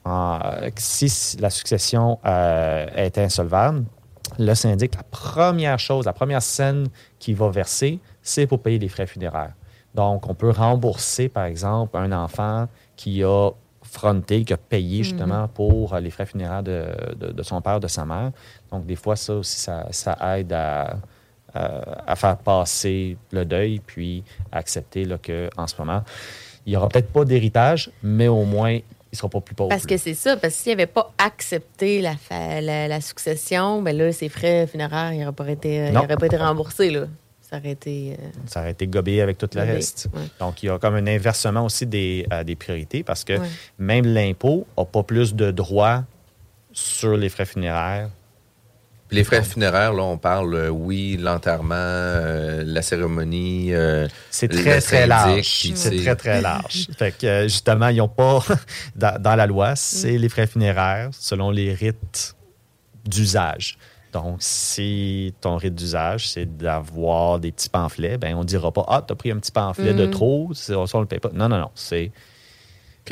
Si 0.76 1.36
la 1.38 1.48
succession 1.48 2.18
euh, 2.26 2.86
est 2.96 3.18
insolvable, 3.18 3.84
le 4.38 4.54
syndic, 4.54 4.96
la 4.96 5.04
première 5.04 5.78
chose, 5.78 6.06
la 6.06 6.12
première 6.12 6.42
scène 6.42 6.88
qu'il 7.18 7.36
va 7.36 7.50
verser, 7.50 8.00
c'est 8.20 8.46
pour 8.46 8.60
payer 8.60 8.78
les 8.78 8.88
frais 8.88 9.06
funéraires. 9.06 9.52
Donc, 9.94 10.28
on 10.28 10.34
peut 10.34 10.50
rembourser, 10.50 11.28
par 11.28 11.44
exemple, 11.44 11.96
un 11.96 12.12
enfant 12.12 12.66
qui 12.96 13.22
a 13.22 13.50
fronté, 13.92 14.42
qui 14.44 14.52
a 14.52 14.56
payé 14.56 15.02
justement 15.02 15.46
pour 15.48 15.94
euh, 15.94 16.00
les 16.00 16.10
frais 16.10 16.26
funéraires 16.26 16.62
de, 16.62 16.86
de- 17.20 17.32
de 17.32 17.42
son 17.42 17.60
père, 17.60 17.78
de 17.78 17.88
sa 17.88 18.04
mère. 18.06 18.30
Donc, 18.70 18.86
des 18.86 18.96
fois, 18.96 19.16
ça 19.16 19.34
aussi, 19.34 19.60
ça, 19.60 19.86
ça 19.90 20.16
aide 20.38 20.52
à, 20.52 20.96
euh, 21.56 21.82
à 22.06 22.16
faire 22.16 22.38
passer 22.38 23.16
le 23.30 23.44
deuil, 23.44 23.80
puis 23.86 24.24
à 24.50 24.58
accepter 24.58 25.04
là, 25.04 25.18
qu'en 25.18 25.66
ce 25.66 25.74
moment, 25.78 26.02
il 26.64 26.70
n'y 26.70 26.76
aura 26.76 26.88
peut-être 26.88 27.12
pas 27.12 27.24
d'héritage, 27.26 27.90
mais 28.02 28.28
au 28.28 28.44
moins, 28.44 28.72
il 28.72 28.82
ne 29.12 29.16
sera 29.18 29.28
pas 29.28 29.40
plus 29.42 29.54
pauvre. 29.54 29.68
Parce 29.68 29.84
que 29.84 29.98
c'est 29.98 30.14
ça, 30.14 30.36
parce 30.38 30.54
que 30.54 30.60
s'il 30.60 30.72
n'avait 30.72 30.86
pas 30.86 31.12
accepté 31.18 32.00
la, 32.00 32.16
fa- 32.16 32.62
la, 32.62 32.88
la 32.88 33.00
succession, 33.02 33.82
ben 33.82 33.94
là, 33.94 34.10
ses 34.10 34.30
frais 34.30 34.66
funéraires, 34.66 35.12
ils 35.12 35.18
n'auraient 35.20 35.32
pas 35.32 35.50
été, 35.50 35.88
ils 35.88 35.92
Non. 35.92 36.04
auraient 36.04 36.16
pas 36.16 36.26
été 36.26 36.38
remboursés, 36.38 36.88
là. 36.90 37.04
Ça 37.52 37.58
aurait 37.58 37.70
été. 37.72 38.16
euh, 38.18 38.26
ça 38.46 38.60
aurait 38.60 38.70
été 38.70 38.86
gobé 38.86 39.20
avec 39.20 39.36
tout 39.36 39.48
le 39.54 39.60
reste. 39.60 40.08
ouais. 40.14 40.22
Donc, 40.40 40.62
il 40.62 40.66
y 40.66 40.68
a 40.70 40.78
comme 40.78 40.94
un 40.94 41.06
inversement 41.06 41.66
aussi 41.66 41.84
des, 41.86 42.26
euh, 42.32 42.42
des 42.44 42.56
priorités 42.56 43.02
parce 43.02 43.24
que 43.24 43.34
Ouais. 43.34 43.48
même 43.78 44.06
l'impôt 44.06 44.66
n'a 44.78 44.86
pas 44.86 45.02
plus 45.02 45.34
de 45.34 45.50
droits 45.50 46.04
sur 46.72 47.14
les 47.16 47.28
frais 47.28 47.44
funéraires. 47.44 48.08
Puis 49.08 49.18
les 49.18 49.24
frais 49.24 49.42
funéraires, 49.42 49.92
là, 49.92 50.02
on 50.04 50.16
parle, 50.16 50.54
euh, 50.54 50.68
oui, 50.70 51.18
l'enterrement, 51.20 51.74
euh, 51.76 52.62
la 52.64 52.80
cérémonie. 52.80 53.74
euh, 53.74 54.08
C'est 54.30 54.48
très, 54.48 54.80
très 54.80 55.06
large. 55.06 55.72
C'est 55.74 55.94
très, 56.02 56.16
très 56.16 56.40
large. 56.40 56.88
fait 56.96 57.12
que, 57.18 57.26
euh, 57.26 57.42
justement, 57.42 57.88
ils 57.88 57.98
n'ont 57.98 58.08
pas, 58.08 58.42
dans, 58.96 59.20
dans 59.20 59.36
la 59.36 59.46
loi, 59.46 59.76
c'est 59.76 60.16
les 60.16 60.30
frais 60.30 60.46
funéraires 60.46 61.10
selon 61.12 61.50
les 61.50 61.74
rites 61.74 62.34
d'usage. 63.04 63.76
Donc, 64.12 64.36
si 64.40 65.34
ton 65.40 65.56
rite 65.56 65.74
d'usage, 65.74 66.28
c'est 66.28 66.44
d'avoir 66.58 67.38
des 67.38 67.50
petits 67.50 67.70
pamphlets, 67.70 68.18
ben 68.18 68.34
on 68.34 68.40
ne 68.40 68.44
dira 68.44 68.70
pas, 68.70 68.84
ah, 68.88 69.02
tu 69.06 69.12
as 69.12 69.16
pris 69.16 69.30
un 69.30 69.38
petit 69.38 69.52
pamphlet 69.52 69.94
de 69.94 70.04
trop, 70.06 70.50
c'est- 70.54 70.74
ça, 70.74 70.98
on 70.98 71.00
le 71.00 71.06
paye 71.06 71.18
pas. 71.18 71.30
Non, 71.32 71.48
non, 71.48 71.58
non. 71.58 71.70
C'est 71.74 72.12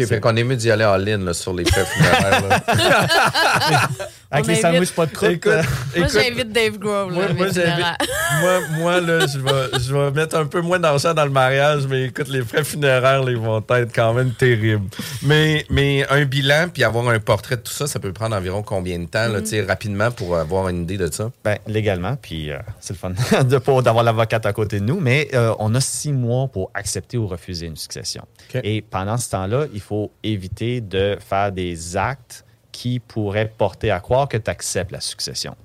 fait 0.07 0.21
qu'on 0.21 0.37
est 0.37 0.45
mieux 0.45 0.57
d'y 0.57 0.71
aller 0.71 0.85
en 0.85 0.97
ligne 0.97 1.25
là, 1.25 1.33
sur 1.35 1.53
les 1.55 1.65
frais 1.65 1.85
funéraires. 1.87 2.61
avec 4.31 4.47
les 4.47 4.55
sandwichs 4.57 4.93
pas 4.93 5.07
de 5.07 5.11
croûte. 5.13 5.31
Écoute, 5.31 5.53
euh, 5.53 5.63
Moi, 5.99 6.07
j'invite 6.09 6.53
Dave 6.53 6.79
Grove, 6.79 7.13
moi, 7.13 7.27
là, 7.27 7.35
moi, 7.35 7.47
mes 7.47 7.53
j'invite- 7.53 7.71
funéraires. 7.73 7.97
moi, 8.41 8.61
moi, 8.79 9.01
là, 9.01 9.27
je 9.27 9.39
vais, 9.39 9.79
je 9.81 9.95
vais 9.95 10.11
mettre 10.13 10.37
un 10.37 10.47
peu 10.47 10.61
moins 10.61 10.79
d'argent 10.79 11.13
dans 11.15 11.25
le 11.25 11.31
mariage, 11.31 11.87
mais 11.89 12.05
écoute, 12.05 12.29
les 12.29 12.43
frais 12.43 12.63
funéraires, 12.65 13.23
là, 13.25 13.31
ils 13.31 13.37
vont 13.37 13.59
être 13.59 13.93
quand 13.95 14.15
même 14.15 14.33
terribles. 14.33 14.87
Mais, 15.23 15.65
mais 15.71 16.07
un 16.11 16.25
bilan, 16.25 16.69
puis 16.73 16.85
avoir 16.85 17.09
un 17.09 17.19
portrait 17.19 17.57
de 17.57 17.63
tout 17.63 17.73
ça, 17.73 17.87
ça 17.87 17.99
peut 17.99 18.13
prendre 18.13 18.37
environ 18.37 18.63
combien 18.63 18.99
de 18.99 19.07
temps, 19.07 19.29
là, 19.29 19.45
sais, 19.45 19.63
rapidement, 19.63 20.11
pour 20.11 20.37
avoir 20.37 20.69
une 20.69 20.83
idée 20.83 20.97
de 20.99 21.11
ça? 21.13 21.31
Ben, 21.45 21.59
légalement, 21.67 22.17
puis 22.17 22.51
euh, 22.53 22.59
c'est 22.81 22.93
le 22.95 22.99
fun 22.99 23.11
de 23.45 23.59
pas 23.59 23.83
d'avoir 23.83 24.05
l'avocate 24.05 24.47
à 24.47 24.53
côté 24.53 24.79
de 24.81 24.85
nous, 24.85 25.01
mais 25.01 25.29
euh, 25.35 25.55
on 25.59 25.75
a 25.75 25.81
six 25.81 26.13
mois 26.13 26.47
pour 26.49 26.71
accepter 26.75 27.17
ou 27.19 27.27
refuser 27.27 27.67
une 27.67 27.77
succession. 27.77 28.25
Et 28.63 28.83
pendant 28.83 29.17
ce 29.17 29.31
temps-là, 29.31 29.67
il 29.75 29.81
faut 29.81 30.13
éviter 30.23 30.81
de 30.81 31.17
faire 31.29 31.51
des 31.53 31.97
actes 31.97 32.45
qui 32.73 33.01
pourraient 33.01 33.49
porter 33.49 33.91
à 33.91 34.01
croire 34.01 34.29
que 34.29 34.37
tu 34.37 34.51
acceptes 34.51 34.93
la 34.93 35.01
succession. 35.01 35.57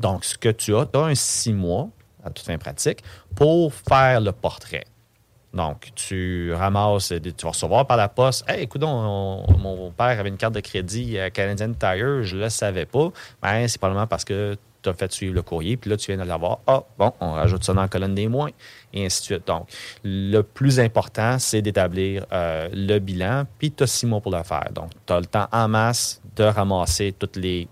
Donc, 0.00 0.24
ce 0.24 0.36
que 0.36 0.50
tu 0.50 0.76
as, 0.76 0.86
tu 0.86 0.98
as 0.98 1.02
un 1.02 1.14
six 1.14 1.52
mois, 1.52 1.88
à 2.24 2.30
toute 2.30 2.44
fin 2.44 2.58
pratique, 2.58 3.02
pour 3.34 3.72
faire 3.72 4.20
le 4.20 4.32
portrait. 4.32 4.84
Donc, 5.54 5.90
tu 5.94 6.52
ramasses, 6.54 7.12
tu 7.22 7.44
vas 7.44 7.50
recevoir 7.50 7.86
par 7.86 7.96
la 7.96 8.08
poste. 8.08 8.48
Hey, 8.48 8.62
écoute, 8.62 8.80
mon 8.82 9.92
père 9.96 10.18
avait 10.18 10.30
une 10.30 10.38
carte 10.38 10.54
de 10.54 10.60
crédit 10.60 11.18
à 11.18 11.30
Canadian 11.30 11.72
Tire, 11.74 12.22
je 12.22 12.36
ne 12.36 12.42
le 12.42 12.48
savais 12.48 12.86
pas. 12.86 13.08
Ben, 13.42 13.68
c'est 13.68 13.78
probablement 13.78 14.06
parce 14.06 14.24
que 14.24 14.56
tu 14.82 14.88
as 14.88 14.94
fait 14.94 15.12
suivre 15.12 15.34
le 15.34 15.42
courrier, 15.42 15.76
puis 15.76 15.90
là, 15.90 15.96
tu 15.96 16.10
viens 16.10 16.22
de 16.22 16.28
l'avoir. 16.28 16.58
Ah, 16.66 16.82
bon, 16.98 17.12
on 17.20 17.32
rajoute 17.32 17.64
ça 17.64 17.74
dans 17.74 17.82
la 17.82 17.88
colonne 17.88 18.14
des 18.14 18.28
moins, 18.28 18.48
et 18.94 19.04
ainsi 19.04 19.20
de 19.20 19.24
suite. 19.24 19.46
Donc, 19.46 19.68
le 20.02 20.40
plus 20.40 20.80
important, 20.80 21.38
c'est 21.38 21.60
d'établir 21.60 22.24
euh, 22.32 22.68
le 22.72 22.98
bilan, 22.98 23.44
puis 23.58 23.70
tu 23.70 23.84
as 23.84 23.86
six 23.86 24.06
mois 24.06 24.20
pour 24.20 24.32
le 24.32 24.42
faire. 24.42 24.70
Donc, 24.72 24.90
tu 25.06 25.12
as 25.12 25.20
le 25.20 25.26
temps 25.26 25.48
en 25.52 25.68
masse 25.68 26.21
de 26.36 26.44
ramasser 26.44 27.12
tous 27.12 27.38
les 27.38 27.68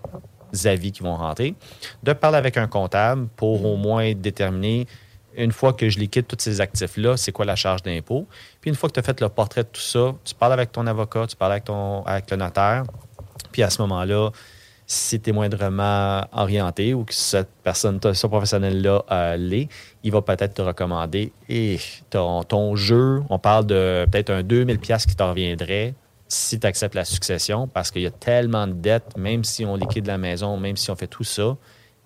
avis 0.65 0.91
qui 0.91 1.03
vont 1.03 1.15
rentrer, 1.15 1.55
de 2.03 2.13
parler 2.13 2.37
avec 2.37 2.57
un 2.57 2.67
comptable 2.67 3.27
pour 3.35 3.65
au 3.65 3.77
moins 3.77 4.13
déterminer 4.13 4.87
une 5.35 5.51
fois 5.51 5.73
que 5.73 5.89
je 5.89 5.99
liquide 5.99 6.27
tous 6.27 6.37
ces 6.39 6.61
actifs-là, 6.61 7.17
c'est 7.17 7.31
quoi 7.31 7.45
la 7.45 7.55
charge 7.55 7.83
d'impôt. 7.83 8.27
Puis 8.59 8.69
une 8.69 8.75
fois 8.75 8.89
que 8.89 8.93
tu 8.93 8.99
as 8.99 9.03
fait 9.03 9.19
le 9.21 9.29
portrait 9.29 9.63
de 9.63 9.69
tout 9.69 9.81
ça, 9.81 10.13
tu 10.23 10.35
parles 10.35 10.53
avec 10.53 10.71
ton 10.71 10.85
avocat, 10.87 11.25
tu 11.27 11.35
parles 11.35 11.53
avec, 11.53 11.65
ton, 11.65 12.03
le 12.05 12.35
notaire. 12.35 12.83
Puis 13.51 13.63
à 13.63 13.69
ce 13.69 13.81
moment-là, 13.81 14.31
si 14.85 15.21
tu 15.21 15.29
es 15.29 15.33
moindrement 15.33 16.21
orienté 16.33 16.93
ou 16.93 17.05
que 17.05 17.13
cette 17.13 17.49
personne, 17.63 17.99
ce 18.13 18.27
professionnel-là 18.27 19.03
euh, 19.09 19.37
l'est, 19.37 19.69
il 20.03 20.11
va 20.11 20.21
peut-être 20.21 20.55
te 20.55 20.61
recommander 20.61 21.31
et 21.47 21.79
ton, 22.09 22.43
ton 22.43 22.75
jeu, 22.75 23.21
on 23.29 23.39
parle 23.39 23.65
de 23.67 24.05
peut-être 24.11 24.31
un 24.31 24.43
2000 24.43 24.79
pièces 24.79 25.05
qui 25.05 25.15
t'en 25.15 25.29
reviendrait 25.29 25.93
si 26.31 26.59
tu 26.59 26.65
acceptes 26.65 26.95
la 26.95 27.03
succession 27.03 27.67
parce 27.67 27.91
qu'il 27.91 28.03
y 28.03 28.07
a 28.07 28.11
tellement 28.11 28.65
de 28.65 28.73
dettes, 28.73 29.17
même 29.17 29.43
si 29.43 29.65
on 29.65 29.75
liquide 29.75 30.07
la 30.07 30.17
maison, 30.17 30.57
même 30.57 30.77
si 30.77 30.89
on 30.89 30.95
fait 30.95 31.07
tout 31.07 31.25
ça, 31.25 31.57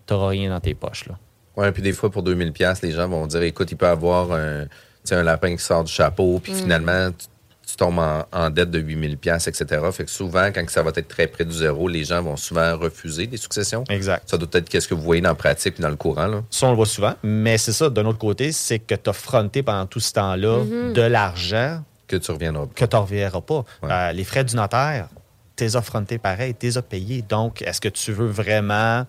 tu 0.07 0.13
n'auras 0.13 0.29
rien 0.29 0.49
dans 0.49 0.59
tes 0.59 0.73
poches. 0.73 1.07
Là. 1.07 1.17
Ouais, 1.55 1.71
puis 1.71 1.83
des 1.83 1.93
fois, 1.93 2.09
pour 2.09 2.23
2000 2.23 2.51
pièces 2.51 2.81
les 2.81 2.91
gens 2.91 3.07
vont 3.07 3.27
dire, 3.27 3.43
écoute, 3.43 3.71
il 3.71 3.77
peut 3.77 3.87
avoir 3.87 4.31
un, 4.31 4.63
tu 4.63 4.69
sais, 5.03 5.15
un 5.15 5.23
lapin 5.23 5.55
qui 5.55 5.63
sort 5.63 5.83
du 5.83 5.91
chapeau, 5.91 6.39
puis 6.39 6.53
finalement, 6.53 7.11
tu, 7.11 7.27
tu 7.67 7.75
tombes 7.75 7.99
en, 7.99 8.25
en 8.31 8.49
dette 8.49 8.71
de 8.71 8.79
8000 8.79 9.17
pièces 9.17 9.47
etc. 9.47 9.81
Fait 9.91 10.05
que 10.05 10.11
souvent, 10.11 10.47
quand 10.47 10.67
ça 10.69 10.81
va 10.81 10.91
être 10.95 11.07
très 11.07 11.27
près 11.27 11.45
du 11.45 11.53
zéro, 11.53 11.87
les 11.87 12.03
gens 12.03 12.23
vont 12.23 12.35
souvent 12.35 12.77
refuser 12.77 13.27
des 13.27 13.37
successions. 13.37 13.83
Exact. 13.89 14.27
Ça 14.27 14.37
doit 14.37 14.49
être 14.53 14.67
qu'est-ce 14.67 14.87
que 14.87 14.95
vous 14.95 15.03
voyez 15.03 15.21
dans 15.21 15.29
la 15.29 15.35
pratique 15.35 15.75
puis 15.75 15.83
dans 15.83 15.89
le 15.89 15.95
courant, 15.95 16.27
là. 16.27 16.43
Ça, 16.49 16.65
on 16.65 16.71
le 16.71 16.75
voit 16.75 16.87
souvent. 16.87 17.13
Mais 17.21 17.59
c'est 17.59 17.73
ça, 17.73 17.91
d'un 17.91 18.05
autre 18.05 18.19
côté, 18.19 18.51
c'est 18.51 18.79
que 18.79 18.95
tu 18.95 19.07
as 19.07 19.13
fronté 19.13 19.61
pendant 19.61 19.85
tout 19.85 19.99
ce 19.99 20.13
temps-là 20.13 20.63
de 20.93 21.01
l'argent 21.01 21.83
Que 22.07 22.17
tu 22.17 22.31
reviendras. 22.31 22.67
que 22.73 22.85
tu 22.85 22.95
ne 22.95 23.01
reverras 23.01 23.41
pas. 23.41 23.65
Ouais. 23.83 23.91
Euh, 23.91 24.11
les 24.11 24.23
frais 24.23 24.43
du 24.43 24.55
notaire, 24.55 25.07
as 25.59 25.81
frontés 25.81 26.17
pareil, 26.17 26.55
as 26.75 26.81
payés. 26.81 27.21
Donc, 27.21 27.61
est-ce 27.61 27.81
que 27.81 27.89
tu 27.89 28.11
veux 28.11 28.27
vraiment 28.27 29.05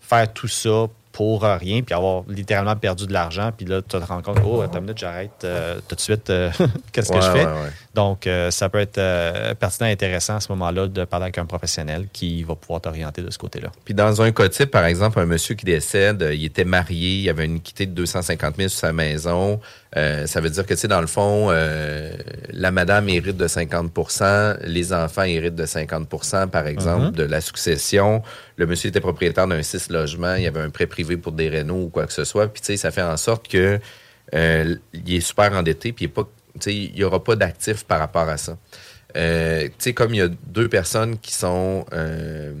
faire 0.00 0.32
tout 0.32 0.48
ça 0.48 0.88
pour 1.12 1.42
rien, 1.42 1.82
puis 1.82 1.94
avoir 1.94 2.24
littéralement 2.26 2.74
perdu 2.74 3.06
de 3.06 3.12
l'argent, 3.12 3.52
puis 3.54 3.66
là, 3.66 3.82
tu 3.82 3.88
te 3.88 3.96
rends 3.98 4.22
compte, 4.22 4.38
oh, 4.44 4.62
attends 4.62 4.78
une 4.78 4.84
minute, 4.84 4.98
j'arrête 4.98 5.44
euh, 5.44 5.78
tout 5.86 5.94
de 5.94 6.00
suite, 6.00 6.30
euh, 6.30 6.50
qu'est-ce 6.92 7.12
que 7.12 7.20
je 7.20 7.30
fais? 7.30 7.44
ouais. 7.44 7.70
Donc, 7.94 8.26
euh, 8.26 8.50
ça 8.50 8.70
peut 8.70 8.78
être 8.78 8.96
euh, 8.96 9.54
pertinent 9.54 9.86
et 9.86 9.92
intéressant 9.92 10.36
à 10.36 10.40
ce 10.40 10.50
moment-là 10.52 10.86
de 10.88 11.04
parler 11.04 11.24
avec 11.24 11.36
un 11.36 11.44
professionnel 11.44 12.06
qui 12.10 12.42
va 12.42 12.54
pouvoir 12.54 12.80
t'orienter 12.80 13.20
de 13.20 13.30
ce 13.30 13.36
côté-là. 13.36 13.70
Puis 13.84 13.92
dans 13.92 14.22
un 14.22 14.32
cas 14.32 14.48
type, 14.48 14.70
par 14.70 14.86
exemple, 14.86 15.18
un 15.18 15.26
monsieur 15.26 15.54
qui 15.54 15.66
décède, 15.66 16.22
euh, 16.22 16.34
il 16.34 16.44
était 16.44 16.64
marié, 16.64 17.18
il 17.18 17.28
avait 17.28 17.44
une 17.44 17.56
équité 17.56 17.84
de 17.84 17.92
250 17.92 18.56
000 18.56 18.68
sur 18.70 18.78
sa 18.78 18.92
maison. 18.94 19.60
Euh, 19.96 20.26
ça 20.26 20.40
veut 20.40 20.48
dire 20.48 20.64
que, 20.64 20.72
tu 20.72 20.80
sais, 20.80 20.88
dans 20.88 21.02
le 21.02 21.06
fond, 21.06 21.50
la 21.50 22.70
madame 22.70 23.08
hérite 23.10 23.36
de 23.36 23.46
50% 23.46 24.58
les 24.62 24.92
enfants 24.92 25.22
héritent 25.22 25.54
de 25.54 25.66
50% 25.66 26.48
par 26.48 26.66
exemple, 26.66 27.12
de 27.12 27.24
la 27.24 27.42
succession. 27.42 28.22
Le 28.56 28.66
monsieur 28.66 28.88
était 28.88 29.00
propriétaire 29.00 29.46
d'un 29.46 29.62
six 29.62 29.90
logements, 29.90 30.34
il 30.34 30.44
y 30.44 30.46
avait 30.46 30.60
un 30.60 30.70
prêt 30.70 30.86
privé 30.86 31.18
pour 31.18 31.32
des 31.32 31.50
rénaux 31.50 31.82
ou 31.84 31.88
quoi 31.88 32.06
que 32.06 32.12
ce 32.12 32.24
soit. 32.24 32.48
Puis, 32.48 32.62
tu 32.62 32.66
sais, 32.68 32.76
ça 32.78 32.90
fait 32.90 33.02
en 33.02 33.18
sorte 33.18 33.48
que 33.48 33.78
il 34.32 35.14
est 35.14 35.20
super 35.20 35.52
endetté, 35.52 35.92
puis 35.92 36.06
il 36.06 36.08
est 36.08 36.12
pas, 36.12 36.26
il 36.66 36.92
n'y 36.94 37.04
aura 37.04 37.22
pas 37.22 37.36
d'actifs 37.36 37.84
par 37.84 37.98
rapport 37.98 38.28
à 38.28 38.36
ça. 38.36 38.56
Euh, 39.16 39.68
comme 39.94 40.14
il 40.14 40.18
y 40.18 40.22
a 40.22 40.28
deux 40.46 40.68
personnes 40.68 41.18
qui 41.18 41.34
sont 41.34 41.84
euh, 41.92 42.54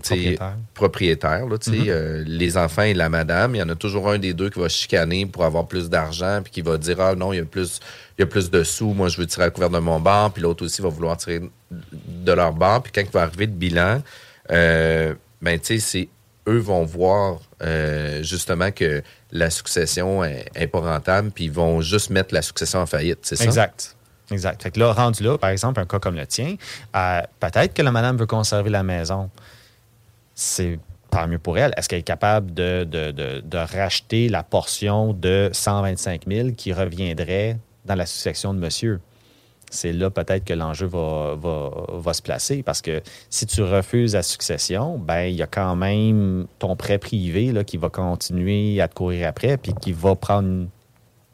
Propriétaires. 0.00 0.56
propriétaires, 0.74 1.46
là, 1.48 1.58
tu 1.58 1.72
sais, 1.72 1.90
euh, 1.90 2.22
les 2.24 2.56
enfants 2.56 2.82
et 2.82 2.94
la 2.94 3.08
madame, 3.08 3.56
il 3.56 3.58
y 3.58 3.62
en 3.62 3.68
a 3.68 3.74
toujours 3.74 4.08
un 4.08 4.18
des 4.18 4.32
deux 4.32 4.48
qui 4.48 4.60
va 4.60 4.68
chicaner 4.68 5.26
pour 5.26 5.44
avoir 5.44 5.66
plus 5.66 5.90
d'argent, 5.90 6.40
puis 6.42 6.52
qui 6.52 6.62
va 6.62 6.78
dire 6.78 7.00
Ah 7.00 7.16
non, 7.16 7.32
il 7.32 7.38
y 7.38 7.40
a 7.40 7.44
plus, 7.44 7.80
il 8.16 8.20
y 8.20 8.22
a 8.22 8.26
plus 8.26 8.48
de 8.48 8.62
sous, 8.62 8.94
moi 8.94 9.08
je 9.08 9.20
veux 9.20 9.26
tirer 9.26 9.46
à 9.46 9.50
couvert 9.50 9.70
de 9.70 9.78
mon 9.80 9.98
bar, 9.98 10.32
puis 10.32 10.40
l'autre 10.40 10.64
aussi 10.64 10.80
va 10.82 10.88
vouloir 10.88 11.16
tirer 11.16 11.40
de 11.70 12.32
leur 12.32 12.52
bar, 12.52 12.80
puis 12.80 12.92
quand 12.92 13.00
il 13.00 13.10
va 13.10 13.22
arriver 13.22 13.46
le 13.46 13.52
bilan, 13.52 14.00
ben 14.48 15.58
c'est 15.62 16.08
eux 16.48 16.58
vont 16.58 16.84
voir 16.84 17.40
euh, 17.62 18.22
justement 18.22 18.70
que 18.72 19.02
la 19.30 19.50
succession 19.50 20.24
est, 20.24 20.66
pas 20.66 20.80
rentable, 20.80 21.30
puis 21.30 21.44
ils 21.44 21.52
vont 21.52 21.80
juste 21.80 22.10
mettre 22.10 22.32
la 22.34 22.42
succession 22.42 22.80
en 22.80 22.86
faillite, 22.86 23.18
c'est 23.22 23.36
ça? 23.36 23.44
Exact. 23.44 23.94
Exact. 24.30 24.62
Fait 24.62 24.70
que 24.70 24.78
là, 24.80 24.92
rendu 24.92 25.22
là, 25.22 25.38
par 25.38 25.50
exemple, 25.50 25.80
un 25.80 25.86
cas 25.86 25.98
comme 25.98 26.14
le 26.16 26.26
tien, 26.26 26.56
euh, 26.96 27.20
peut-être 27.40 27.72
que 27.72 27.82
la 27.82 27.90
madame 27.90 28.16
veut 28.18 28.26
conserver 28.26 28.68
la 28.70 28.82
maison. 28.82 29.30
C'est 30.34 30.78
tant 31.10 31.26
mieux 31.26 31.38
pour 31.38 31.56
elle. 31.58 31.72
Est-ce 31.76 31.88
qu'elle 31.88 32.00
est 32.00 32.02
capable 32.02 32.52
de, 32.52 32.84
de- 32.84 33.10
de- 33.10 33.40
de 33.40 33.58
racheter 33.58 34.28
la 34.28 34.42
portion 34.42 35.12
de 35.14 35.48
125 35.52 36.22
000 36.28 36.50
qui 36.52 36.72
reviendrait 36.72 37.56
dans 37.86 37.94
la 37.94 38.04
succession 38.06 38.52
de 38.52 38.58
monsieur? 38.58 39.00
C'est 39.70 39.92
là 39.92 40.10
peut-être 40.10 40.44
que 40.44 40.54
l'enjeu 40.54 40.86
va, 40.86 41.34
va, 41.36 41.70
va 41.92 42.12
se 42.14 42.22
placer 42.22 42.62
parce 42.62 42.80
que 42.80 43.02
si 43.30 43.46
tu 43.46 43.62
refuses 43.62 44.14
la 44.14 44.22
succession, 44.22 44.98
ben 44.98 45.22
il 45.22 45.34
y 45.34 45.42
a 45.42 45.46
quand 45.46 45.76
même 45.76 46.46
ton 46.58 46.76
prêt 46.76 46.98
privé 46.98 47.52
là, 47.52 47.64
qui 47.64 47.76
va 47.76 47.88
continuer 47.90 48.80
à 48.80 48.88
te 48.88 48.94
courir 48.94 49.28
après 49.28 49.56
puis 49.56 49.74
qui 49.74 49.92
va 49.92 50.14
prendre 50.14 50.48
une, 50.48 50.68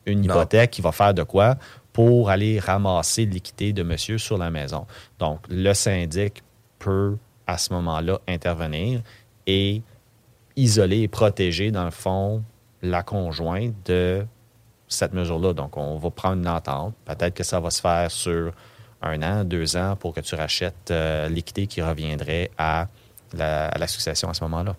une 0.06 0.24
hypothèque, 0.24 0.70
qui 0.70 0.82
va 0.82 0.92
faire 0.92 1.14
de 1.14 1.22
quoi 1.22 1.56
pour 1.92 2.28
aller 2.28 2.58
ramasser 2.58 3.24
l'équité 3.24 3.72
de 3.72 3.82
monsieur 3.82 4.18
sur 4.18 4.36
la 4.36 4.50
maison. 4.50 4.86
Donc, 5.20 5.40
le 5.48 5.72
syndic 5.74 6.42
peut 6.80 7.16
à 7.46 7.56
ce 7.56 7.72
moment-là 7.72 8.18
intervenir 8.26 9.00
et 9.46 9.82
isoler 10.56 11.02
et 11.02 11.08
protéger, 11.08 11.70
dans 11.70 11.84
le 11.84 11.90
fond, 11.90 12.42
la 12.82 13.02
conjointe 13.02 13.74
de 13.86 14.26
cette 14.94 15.12
mesure-là. 15.12 15.52
Donc, 15.52 15.76
on 15.76 15.98
va 15.98 16.10
prendre 16.10 16.38
une 16.38 16.48
entente. 16.48 16.94
Peut-être 17.04 17.34
que 17.34 17.44
ça 17.44 17.60
va 17.60 17.70
se 17.70 17.80
faire 17.80 18.10
sur 18.10 18.52
un 19.02 19.22
an, 19.22 19.44
deux 19.44 19.76
ans 19.76 19.96
pour 19.96 20.14
que 20.14 20.20
tu 20.20 20.34
rachètes 20.34 20.90
euh, 20.90 21.28
l'équité 21.28 21.66
qui 21.66 21.82
reviendrait 21.82 22.50
à 22.56 22.88
la, 23.36 23.68
à 23.68 23.78
la 23.78 23.86
succession 23.86 24.30
à 24.30 24.34
ce 24.34 24.42
moment-là. 24.44 24.76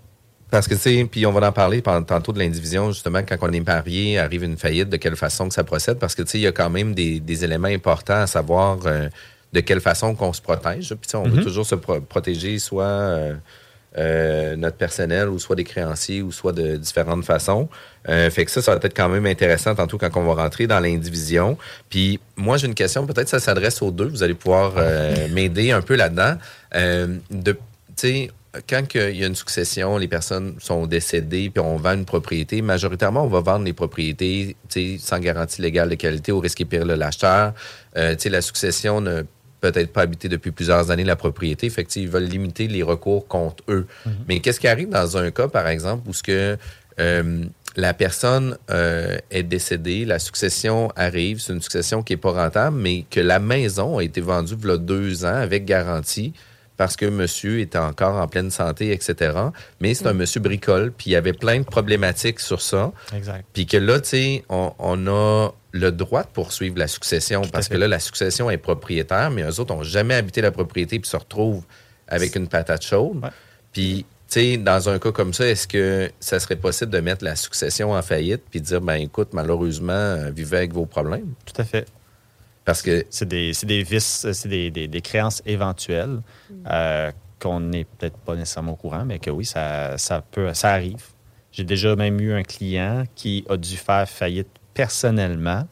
Parce 0.50 0.68
que, 0.68 0.76
tu 0.76 0.80
sais, 0.80 1.08
puis 1.10 1.26
on 1.26 1.32
va 1.32 1.48
en 1.48 1.52
parler 1.52 1.82
tantôt 1.82 2.32
de 2.32 2.40
l'indivision, 2.40 2.92
justement, 2.92 3.20
quand 3.20 3.36
on 3.42 3.52
est 3.52 3.60
marié, 3.60 4.20
arrive 4.20 4.44
une 4.44 4.58
faillite, 4.58 4.90
de 4.90 4.98
quelle 4.98 5.16
façon 5.16 5.48
que 5.48 5.54
ça 5.54 5.64
procède? 5.64 6.00
Parce 6.00 6.16
que, 6.16 6.22
tu 6.22 6.30
sais, 6.30 6.38
il 6.38 6.44
y 6.44 6.48
a 6.48 6.52
quand 6.52 6.70
même 6.70 6.94
des, 6.94 7.20
des 7.20 7.44
éléments 7.44 7.68
importants 7.68 8.22
à 8.22 8.28
savoir 8.28 8.80
euh, 8.86 9.10
de 9.54 9.60
quelle 9.60 9.82
façon 9.82 10.16
qu'on 10.16 10.34
se 10.34 10.42
protège. 10.42 10.90
Puis, 10.90 11.08
tu 11.08 11.10
sais, 11.10 11.18
on 11.18 11.24
veut 11.24 11.44
toujours 11.44 11.66
se 11.66 11.76
pro- 11.76 12.00
protéger, 12.00 12.58
soit 12.60 12.84
euh, 12.84 13.34
euh, 13.98 14.56
notre 14.56 14.78
personnel, 14.78 15.30
ou 15.30 15.40
soit 15.40 15.56
des 15.56 15.64
créanciers, 15.64 16.22
ou 16.22 16.32
soit 16.32 16.52
de 16.52 16.76
différentes 16.76 17.24
façons. 17.24 17.70
Euh, 18.10 18.30
fait 18.30 18.46
que 18.46 18.52
ça, 18.52 18.62
ça 18.62 18.76
va 18.76 18.80
être 18.84 18.96
quand 18.96 19.10
même 19.10 19.26
intéressant 19.26 19.74
tantôt 19.74 19.98
quand 19.98 20.10
on 20.16 20.26
va 20.26 20.42
rentrer 20.42 20.68
dans 20.68 20.80
l'indivision. 20.80 21.58
Puis, 21.90 22.20
moi, 22.36 22.58
j'ai 22.58 22.68
une 22.68 22.76
question, 22.76 23.08
peut-être 23.08 23.30
ça 23.30 23.40
s'adresse 23.40 23.82
aux 23.82 23.92
deux. 23.92 24.08
Vous 24.08 24.24
allez 24.24 24.34
pouvoir 24.34 24.74
euh, 24.78 25.28
m'aider 25.32 25.72
un 25.72 25.82
peu 25.82 25.96
là-dedans. 25.96 26.36
De, 27.32 27.58
quand 28.68 28.84
il 28.96 29.18
y 29.18 29.24
a 29.24 29.28
une 29.28 29.36
succession, 29.36 29.98
les 29.98 30.08
personnes 30.08 30.56
sont 30.60 30.88
décédées, 30.88 31.50
puis 31.50 31.64
on 31.64 31.78
vend 31.78 31.94
une 31.94 32.06
propriété, 32.06 32.62
majoritairement, 32.62 33.24
on 33.24 33.28
va 33.28 33.42
vendre 33.42 33.66
les 33.66 33.74
propriétés 33.74 34.56
sans 35.00 35.20
garantie 35.20 35.62
légale 35.62 35.90
de 35.90 35.96
qualité 35.96 36.32
au 36.32 36.40
risque 36.40 36.64
péril 36.66 36.88
de 36.88 36.94
l'acheteur. 36.94 37.54
Euh, 37.98 38.16
la 38.26 38.42
succession 38.42 39.02
n'a 39.02 39.24
peut-être 39.72 39.92
pas 39.92 40.02
habité 40.02 40.30
depuis 40.30 40.52
plusieurs 40.52 40.92
années 40.92 41.04
la 41.04 41.16
propriété, 41.16 41.70
fait 41.70 41.96
ils 41.96 42.10
veulent 42.10 42.24
limiter 42.26 42.68
les 42.68 42.84
recours 42.84 43.28
contre 43.28 43.64
eux. 43.70 43.88
Mais 44.28 44.40
qu'est-ce 44.40 44.60
qui 44.60 44.68
arrive 44.68 44.90
dans 44.90 45.18
un 45.18 45.32
cas, 45.32 45.48
par 45.48 45.68
exemple, 45.68 46.08
où 46.08 46.14
ce 46.14 46.24
que 46.24 46.58
euh, 47.00 47.46
la 47.76 47.94
personne 47.94 48.58
euh, 48.70 49.18
est 49.32 49.44
décédée, 49.44 50.06
la 50.06 50.20
succession 50.20 50.92
arrive, 50.96 51.40
c'est 51.40 51.54
une 51.54 51.62
succession 51.62 52.04
qui 52.04 52.14
n'est 52.14 52.18
pas 52.18 52.32
rentable, 52.32 52.78
mais 52.78 53.06
que 53.10 53.20
la 53.20 53.40
maison 53.40 53.98
a 53.98 54.04
été 54.04 54.22
vendue 54.22 54.56
il 54.62 54.68
y 54.68 54.72
a 54.72 54.78
deux 54.78 55.26
ans 55.26 55.36
avec 55.36 55.66
garantie 55.66 56.34
parce 56.78 56.96
que 56.96 57.06
monsieur 57.06 57.60
était 57.60 57.78
encore 57.78 58.16
en 58.16 58.28
pleine 58.28 58.52
santé, 58.52 58.92
etc. 58.92 59.32
Mais 59.80 59.94
c'est 59.94 60.08
un 60.08 60.14
monsieur 60.14 60.42
bricole, 60.42 60.92
puis 60.92 61.12
il 61.12 61.14
y 61.14 61.16
avait 61.16 61.34
plein 61.34 61.60
de 61.60 61.64
problématiques 61.64 62.42
sur 62.42 62.62
ça. 62.62 62.92
Exact. 63.16 63.46
Puis 63.54 63.66
que 63.66 63.78
là, 63.78 64.00
tu 64.02 64.10
sais, 64.10 64.44
on, 64.50 64.74
on 64.80 65.08
a 65.08 65.52
le 65.78 65.92
droit 65.92 66.24
de 66.24 66.30
poursuivre 66.30 66.78
la 66.80 66.88
succession 66.88 67.42
parce 67.52 67.68
que 67.68 67.76
là, 67.76 67.88
la 67.88 68.00
succession 68.00 68.50
est 68.50 68.58
propriétaire, 68.58 69.30
mais 69.30 69.44
eux 69.44 69.60
autres 69.60 69.76
n'ont 69.76 69.84
jamais 69.84 70.14
habité 70.16 70.40
la 70.42 70.52
propriété 70.52 71.00
puis 71.00 71.10
se 71.10 71.18
retrouvent 71.18 71.66
avec 72.08 72.36
une 72.36 72.48
patate 72.48 72.82
chaude. 72.84 73.22
Ouais. 73.22 73.30
Puis, 73.74 74.06
tu 74.30 74.40
sais, 74.40 74.58
dans 74.58 74.88
un 74.88 75.00
cas 75.00 75.12
comme 75.12 75.34
ça, 75.34 75.46
est-ce 75.46 75.68
que 75.68 76.10
ça 76.22 76.40
serait 76.40 76.56
possible 76.56 76.92
de 76.92 77.00
mettre 77.02 77.26
la 77.26 77.36
succession 77.36 77.92
en 77.92 78.02
faillite 78.02 78.44
puis 78.50 78.62
de 78.62 78.66
dire, 78.66 78.80
ben 78.80 78.96
écoute, 78.96 79.30
malheureusement, 79.34 79.92
euh, 79.92 80.32
vivez 80.32 80.58
avec 80.58 80.74
vos 80.74 80.86
problèmes? 80.86 81.34
Tout 81.46 81.62
à 81.62 81.66
fait. 81.66 81.86
Parce 82.64 82.82
que 82.82 83.06
C'est 83.10 83.28
des, 83.28 83.54
c'est 83.54 83.66
des 83.68 83.84
vices, 83.84 84.26
c'est 84.32 84.48
des, 84.48 84.72
des- 84.72 84.88
des 84.88 85.02
créances 85.02 85.42
éventuelles 85.46 86.22
euh, 86.72 87.12
qu'on 87.40 87.60
n'est 87.60 87.84
peut-être 87.84 88.18
pas 88.18 88.36
nécessairement 88.36 88.72
au 88.72 88.78
courant, 88.78 89.04
mais 89.06 89.20
que 89.20 89.30
oui, 89.30 89.44
ça, 89.46 89.98
ça 89.98 90.22
peut, 90.22 90.54
ça 90.54 90.72
arrive. 90.72 91.04
J'ai 91.52 91.64
déjà 91.66 91.96
même 91.98 92.20
eu 92.22 92.34
un 92.34 92.44
client 92.44 93.04
qui 93.16 93.46
a 93.50 93.58
dû 93.58 93.76
faire 93.78 94.08
faillite 94.10 94.48
personnellement 94.76 95.68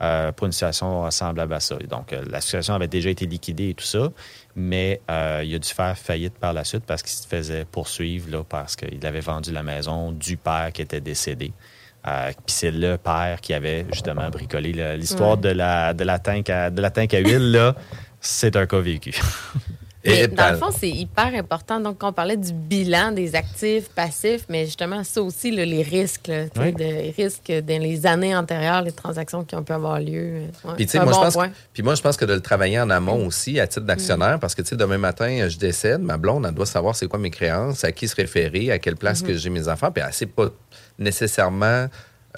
euh, 0.00 0.30
pour 0.32 0.46
une 0.46 0.52
situation 0.52 1.10
semblable 1.10 1.54
à 1.54 1.60
ça. 1.60 1.76
Donc, 1.88 2.12
euh, 2.12 2.22
la 2.30 2.40
situation 2.40 2.74
avait 2.74 2.88
déjà 2.88 3.10
été 3.10 3.24
liquidée 3.26 3.70
et 3.70 3.74
tout 3.74 3.84
ça, 3.84 4.08
mais 4.56 5.00
euh, 5.10 5.42
il 5.44 5.54
a 5.54 5.58
dû 5.58 5.68
faire 5.68 5.96
faillite 5.98 6.34
par 6.38 6.52
la 6.52 6.64
suite 6.64 6.84
parce 6.86 7.02
qu'il 7.02 7.12
se 7.12 7.26
faisait 7.26 7.64
poursuivre 7.64 8.30
là, 8.30 8.42
parce 8.48 8.74
qu'il 8.76 9.04
avait 9.06 9.20
vendu 9.20 9.52
la 9.52 9.62
maison 9.62 10.12
du 10.12 10.36
père 10.36 10.70
qui 10.72 10.82
était 10.82 11.00
décédé. 11.00 11.52
Puis 12.04 12.34
c'est 12.48 12.72
le 12.72 12.96
père 12.98 13.40
qui 13.40 13.54
avait 13.54 13.86
justement 13.92 14.28
bricolé 14.28 14.72
l'histoire 14.96 15.36
Ouais. 15.36 15.42
de, 15.42 15.48
la, 15.50 15.94
de, 15.94 16.02
la 16.02 16.18
tank 16.18 16.50
à, 16.50 16.68
de 16.70 16.82
la 16.82 16.90
tank 16.90 17.14
à 17.14 17.20
huile. 17.20 17.52
là, 17.52 17.76
C'est 18.20 18.56
un 18.56 18.66
cas 18.66 18.80
vécu. 18.80 19.14
Mais 20.04 20.26
dans 20.28 20.50
le 20.50 20.56
fond, 20.56 20.70
c'est 20.76 20.90
hyper 20.90 21.32
important. 21.34 21.78
Donc, 21.78 22.02
on 22.02 22.12
parlait 22.12 22.36
du 22.36 22.52
bilan 22.52 23.12
des 23.12 23.34
actifs 23.36 23.88
passifs, 23.90 24.44
mais 24.48 24.64
justement, 24.64 25.04
ça 25.04 25.22
aussi, 25.22 25.50
là, 25.52 25.64
les 25.64 25.82
risques, 25.82 26.26
là, 26.28 26.44
Oui. 26.58 26.72
de 26.72 27.14
risques 27.16 27.52
dans 27.52 27.80
les 27.80 28.04
années 28.06 28.34
antérieures, 28.34 28.82
les 28.82 28.92
transactions 28.92 29.44
qui 29.44 29.54
ont 29.54 29.62
pu 29.62 29.72
avoir 29.72 30.00
lieu. 30.00 30.42
Ouais, 30.64 30.74
Puis, 30.76 30.88
moi, 30.94 31.04
bon 31.04 31.12
je 31.12 31.16
pense, 31.18 31.34
point. 31.34 31.50
puis 31.72 31.82
moi, 31.82 31.94
je 31.94 32.02
pense 32.02 32.16
que 32.16 32.24
de 32.24 32.34
le 32.34 32.40
travailler 32.40 32.80
en 32.80 32.90
amont 32.90 33.26
aussi, 33.26 33.60
à 33.60 33.66
titre 33.66 33.86
d'actionnaire, 33.86 34.38
parce 34.40 34.54
que, 34.54 34.62
demain 34.74 34.98
matin, 34.98 35.48
je 35.48 35.56
décède, 35.58 36.00
ma 36.00 36.16
blonde, 36.16 36.46
elle 36.48 36.54
doit 36.54 36.66
savoir 36.66 36.96
c'est 36.96 37.06
quoi 37.06 37.18
mes 37.18 37.30
créances, 37.30 37.84
à 37.84 37.92
qui 37.92 38.08
se 38.08 38.16
référer, 38.16 38.72
à 38.72 38.78
quelle 38.78 38.96
place 38.96 39.22
que 39.22 39.34
j'ai 39.34 39.50
mes 39.50 39.68
enfants, 39.68 39.92
puis 39.92 40.02
elle 40.04 40.12
sait 40.12 40.26
pas 40.26 40.48
nécessairement 40.98 41.86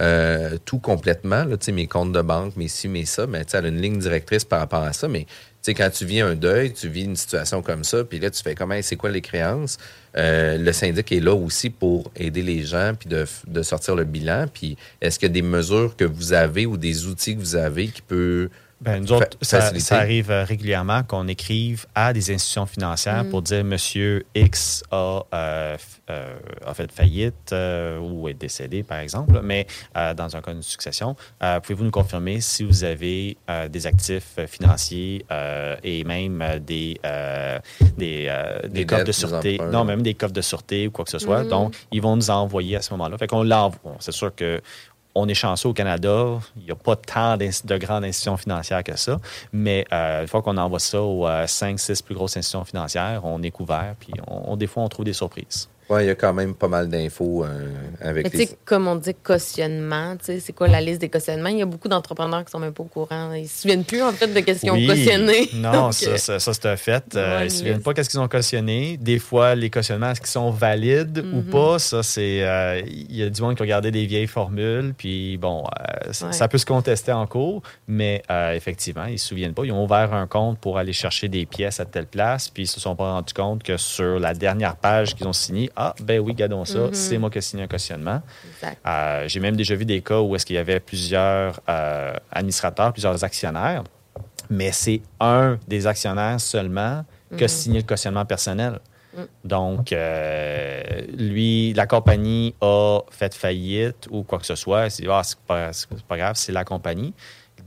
euh, 0.00 0.58
tout 0.64 0.78
complètement, 0.78 1.44
là, 1.44 1.56
mes 1.72 1.86
comptes 1.86 2.12
de 2.12 2.20
banque, 2.22 2.56
mes 2.56 2.68
ci, 2.68 2.88
mes 2.88 3.04
ça, 3.04 3.26
mais 3.26 3.42
elle 3.52 3.64
a 3.64 3.68
une 3.68 3.80
ligne 3.80 3.98
directrice 3.98 4.44
par 4.44 4.58
rapport 4.58 4.82
à 4.82 4.92
ça, 4.92 5.06
mais 5.06 5.26
sais, 5.64 5.74
quand 5.74 5.90
tu 5.90 6.04
vis 6.04 6.20
un 6.20 6.34
deuil, 6.34 6.72
tu 6.72 6.88
vis 6.88 7.04
une 7.04 7.16
situation 7.16 7.62
comme 7.62 7.84
ça, 7.84 8.04
puis 8.04 8.18
là, 8.18 8.30
tu 8.30 8.42
fais 8.42 8.54
comment, 8.54 8.78
c'est 8.82 8.96
quoi 8.96 9.10
les 9.10 9.20
créances? 9.20 9.78
Euh, 10.16 10.58
le 10.58 10.72
syndic 10.72 11.10
est 11.12 11.20
là 11.20 11.34
aussi 11.34 11.70
pour 11.70 12.10
aider 12.16 12.42
les 12.42 12.62
gens, 12.62 12.92
puis 12.98 13.08
de, 13.08 13.24
de 13.46 13.62
sortir 13.62 13.94
le 13.96 14.04
bilan. 14.04 14.46
Puis 14.52 14.76
est-ce 15.00 15.18
qu'il 15.18 15.28
y 15.28 15.30
a 15.30 15.32
des 15.32 15.42
mesures 15.42 15.96
que 15.96 16.04
vous 16.04 16.32
avez 16.32 16.66
ou 16.66 16.76
des 16.76 17.06
outils 17.06 17.34
que 17.34 17.40
vous 17.40 17.56
avez 17.56 17.88
qui 17.88 18.02
peut 18.02 18.48
Ben, 18.84 19.00
nous 19.00 19.12
autres, 19.12 19.38
ça, 19.40 19.70
arrive 19.96 20.30
euh, 20.30 20.44
régulièrement 20.44 21.02
qu'on 21.04 21.26
écrive 21.26 21.86
à 21.94 22.12
des 22.12 22.30
institutions 22.30 22.66
financières 22.66 23.24
pour 23.30 23.40
dire 23.40 23.64
Monsieur 23.64 24.24
X 24.34 24.82
a, 24.90 25.22
euh, 25.32 25.76
euh, 26.10 26.36
a 26.66 26.74
fait 26.74 26.92
faillite 26.92 27.52
euh, 27.52 27.98
ou 27.98 28.28
est 28.28 28.34
décédé, 28.34 28.82
par 28.82 28.98
exemple, 28.98 29.40
mais 29.42 29.66
euh, 29.96 30.12
dans 30.12 30.36
un 30.36 30.42
cas 30.42 30.52
de 30.52 30.60
succession, 30.60 31.16
euh, 31.42 31.60
pouvez-vous 31.60 31.84
nous 31.84 31.90
confirmer 31.90 32.42
si 32.42 32.62
vous 32.62 32.84
avez 32.84 33.38
euh, 33.48 33.68
des 33.68 33.86
actifs 33.86 34.38
financiers 34.46 35.24
euh, 35.32 35.76
et 35.82 36.04
même 36.04 36.42
des, 36.60 36.98
euh, 37.06 37.58
des, 37.96 38.26
euh, 38.28 38.60
des 38.64 38.68
Des 38.68 38.86
coffres 38.86 38.98
dettes, 39.00 39.06
de 39.06 39.12
sûreté, 39.12 39.60
non, 39.72 39.84
même 39.84 40.02
des 40.02 40.12
coffres 40.12 40.34
de 40.34 40.42
sûreté 40.42 40.88
ou 40.88 40.90
quoi 40.90 41.06
que 41.06 41.10
ce 41.10 41.18
soit. 41.18 41.44
Donc, 41.44 41.74
ils 41.90 42.02
vont 42.02 42.16
nous 42.16 42.28
envoyer 42.30 42.76
à 42.76 42.82
ce 42.82 42.90
moment-là. 42.92 43.16
Fait 43.16 43.26
qu'on 43.26 43.44
l'envoie. 43.44 43.96
C'est 44.00 44.12
sûr 44.12 44.34
que 44.34 44.60
on 45.14 45.28
est 45.28 45.34
chanceux 45.34 45.68
au 45.68 45.72
Canada. 45.72 46.26
Il 46.56 46.64
n'y 46.64 46.70
a 46.70 46.74
pas 46.74 46.96
tant 46.96 47.36
de 47.36 47.76
grandes 47.78 48.04
institutions 48.04 48.36
financières 48.36 48.82
que 48.82 48.96
ça. 48.96 49.18
Mais 49.52 49.84
euh, 49.92 50.22
une 50.22 50.28
fois 50.28 50.42
qu'on 50.42 50.56
envoie 50.56 50.78
ça 50.80 51.02
aux 51.02 51.26
5-6 51.26 52.02
plus 52.02 52.14
grosses 52.14 52.36
institutions 52.36 52.64
financières, 52.64 53.20
on 53.24 53.42
est 53.42 53.50
couvert. 53.50 53.94
Puis 54.00 54.12
on, 54.26 54.52
on- 54.52 54.56
des 54.56 54.66
fois, 54.66 54.82
on 54.82 54.88
trouve 54.88 55.04
des 55.04 55.12
surprises. 55.12 55.68
Il 56.02 56.06
y 56.06 56.10
a 56.10 56.14
quand 56.14 56.32
même 56.32 56.54
pas 56.54 56.68
mal 56.68 56.88
d'infos 56.88 57.44
euh, 57.44 57.68
avec 58.00 58.24
Mais 58.24 58.30
tu 58.30 58.36
les. 58.38 58.46
sais, 58.46 58.58
comme 58.64 58.86
on 58.88 58.96
dit, 58.96 59.14
cautionnement, 59.14 60.14
c'est 60.20 60.52
quoi 60.52 60.68
la 60.68 60.80
liste 60.80 61.00
des 61.00 61.08
cautionnements? 61.08 61.48
Il 61.50 61.58
y 61.58 61.62
a 61.62 61.66
beaucoup 61.66 61.88
d'entrepreneurs 61.88 62.44
qui 62.44 62.50
sont 62.50 62.58
même 62.58 62.72
pas 62.72 62.82
au 62.82 62.86
courant. 62.86 63.32
Ils 63.34 63.48
se 63.48 63.62
souviennent 63.62 63.84
plus, 63.84 64.02
en 64.02 64.12
fait, 64.12 64.26
de 64.28 64.40
qu'est-ce 64.40 64.60
qu'ils 64.60 64.70
ont 64.70 64.86
cautionné. 64.86 65.48
Non, 65.54 65.72
Donc, 65.72 65.94
ça, 65.94 66.10
euh, 66.10 66.16
ça, 66.16 66.38
ça, 66.40 66.52
c'est 66.54 66.66
un 66.66 66.76
fait. 66.76 67.04
Euh, 67.16 67.38
ils 67.40 67.44
ne 67.44 67.48
se 67.48 67.58
souviennent 67.58 67.82
pas 67.82 67.94
qu'est-ce 67.94 68.10
qu'ils 68.10 68.20
ont 68.20 68.28
cautionné. 68.28 68.96
Des 68.96 69.18
fois, 69.18 69.54
les 69.54 69.70
cautionnements, 69.70 70.10
est-ce 70.10 70.20
qu'ils 70.20 70.30
sont 70.30 70.50
valides 70.50 71.18
ou 71.18 71.36
Mhm. 71.38 71.50
pas? 71.50 71.78
Ça, 71.78 72.02
c'est. 72.02 72.42
euh, 72.42 72.80
Il 72.86 73.16
y 73.16 73.22
a 73.22 73.30
du 73.30 73.40
monde 73.42 73.54
qui 73.56 73.62
a 73.62 73.64
regardé 73.64 73.90
des 73.90 74.06
vieilles 74.06 74.26
formules. 74.26 74.94
Puis, 74.96 75.36
bon, 75.36 75.64
euh, 75.64 76.12
ça- 76.12 76.26
Ouais. 76.26 76.32
ça 76.32 76.48
peut 76.48 76.58
se 76.58 76.66
contester 76.66 77.12
en 77.12 77.26
cours. 77.26 77.62
Mais 77.86 78.22
euh, 78.30 78.52
effectivement, 78.52 79.04
ils 79.06 79.12
ne 79.12 79.16
se 79.18 79.26
souviennent 79.28 79.54
pas. 79.54 79.64
Ils 79.64 79.72
ont 79.72 79.84
ouvert 79.84 80.12
un 80.14 80.26
compte 80.26 80.58
pour 80.58 80.78
aller 80.78 80.92
chercher 80.92 81.28
des 81.28 81.46
pièces 81.46 81.80
à 81.80 81.84
telle 81.84 82.06
place. 82.06 82.48
Puis, 82.48 82.64
ils 82.64 82.66
se 82.66 82.80
sont 82.80 82.96
pas 82.96 83.12
rendus 83.12 83.34
compte 83.34 83.62
que 83.62 83.76
sur 83.76 84.18
la 84.18 84.34
dernière 84.34 84.76
page 84.76 85.14
qu'ils 85.14 85.26
ont 85.26 85.32
signée, 85.32 85.70
ah, 85.76 85.83
ben 86.02 86.20
oui, 86.20 86.34
gardons 86.34 86.64
ça. 86.64 86.78
Mhm. 86.78 86.94
C'est 86.94 87.18
moi 87.18 87.30
qui 87.30 87.38
ai 87.38 87.40
signé 87.40 87.64
un 87.64 87.68
cautionnement. 87.68 88.22
Euh, 88.86 89.24
J'ai 89.28 89.40
même 89.40 89.56
déjà 89.56 89.74
vu 89.74 89.84
des 89.84 90.00
cas 90.00 90.20
où 90.20 90.34
est-ce 90.34 90.46
qu'il 90.46 90.56
y 90.56 90.58
avait 90.58 90.80
plusieurs 90.80 91.60
euh, 91.68 92.14
administrateurs, 92.30 92.92
plusieurs 92.92 93.22
actionnaires, 93.24 93.84
mais 94.50 94.72
c'est 94.72 95.02
un 95.20 95.58
des 95.68 95.86
actionnaires 95.86 96.40
seulement 96.40 97.04
qui 97.36 97.44
a 97.44 97.48
signé 97.48 97.80
le 97.80 97.86
cautionnement 97.86 98.24
personnel. 98.24 98.78
Donc, 99.44 99.92
euh, 99.92 100.82
lui, 101.16 101.72
la 101.72 101.86
compagnie 101.86 102.54
a 102.60 103.00
fait 103.10 103.34
faillite 103.34 104.08
ou 104.10 104.22
quoi 104.22 104.38
que 104.38 104.46
ce 104.46 104.54
soit. 104.54 104.90
C'est 104.90 105.06
ah, 105.08 105.22
c'est 105.22 105.38
pas, 105.38 105.72
c'est 105.72 105.88
pas 106.02 106.16
grave, 106.16 106.36
c'est 106.36 106.52
la 106.52 106.64
compagnie. 106.64 107.14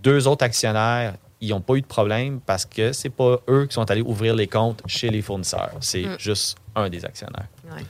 Deux 0.04 0.28
autres 0.28 0.46
actionnaires, 0.46 1.16
ils 1.40 1.50
n'ont 1.50 1.62
pas 1.62 1.76
eu 1.76 1.82
de 1.82 1.88
problème 1.88 2.40
parce 2.46 2.66
que 2.66 2.92
c'est 2.92 3.10
pas 3.10 3.38
eux 3.50 3.66
qui 3.68 3.74
sont 3.74 3.90
allés 3.90 4.02
ouvrir 4.02 4.36
les 4.36 4.48
comptes 4.48 4.82
chez 4.88 5.10
les 5.10 5.22
fournisseurs. 5.22 5.72
C'est 5.80 6.06
juste 6.20 6.58
un 6.76 6.90
des 6.90 7.06
actionnaires. 7.06 7.48
Ouais. 7.66 7.84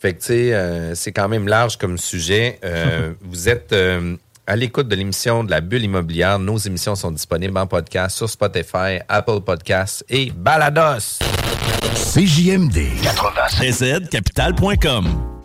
Fait 0.00 0.14
que, 0.14 0.20
tu 0.20 0.26
sais, 0.26 0.54
euh, 0.54 0.94
c'est 0.94 1.12
quand 1.12 1.28
même 1.28 1.46
large 1.46 1.76
comme 1.76 1.98
sujet. 1.98 2.58
Euh, 2.64 3.12
vous 3.20 3.50
êtes 3.50 3.72
euh, 3.74 4.16
à 4.46 4.56
l'écoute 4.56 4.88
de 4.88 4.94
l'émission 4.96 5.44
de 5.44 5.50
la 5.50 5.60
Bulle 5.60 5.84
immobilière. 5.84 6.38
Nos 6.38 6.56
émissions 6.56 6.94
sont 6.94 7.10
disponibles 7.10 7.56
en 7.58 7.66
podcast 7.66 8.16
sur 8.16 8.28
Spotify, 8.28 9.00
Apple 9.08 9.40
Podcasts 9.44 10.02
et 10.08 10.30
Balados. 10.34 11.18
CJMD 11.94 13.02
96 13.02 14.08
capital.com. 14.10 15.39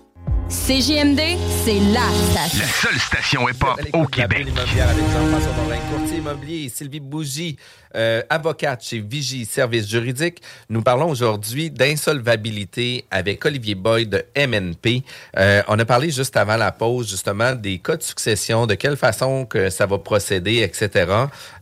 CJMD, 0.47 1.19
c'est 1.65 1.79
la 1.91 2.07
station. 2.29 2.59
La 2.59 2.67
seule 2.67 2.99
station 2.99 3.49
hip-hop 3.49 3.81
au 3.93 4.05
Québec. 4.05 4.45
Immobilière 4.47 4.89
avec 4.89 5.03
Jean-François 5.03 5.63
Morin, 5.63 5.79
courtier 5.91 6.17
immobilier, 6.19 6.69
Sylvie 6.69 6.99
Bougie, 6.99 7.57
euh, 7.95 8.21
avocate 8.29 8.83
chez 8.83 8.99
Vigie 8.99 9.45
Services 9.45 9.89
juridiques. 9.89 10.43
Nous 10.69 10.83
parlons 10.83 11.09
aujourd'hui 11.09 11.71
d'insolvabilité 11.71 13.05
avec 13.09 13.43
Olivier 13.43 13.73
Boyd 13.73 14.09
de 14.09 14.23
MNP. 14.37 15.03
Euh, 15.35 15.63
on 15.67 15.79
a 15.79 15.85
parlé 15.85 16.11
juste 16.11 16.37
avant 16.37 16.57
la 16.57 16.71
pause, 16.71 17.09
justement, 17.09 17.55
des 17.55 17.79
cas 17.79 17.97
de 17.97 18.03
succession, 18.03 18.67
de 18.67 18.75
quelle 18.75 18.97
façon 18.97 19.47
que 19.47 19.71
ça 19.71 19.87
va 19.87 19.97
procéder, 19.97 20.57
etc. 20.57 21.11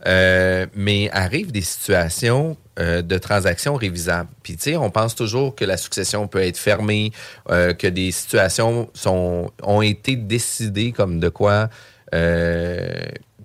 Euh, 0.06 0.66
mais 0.74 1.08
arrivent 1.10 1.52
des 1.52 1.62
situations 1.62 2.54
euh, 2.78 3.02
de 3.02 3.18
transactions 3.18 3.74
révisables. 3.76 4.28
Puis, 4.42 4.56
tu 4.56 4.62
sais, 4.62 4.76
on 4.76 4.90
pense 4.90 5.14
toujours 5.14 5.54
que 5.54 5.64
la 5.64 5.76
succession 5.76 6.26
peut 6.26 6.42
être 6.42 6.58
fermée, 6.58 7.12
euh, 7.50 7.72
que 7.72 7.86
des 7.86 8.10
situations 8.10 8.90
sont, 8.94 9.50
ont 9.62 9.82
été 9.82 10.16
décidées 10.16 10.92
comme 10.92 11.20
de 11.20 11.28
quoi 11.28 11.68
euh, 12.14 12.86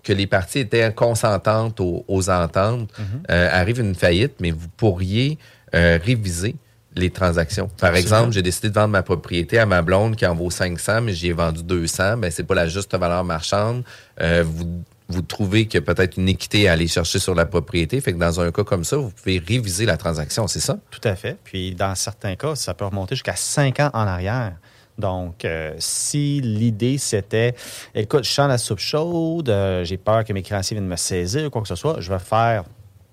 que 0.03 0.13
les 0.13 0.27
parties 0.27 0.59
étaient 0.59 0.91
consentantes 0.93 1.79
aux, 1.79 2.05
aux 2.07 2.29
ententes. 2.29 2.89
Euh, 3.29 3.49
arrive 3.51 3.79
une 3.79 3.95
faillite, 3.95 4.35
mais 4.39 4.51
vous 4.51 4.69
pourriez 4.69 5.37
euh, 5.75 5.99
réviser 6.03 6.55
les 6.95 7.11
transactions. 7.11 7.69
Par 7.79 7.95
exemple, 7.95 8.31
j'ai 8.31 8.41
décidé 8.41 8.69
de 8.69 8.73
vendre 8.73 8.89
ma 8.89 9.03
propriété 9.03 9.59
à 9.59 9.65
ma 9.65 9.81
blonde 9.81 10.15
qui 10.15 10.25
en 10.25 10.35
vaut 10.35 10.49
500, 10.49 11.01
mais 11.01 11.13
j'y 11.13 11.27
ai 11.27 11.33
vendu 11.33 11.63
200. 11.63 12.17
Ben, 12.17 12.31
c'est 12.31 12.43
pas 12.43 12.55
la 12.55 12.67
juste 12.67 12.95
valeur 12.95 13.23
marchande. 13.23 13.83
Euh, 14.21 14.43
vous, 14.45 14.83
vous 15.09 15.21
trouvez 15.23 15.65
qu'il 15.65 15.79
y 15.79 15.83
a 15.83 15.93
peut-être 15.93 16.17
une 16.17 16.29
équité 16.29 16.69
à 16.69 16.73
aller 16.73 16.87
chercher 16.87 17.19
sur 17.19 17.35
la 17.35 17.45
propriété. 17.45 17.99
Fait 17.99 18.13
que 18.13 18.17
dans 18.19 18.39
un 18.39 18.51
cas 18.51 18.63
comme 18.63 18.83
ça, 18.83 18.97
vous 18.97 19.09
pouvez 19.09 19.39
réviser 19.39 19.85
la 19.85 19.97
transaction, 19.97 20.47
c'est 20.47 20.59
ça? 20.59 20.77
Tout 20.91 21.01
à 21.03 21.15
fait. 21.15 21.37
Puis 21.43 21.73
dans 21.73 21.95
certains 21.95 22.35
cas, 22.35 22.55
ça 22.55 22.73
peut 22.73 22.85
remonter 22.85 23.15
jusqu'à 23.15 23.35
cinq 23.35 23.79
ans 23.79 23.89
en 23.93 24.05
arrière. 24.07 24.53
Donc, 24.99 25.45
euh, 25.45 25.73
si 25.79 26.41
l'idée 26.41 26.97
c'était, 26.97 27.55
écoute, 27.95 28.25
je 28.25 28.29
sens 28.29 28.49
la 28.49 28.57
soupe 28.57 28.79
chaude, 28.79 29.49
euh, 29.49 29.83
j'ai 29.85 29.97
peur 29.97 30.25
que 30.25 30.33
mes 30.33 30.41
créanciers 30.43 30.75
viennent 30.75 30.89
me 30.89 30.97
saisir 30.97 31.47
ou 31.47 31.49
quoi 31.49 31.61
que 31.61 31.69
ce 31.69 31.75
soit, 31.75 32.01
je 32.01 32.11
vais 32.11 32.19
faire 32.19 32.65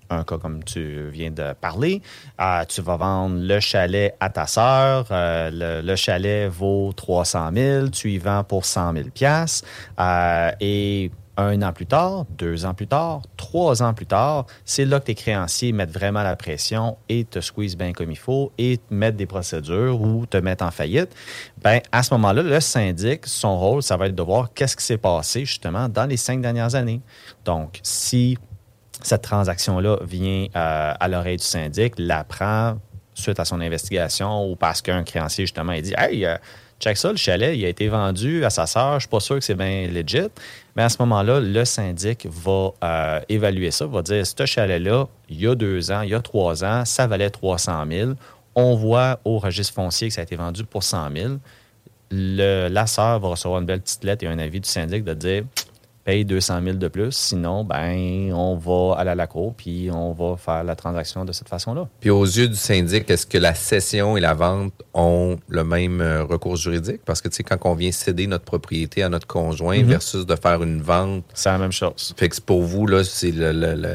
un 0.09 0.23
cas 0.23 0.37
comme 0.37 0.63
tu 0.63 1.09
viens 1.09 1.31
de 1.31 1.53
parler. 1.53 2.01
Euh, 2.39 2.63
tu 2.65 2.81
vas 2.81 2.97
vendre 2.97 3.37
le 3.39 3.59
chalet 3.59 4.15
à 4.19 4.29
ta 4.29 4.47
sœur. 4.47 5.05
le, 5.09 5.81
le 5.81 5.95
chalet 5.95 6.49
vaut 6.49 6.93
300 6.95 7.51
000. 7.53 7.87
Tu 7.89 8.11
y 8.11 8.17
vends 8.17 8.43
pour 8.43 8.65
100 8.65 8.93
000 8.93 9.09
piastres. 9.09 9.67
Euh, 9.99 10.51
et 10.59 11.11
un 11.37 11.61
an 11.61 11.71
plus 11.71 11.85
tard, 11.85 12.25
deux 12.37 12.65
ans 12.65 12.73
plus 12.73 12.87
tard, 12.87 13.21
trois 13.37 13.83
ans 13.83 13.93
plus 13.93 14.05
tard, 14.05 14.45
c'est 14.65 14.85
là 14.85 14.99
que 14.99 15.05
tes 15.05 15.15
créanciers 15.15 15.71
mettent 15.71 15.91
vraiment 15.91 16.23
la 16.23 16.35
pression 16.35 16.97
et 17.09 17.25
te 17.25 17.39
squeeze 17.39 17.77
bien 17.77 17.93
comme 17.93 18.11
il 18.11 18.17
faut 18.17 18.51
et 18.57 18.77
te 18.77 18.93
mettent 18.93 19.15
des 19.15 19.27
procédures 19.27 20.01
ou 20.01 20.25
te 20.25 20.37
mettent 20.37 20.63
en 20.63 20.71
faillite. 20.71 21.15
Ben, 21.61 21.79
à 21.91 22.03
ce 22.03 22.13
moment-là, 22.15 22.41
le 22.41 22.59
syndic, 22.59 23.25
son 23.27 23.57
rôle, 23.57 23.83
ça 23.83 23.97
va 23.97 24.07
être 24.07 24.15
de 24.15 24.23
voir 24.23 24.51
qu'est-ce 24.53 24.75
qui 24.75 24.83
s'est 24.83 24.97
passé 24.97 25.45
justement 25.45 25.87
dans 25.87 26.05
les 26.05 26.17
cinq 26.17 26.41
dernières 26.41 26.75
années. 26.75 27.01
Donc, 27.45 27.79
si 27.83 28.37
cette 29.03 29.21
transaction-là 29.21 29.99
vient 30.01 30.47
euh, 30.55 30.93
à 30.99 31.07
l'oreille 31.07 31.37
du 31.37 31.43
syndic, 31.43 31.93
l'apprend 31.97 32.77
suite 33.13 33.39
à 33.39 33.45
son 33.45 33.61
investigation 33.61 34.49
ou 34.49 34.55
parce 34.55 34.81
qu'un 34.81 35.03
créancier, 35.03 35.45
justement, 35.45 35.73
il 35.73 35.81
dit 35.81 35.93
Hey, 35.97 36.25
euh, 36.25 36.37
check 36.79 36.97
ça, 36.97 37.11
le 37.11 37.17
chalet, 37.17 37.57
il 37.57 37.65
a 37.65 37.69
été 37.69 37.87
vendu 37.87 38.45
à 38.45 38.49
sa 38.49 38.67
sœur, 38.67 38.95
je 38.95 39.01
suis 39.01 39.09
pas 39.09 39.19
sûr 39.19 39.35
que 39.35 39.41
c'est 39.41 39.55
bien 39.55 39.87
legit. 39.87 40.27
Mais 40.75 40.83
à 40.83 40.89
ce 40.89 40.97
moment-là, 40.99 41.39
le 41.39 41.65
syndic 41.65 42.27
va 42.29 42.71
euh, 42.83 43.19
évaluer 43.29 43.71
ça, 43.71 43.85
va 43.87 44.01
dire 44.01 44.25
ce 44.25 44.45
chalet-là, 44.45 45.07
il 45.29 45.41
y 45.41 45.47
a 45.47 45.55
deux 45.55 45.91
ans, 45.91 46.01
il 46.01 46.09
y 46.09 46.15
a 46.15 46.21
trois 46.21 46.63
ans, 46.63 46.85
ça 46.85 47.07
valait 47.07 47.29
300 47.29 47.85
000. 47.89 48.11
On 48.55 48.75
voit 48.75 49.19
au 49.25 49.39
registre 49.39 49.73
foncier 49.73 50.07
que 50.07 50.13
ça 50.13 50.21
a 50.21 50.23
été 50.23 50.35
vendu 50.35 50.63
pour 50.63 50.83
100 50.83 51.09
000. 51.15 51.33
Le, 52.11 52.67
la 52.69 52.87
sœur 52.87 53.19
va 53.19 53.29
recevoir 53.29 53.59
une 53.59 53.65
belle 53.65 53.81
petite 53.81 54.03
lettre 54.03 54.23
et 54.23 54.27
un 54.27 54.39
avis 54.39 54.59
du 54.61 54.69
syndic 54.69 55.03
de 55.03 55.13
dire 55.13 55.43
paye 56.07 56.23
200 56.23 56.61
000 56.63 56.77
de 56.77 56.87
plus. 56.87 57.11
Sinon, 57.11 57.65
ben, 57.65 58.31
on 58.33 58.55
va 58.55 58.95
aller 58.97 59.09
à 59.09 59.15
la 59.15 59.27
cour 59.27 59.53
puis 59.55 59.89
on 59.91 60.13
va 60.13 60.37
faire 60.37 60.63
la 60.63 60.73
transaction 60.77 61.25
de 61.25 61.33
cette 61.33 61.49
façon-là. 61.49 61.89
Puis 61.99 62.09
aux 62.09 62.23
yeux 62.23 62.47
du 62.47 62.55
syndic, 62.55 63.09
est-ce 63.09 63.25
que 63.27 63.37
la 63.37 63.53
cession 63.53 64.15
et 64.15 64.21
la 64.21 64.33
vente 64.33 64.71
ont 64.93 65.35
le 65.49 65.63
même 65.65 65.99
euh, 65.99 66.23
recours 66.23 66.55
juridique? 66.55 67.01
Parce 67.05 67.21
que, 67.21 67.27
tu 67.27 67.35
sais, 67.35 67.43
quand 67.43 67.57
on 67.65 67.73
vient 67.75 67.91
céder 67.91 68.25
notre 68.25 68.45
propriété 68.45 69.03
à 69.03 69.09
notre 69.09 69.27
conjoint 69.27 69.79
Mhm. 69.79 69.85
versus 69.89 70.25
de 70.25 70.35
faire 70.37 70.63
une 70.63 70.81
vente, 70.81 71.25
C'est 71.33 71.49
la 71.49 71.57
même 71.57 71.73
chose. 71.73 72.13
fait 72.15 72.29
que 72.29 72.39
pour 72.39 72.61
vous, 72.63 72.87
là, 72.87 73.03
c'est 73.03 73.31
le, 73.31 73.51
le, 73.51 73.73
le, 73.75 73.93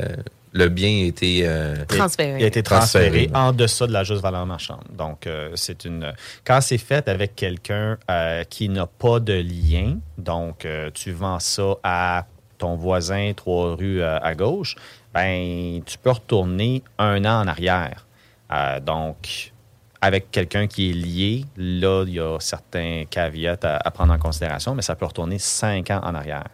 le 0.53 0.69
bien 0.69 0.89
a 1.05 1.07
été... 1.07 1.43
euh, 1.45 1.85
Transféré. 1.87 2.39
Il 2.39 2.45
a 2.45 2.47
été 2.47 2.63
transféré, 2.63 3.27
Transféré. 3.27 3.31
en 3.35 3.53
deçà 3.53 3.87
de 3.87 3.93
la 3.93 4.05
juste 4.05 4.21
valeur 4.23 4.45
marchande. 4.47 4.85
Donc, 4.97 5.27
euh, 5.27 5.51
c'est 5.55 5.85
une. 5.85 6.13
Quand 6.45 6.61
c'est 6.61 6.79
fait 6.79 7.09
avec 7.09 7.35
quelqu'un 7.35 7.97
euh, 8.11 8.45
qui 8.45 8.69
n'a 8.69 8.87
pas 8.87 9.19
de 9.21 9.33
lien, 9.35 9.97
donc 10.19 10.65
euh, 10.65 10.91
tu 10.93 11.13
vends 11.13 11.39
ça 11.41 11.75
à 11.83 12.27
ton 12.59 12.77
voisin 12.77 13.33
trois 13.35 13.75
rues 13.77 14.03
euh, 14.03 14.19
à 14.21 14.35
gauche, 14.35 14.77
ben 15.15 15.81
tu 15.85 15.99
peux 15.99 16.11
retourner 16.11 16.83
un 16.99 17.25
an 17.25 17.43
en 17.43 17.47
arrière. 17.49 18.07
Euh, 18.53 18.79
donc, 18.81 19.53
avec 20.01 20.31
quelqu'un 20.31 20.67
qui 20.67 20.91
est 20.91 20.93
lié, 20.93 21.45
là, 21.57 22.05
il 22.07 22.15
y 22.15 22.21
a 22.21 22.37
certains 22.41 23.05
caveats 23.09 23.57
à, 23.63 23.77
à 23.87 23.91
prendre 23.91 24.13
en 24.13 24.19
considération, 24.19 24.75
mais 24.75 24.83
ça 24.83 24.95
peut 24.97 25.07
retourner 25.07 25.39
cinq 25.39 25.91
ans 25.91 26.01
en 26.03 26.15
arrière. 26.15 26.49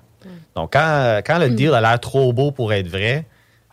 Donc, 0.55 0.73
quand, 0.75 1.21
quand 1.27 1.39
le 1.39 1.51
deal 1.51 1.73
a 1.75 1.81
l'air 1.81 1.99
trop 1.99 2.33
beau 2.33 2.51
pour 2.53 2.73
être 2.73 2.89
vrai, 2.89 3.25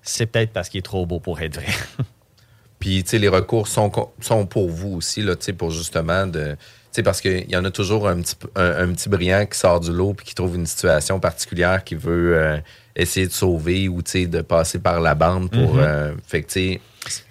c'est 0.05 0.25
peut-être 0.27 0.51
parce 0.53 0.69
qu'il 0.69 0.79
est 0.79 0.83
trop 0.83 1.05
beau 1.05 1.19
pour 1.19 1.39
être 1.41 1.55
vrai. 1.55 1.73
Puis, 2.79 3.03
tu 3.03 3.11
sais, 3.11 3.17
les 3.19 3.27
recours 3.29 3.67
sont, 3.67 3.91
sont 4.21 4.45
pour 4.45 4.69
vous 4.69 4.93
aussi, 4.95 5.21
là, 5.21 5.35
tu 5.35 5.45
sais, 5.45 5.53
pour 5.53 5.71
justement 5.71 6.27
de... 6.27 6.51
Tu 6.51 6.99
sais, 7.01 7.03
parce 7.03 7.19
qu'il 7.19 7.49
y 7.49 7.57
en 7.57 7.65
a 7.65 7.71
toujours 7.71 8.07
un 8.07 8.21
petit, 8.21 8.35
un, 8.55 8.89
un 8.89 8.93
petit 8.93 9.09
brillant 9.09 9.45
qui 9.45 9.57
sort 9.57 9.79
du 9.79 9.91
lot 9.91 10.13
puis 10.13 10.25
qui 10.27 10.35
trouve 10.35 10.55
une 10.55 10.65
situation 10.65 11.19
particulière 11.19 11.83
qui 11.83 11.95
veut 11.95 12.37
euh, 12.37 12.57
essayer 12.95 13.27
de 13.27 13.31
sauver 13.33 13.89
ou, 13.89 14.01
tu 14.01 14.11
sais, 14.11 14.27
de 14.27 14.41
passer 14.41 14.79
par 14.79 14.99
la 15.01 15.15
bande 15.15 15.49
pour... 15.51 15.77
Euh, 15.79 16.13
fait 16.27 16.43
que, 16.43 16.47
tu 16.47 16.53
sais, 16.53 16.81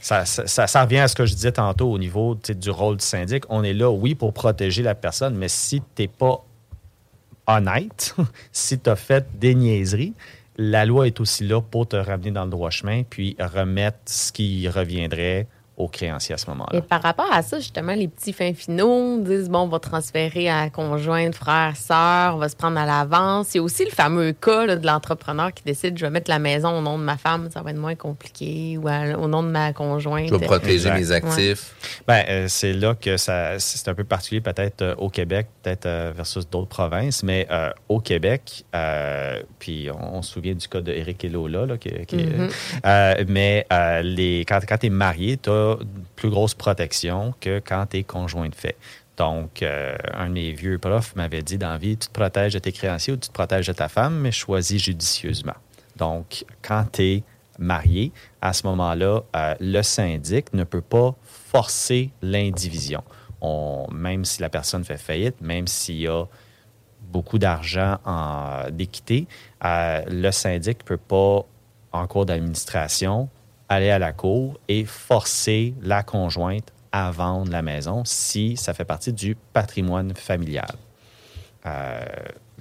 ça, 0.00 0.24
ça, 0.24 0.46
ça- 0.46 0.66
ça 0.66 0.82
revient 0.84 0.98
à 0.98 1.08
ce 1.08 1.14
que 1.14 1.26
je 1.26 1.34
disais 1.34 1.52
tantôt 1.52 1.90
au 1.90 1.98
niveau 1.98 2.34
du 2.48 2.70
rôle 2.70 2.96
du 2.98 3.04
syndic. 3.04 3.44
On 3.48 3.62
est 3.64 3.72
là, 3.74 3.90
oui, 3.90 4.14
pour 4.14 4.32
protéger 4.32 4.82
la 4.82 4.94
personne, 4.94 5.34
mais 5.36 5.48
si 5.48 5.80
tu 5.94 6.02
n'es 6.02 6.08
pas 6.08 6.44
honnête, 7.46 8.14
si 8.52 8.78
tu 8.78 8.90
as 8.90 8.96
fait 8.96 9.26
des 9.38 9.54
niaiseries, 9.54 10.14
la 10.57 10.86
loi 10.86 11.07
est 11.07 11.20
aussi 11.20 11.46
là 11.46 11.61
pour 11.61 11.88
te 11.88 11.96
ramener 11.96 12.30
dans 12.30 12.44
le 12.44 12.50
droit 12.50 12.70
chemin 12.70 13.02
puis 13.02 13.36
remettre 13.38 13.98
ce 14.07 14.32
qui 14.32 14.68
reviendrait 14.68 15.48
aux 15.76 15.88
créanciers 15.88 16.34
à 16.34 16.38
ce 16.38 16.46
Et 16.46 16.50
moment-là. 16.50 16.80
par 16.82 17.02
rapport 17.02 17.32
à 17.32 17.42
ça, 17.42 17.58
justement, 17.58 17.94
les 17.94 18.06
petits 18.08 18.32
fins 18.32 18.54
finaux 18.54 19.18
disent 19.20 19.48
bon, 19.48 19.60
on 19.60 19.68
va 19.68 19.78
transférer 19.80 20.48
à 20.48 20.70
conjointe, 20.70 21.34
frère, 21.34 21.76
sœur, 21.76 22.36
on 22.36 22.38
va 22.38 22.48
se 22.48 22.54
prendre 22.56 22.78
à 22.78 22.86
l'avance. 22.86 23.54
Il 23.54 23.58
y 23.58 23.60
a 23.60 23.62
aussi 23.64 23.84
le 23.84 23.90
fameux 23.90 24.32
cas 24.32 24.66
là, 24.66 24.76
de 24.76 24.86
l'entrepreneur 24.86 25.52
qui 25.52 25.64
décide 25.64 25.98
je 25.98 26.04
vais 26.04 26.10
mettre 26.10 26.30
la 26.30 26.38
maison 26.38 26.78
au 26.78 26.80
nom 26.80 26.98
de 26.98 27.02
ma 27.04 27.16
femme, 27.16 27.48
ça 27.52 27.60
va 27.62 27.70
être 27.72 27.76
moins 27.78 27.96
compliqué, 27.96 28.78
ou 28.80 28.86
à- 28.88 29.18
au 29.18 29.26
nom 29.26 29.42
de 29.42 29.48
ma 29.48 29.72
conjointe. 29.72 30.28
je 30.28 30.34
vais 30.34 30.46
protéger 30.46 30.88
Exact. 30.90 31.24
mes 31.24 31.32
actifs. 31.32 31.74
Ben, 32.06 32.24
euh, 32.28 32.46
c'est 32.48 32.72
là 32.72 32.94
que 32.94 33.16
ça, 33.16 33.58
c'est 33.58 33.88
un 33.88 33.94
peu 33.94 34.04
particulier 34.04 34.40
peut-être 34.40 34.82
euh, 34.82 34.94
au 34.98 35.08
Québec, 35.10 35.48
peut-être 35.62 35.86
euh, 35.86 36.12
versus 36.14 36.48
d'autres 36.48 36.68
provinces, 36.68 37.22
mais 37.22 37.46
euh, 37.50 37.70
au 37.88 37.98
Québec, 38.00 38.64
euh, 38.74 39.42
puis 39.58 39.88
on, 39.92 40.18
on 40.18 40.22
se 40.22 40.32
souvient 40.32 40.54
du 40.54 40.68
cas 40.68 40.80
de 40.80 40.92
Eric 40.92 41.24
et 41.24 41.28
Lola, 41.28 41.66
là, 41.66 41.76
qui, 41.78 41.90
qui- 42.06 42.16
Mhm. 42.16 42.48
euh, 42.86 43.24
mais 43.28 43.66
euh, 43.72 44.02
les, 44.02 44.44
quand, 44.46 44.60
quand 44.68 44.78
tu 44.78 44.86
es 44.86 44.90
marié, 44.90 45.36
tu 45.36 45.50
as 45.50 45.63
plus 46.16 46.30
grosse 46.30 46.54
protection 46.54 47.34
que 47.40 47.60
quand 47.64 47.86
tu 47.90 47.98
es 47.98 48.02
conjoint 48.04 48.48
de 48.48 48.54
fait. 48.54 48.76
Donc, 49.16 49.62
euh, 49.62 49.96
un 50.12 50.26
de 50.28 50.32
mes 50.32 50.52
vieux 50.52 50.78
profs 50.78 51.14
m'avait 51.14 51.42
dit 51.42 51.56
dans 51.58 51.76
vie, 51.78 51.96
tu 51.96 52.08
te 52.08 52.12
protèges 52.12 52.52
de 52.54 52.58
tes 52.58 52.72
créanciers 52.72 53.12
ou 53.12 53.16
tu 53.16 53.28
te 53.28 53.32
protèges 53.32 53.66
de 53.68 53.72
ta 53.72 53.88
femme, 53.88 54.18
mais 54.18 54.32
choisis 54.32 54.82
judicieusement. 54.82 55.54
Donc, 55.96 56.44
quand 56.62 56.84
tu 56.92 57.02
es 57.02 57.22
marié, 57.58 58.10
à 58.40 58.52
ce 58.52 58.66
moment-là, 58.66 59.20
euh, 59.36 59.54
le 59.60 59.82
syndic 59.82 60.52
ne 60.52 60.64
peut 60.64 60.80
pas 60.80 61.14
forcer 61.24 62.10
l'indivision. 62.22 63.04
On- 63.40 63.86
Même 63.92 64.24
si 64.24 64.40
la 64.40 64.48
personne 64.48 64.84
fait 64.84 64.96
faillite, 64.96 65.40
même 65.40 65.68
s'il 65.68 65.98
y 65.98 66.08
a 66.08 66.24
beaucoup 67.12 67.38
d'argent 67.38 67.98
en 68.04 68.64
d'équité, 68.72 69.28
euh, 69.64 70.02
le 70.08 70.30
syndic 70.32 70.78
ne 70.80 70.84
peut 70.84 70.96
pas, 70.96 71.44
en 71.92 72.06
cours 72.08 72.26
d'administration, 72.26 73.28
aller 73.74 73.90
à 73.90 73.98
la 73.98 74.12
cour 74.12 74.58
et 74.68 74.84
forcer 74.84 75.74
la 75.82 76.02
conjointe 76.02 76.68
à 76.92 77.10
vendre 77.10 77.50
la 77.50 77.62
maison 77.62 78.02
si 78.04 78.56
ça 78.56 78.72
fait 78.74 78.84
partie 78.84 79.12
du 79.12 79.36
patrimoine 79.52 80.14
familial. 80.14 80.74
Euh, 81.66 82.00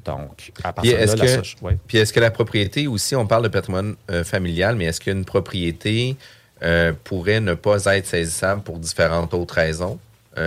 donc, 0.05 0.51
à 0.63 0.73
Puis 0.73 0.91
partir 0.91 0.99
de 0.99 1.05
là, 1.05 1.15
la 1.15 1.25
que, 1.25 1.43
so- 1.47 1.57
ouais. 1.65 1.77
puis 1.87 1.97
est-ce 1.97 2.11
que 2.13 2.19
la 2.19 2.31
propriété 2.31 2.87
aussi, 2.87 3.15
on 3.15 3.25
parle 3.27 3.43
de 3.43 3.47
patrimoine 3.49 3.95
euh, 4.11 4.23
familial, 4.23 4.75
mais 4.75 4.85
est-ce 4.85 4.99
qu'une 5.01 5.23
propriété 5.25 6.17
euh, 6.61 6.93
pourrait 7.03 7.39
ne 7.41 7.53
pas 7.53 7.85
être 7.95 8.07
saisissable 8.07 8.63
pour 8.63 8.79
différentes 8.79 9.33
autres 9.33 9.55
raisons? 9.55 9.99
Tu 10.35 10.41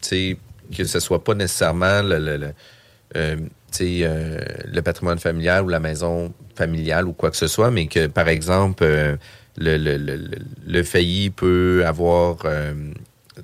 sais, 0.00 0.36
que 0.76 0.84
ce 0.84 0.98
soit 1.00 1.22
pas 1.22 1.34
nécessairement 1.34 2.02
le. 2.02 2.18
le- 2.18 2.36
le- 2.36 3.36
tu 3.70 4.00
sais, 4.02 4.10
le 4.66 4.80
patrimoine 4.82 5.18
familial 5.18 5.64
ou 5.64 5.68
la 5.68 5.78
maison 5.80 6.32
familiale 6.56 7.06
ou 7.06 7.12
quoi 7.12 7.30
que 7.30 7.36
ce 7.36 7.46
soit, 7.48 7.70
mais 7.70 7.86
que, 7.86 8.06
par 8.08 8.28
exemple, 8.28 8.84
le, 9.56 9.76
le, 10.66 10.82
failli 10.82 11.30
peut 11.30 11.84
avoir 11.86 12.38
euh, 12.44 12.74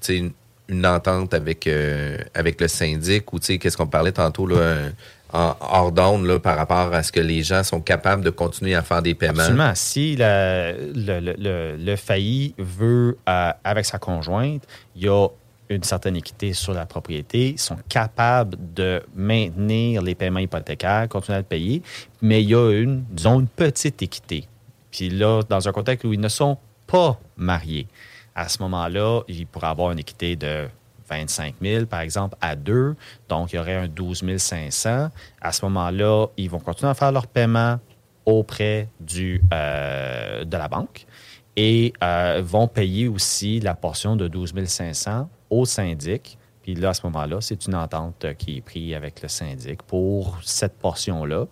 une, 0.08 0.86
entente 0.86 1.34
avec, 1.34 1.66
euh, 1.66 2.18
avec 2.34 2.60
le 2.60 2.68
syndic 2.68 3.32
ou 3.32 3.38
qu'est-ce 3.38 3.76
qu'on 3.76 3.86
parlait 3.86 4.12
tantôt 4.12 4.46
là, 4.46 4.56
euh, 4.56 4.90
en 5.32 5.54
hors 5.60 5.92
d'onde 5.92 6.38
par 6.38 6.56
rapport 6.56 6.92
à 6.92 7.02
ce 7.02 7.12
que 7.12 7.20
les 7.20 7.42
gens 7.42 7.62
sont 7.62 7.80
capables 7.80 8.24
de 8.24 8.30
continuer 8.30 8.74
à 8.74 8.82
faire 8.82 9.02
des 9.02 9.14
paiements. 9.14 9.40
Absolument. 9.40 9.72
Si 9.74 10.16
le, 10.18 11.96
failli 11.96 12.54
veut, 12.58 13.16
avec 13.26 13.84
sa 13.84 13.98
conjointe, 13.98 14.64
il 14.96 15.04
y 15.04 15.08
a 15.08 15.28
une 15.68 15.84
certaine 15.84 16.16
équité 16.16 16.52
sur 16.52 16.74
la 16.74 16.84
propriété, 16.84 17.50
ils 17.50 17.58
sont 17.58 17.78
capables 17.88 18.56
de 18.74 19.00
maintenir 19.14 20.02
les 20.02 20.16
paiements 20.16 20.40
hypothécaires, 20.40 21.08
continuer 21.08 21.36
à 21.36 21.40
le 21.40 21.46
payer, 21.46 21.80
mais 22.20 22.42
il 22.42 22.50
y 22.50 22.54
a 22.56 22.72
une, 22.72 23.04
disons, 23.08 23.38
une 23.38 23.46
petite 23.46 24.02
équité. 24.02 24.48
Puis 24.90 25.10
là, 25.10 25.42
dans 25.48 25.68
un 25.68 25.72
contexte 25.72 26.04
où 26.04 26.12
ils 26.12 26.20
ne 26.20 26.28
sont 26.28 26.58
pas 26.86 27.18
mariés, 27.36 27.86
à 28.34 28.48
ce 28.48 28.62
moment-là, 28.62 29.22
il 29.28 29.46
pourrait 29.46 29.68
avoir 29.68 29.90
une 29.92 29.98
équité 29.98 30.36
de 30.36 30.68
25 31.08 31.56
000, 31.60 31.86
par 31.86 32.00
exemple, 32.00 32.36
à 32.40 32.56
deux. 32.56 32.94
Donc, 33.28 33.52
il 33.52 33.56
y 33.56 33.58
aurait 33.58 33.76
un 33.76 33.88
12 33.88 34.36
500. 34.36 35.08
À 35.40 35.52
ce 35.52 35.64
moment-là, 35.66 36.26
ils 36.36 36.48
vont 36.48 36.60
continuer 36.60 36.90
à 36.90 36.94
faire 36.94 37.12
leur 37.12 37.26
paiement 37.26 37.78
auprès 38.24 38.88
euh, 39.52 40.44
de 40.44 40.56
la 40.56 40.68
banque 40.68 41.06
et 41.56 41.92
euh, 42.02 42.40
vont 42.44 42.68
payer 42.68 43.08
aussi 43.08 43.60
la 43.60 43.74
portion 43.74 44.14
de 44.16 44.28
12 44.28 44.54
500 44.64 45.28
au 45.50 45.64
syndic. 45.64 46.38
Puis 46.62 46.74
là, 46.74 46.90
à 46.90 46.94
ce 46.94 47.06
moment-là, 47.06 47.38
c'est 47.40 47.66
une 47.66 47.74
entente 47.74 48.24
euh, 48.24 48.34
qui 48.34 48.58
est 48.58 48.60
prise 48.60 48.94
avec 48.94 49.22
le 49.22 49.28
syndic 49.28 49.82
pour 49.82 50.38
cette 50.42 50.74
portion-là. 50.78 51.46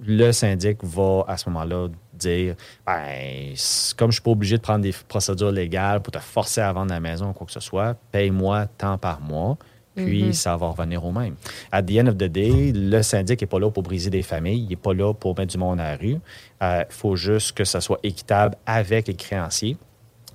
Le 0.00 0.32
syndic 0.32 0.84
va, 0.84 1.24
à 1.26 1.36
ce 1.36 1.48
moment-là, 1.50 1.88
dire 2.14 2.54
ben, 2.86 3.54
comme 3.96 4.06
je 4.06 4.06
ne 4.06 4.12
suis 4.12 4.22
pas 4.22 4.30
obligé 4.30 4.56
de 4.56 4.62
prendre 4.62 4.82
des 4.82 4.94
procédures 5.08 5.50
légales 5.50 6.00
pour 6.00 6.12
te 6.12 6.18
forcer 6.18 6.60
à 6.60 6.72
vendre 6.72 6.92
la 6.92 7.00
maison 7.00 7.30
ou 7.30 7.32
quoi 7.32 7.46
que 7.46 7.52
ce 7.52 7.60
soit, 7.60 7.94
paye-moi 8.12 8.66
tant 8.78 8.98
par 8.98 9.20
mois. 9.20 9.56
Puis 9.94 10.24
Mhm. 10.24 10.32
ça 10.32 10.56
va 10.56 10.68
revenir 10.68 11.04
au 11.04 11.12
même. 11.12 11.34
At 11.70 11.82
the 11.82 11.98
end 12.00 12.06
of 12.06 12.14
the 12.16 12.24
day, 12.24 12.72
le 12.74 13.02
syndic 13.02 13.42
n'est 13.42 13.46
pas 13.46 13.58
là 13.58 13.70
pour 13.70 13.82
briser 13.82 14.08
des 14.08 14.22
familles, 14.22 14.62
il 14.62 14.68
n'est 14.70 14.76
pas 14.76 14.94
là 14.94 15.12
pour 15.12 15.36
mettre 15.36 15.52
du 15.52 15.58
monde 15.58 15.80
à 15.80 15.90
la 15.90 15.96
rue. 15.98 16.18
Il 16.62 16.86
faut 16.88 17.14
juste 17.14 17.52
que 17.52 17.64
ça 17.64 17.82
soit 17.82 17.98
équitable 18.02 18.56
avec 18.64 19.08
les 19.08 19.14
créanciers. 19.14 19.76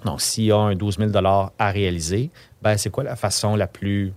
Donc, 0.05 0.21
s'il 0.21 0.45
y 0.45 0.51
a 0.51 0.57
un 0.57 0.75
12 0.75 0.97
000 0.97 1.11
à 1.59 1.71
réaliser, 1.71 2.29
ben, 2.61 2.77
c'est 2.77 2.89
quoi 2.89 3.03
la 3.03 3.15
façon 3.15 3.55
la 3.55 3.67
plus 3.67 4.13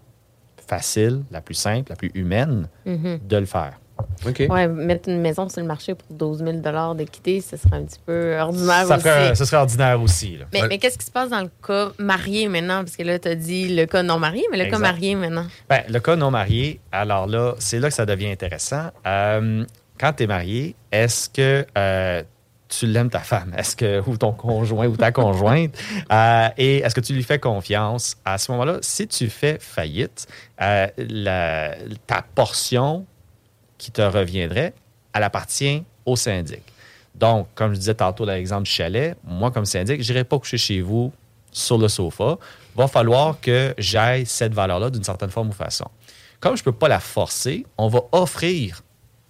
facile, 0.67 1.23
la 1.31 1.41
plus 1.41 1.55
simple, 1.55 1.91
la 1.91 1.97
plus 1.97 2.11
humaine 2.15 2.69
Mhm. 2.87 3.21
de 3.27 3.37
le 3.37 3.47
faire? 3.47 3.79
OK. 4.27 4.47
Ouais, 4.49 4.67
mettre 4.67 5.11
une 5.11 5.21
maison 5.21 5.47
sur 5.51 5.61
le 5.61 5.67
marché 5.67 5.95
pour 5.95 6.09
12 6.17 6.39
000 6.39 6.95
d'équité, 6.95 7.43
ce 7.43 7.59
serait 7.59 7.77
un 7.77 7.85
petit 7.85 7.99
peu 8.07 8.35
ordinaire 8.39 8.87
Ça, 8.87 8.95
aussi. 8.97 9.05
ferait- 9.05 9.35
ce 9.35 9.45
serait 9.45 9.57
ordinaire 9.59 10.01
aussi. 10.01 10.39
là. 10.39 10.47
Mais, 10.55 10.63
mais 10.69 10.79
qu'est-ce 10.79 10.97
qui 10.97 11.05
se 11.05 11.11
passe 11.11 11.29
dans 11.29 11.43
le 11.43 11.51
cas 11.67 11.91
marié 11.99 12.49
maintenant? 12.49 12.79
Parce 12.83 12.97
que 12.97 13.03
là, 13.03 13.19
tu 13.19 13.29
as 13.29 13.35
dit 13.35 13.75
le 13.77 13.85
cas 13.85 14.03
non 14.03 14.19
marié, 14.19 14.43
mais 14.51 14.57
le 14.57 14.65
Exact. 14.65 14.79
cas 14.79 14.83
marié 14.83 15.15
maintenant. 15.17 15.47
Ben, 15.69 15.83
le 15.89 16.01
cas 16.01 16.17
non 16.17 16.31
marié, 16.31 16.81
alors 16.93 17.27
là, 17.27 17.55
c'est 17.59 17.79
là 17.79 17.89
que 17.89 17.95
ça 17.95 18.07
devient 18.07 18.31
intéressant. 18.31 18.89
Euh, 19.07 19.65
quand 19.99 20.15
tu 20.15 20.23
es 20.23 20.27
marié, 20.27 20.77
est-ce 20.91 21.29
que 21.29 21.67
euh, 21.77 22.23
tu 22.71 22.87
l'aimes 22.87 23.11
ta 23.11 23.19
femme? 23.21 23.53
Est-ce 23.57 23.77
que, 23.77 24.03
ou 24.09 24.17
ton 24.17 24.33
conjoint 24.33 24.87
ou 24.87 24.97
ta 24.97 25.13
conjointe? 25.13 25.77
Euh, 26.13 26.49
et 26.57 26.79
est-ce 26.79 26.95
que 26.95 27.01
tu 27.01 27.13
lui 27.13 27.23
fais 27.23 27.39
confiance? 27.39 28.17
À 28.25 28.37
ce 28.39 28.51
moment-là, 28.53 28.79
si 28.81 29.07
tu 29.07 29.29
fais 29.31 29.59
faillite, 29.61 30.27
euh, 30.61 30.89
la- 30.99 31.75
ta 32.07 32.23
portion 32.35 33.07
qui 33.79 33.91
te 33.93 34.03
reviendrait, 34.03 34.73
elle 35.13 35.23
appartient 35.23 35.85
au 36.07 36.17
syndic. 36.17 36.63
Donc, 37.15 37.47
comme 37.55 37.75
je 37.75 37.79
disais 37.79 37.95
tantôt 37.95 38.27
dans 38.27 38.33
l'exemple 38.33 38.65
du 38.65 38.71
chalet, 38.71 39.17
moi, 39.25 39.51
comme 39.51 39.67
syndic, 39.67 40.03
je 40.03 40.13
n'irai 40.13 40.25
pas 40.25 40.39
coucher 40.39 40.59
chez 40.59 40.81
vous 40.81 41.13
sur 41.53 41.79
le 41.79 41.89
sofa. 41.89 42.39
Va 42.77 42.89
falloir 42.89 43.41
que 43.41 43.75
j'aille 43.79 44.27
cette 44.27 44.55
valeur-là 44.55 44.91
d'une 44.91 45.05
certaine 45.05 45.31
forme 45.31 45.51
ou 45.51 45.53
façon. 45.53 45.87
Comme 46.41 46.57
je 46.57 46.63
ne 46.63 46.65
peux 46.65 46.73
pas 46.73 46.89
la 46.89 47.01
forcer, 47.01 47.67
on 47.79 47.89
va 47.89 48.01
offrir 48.13 48.83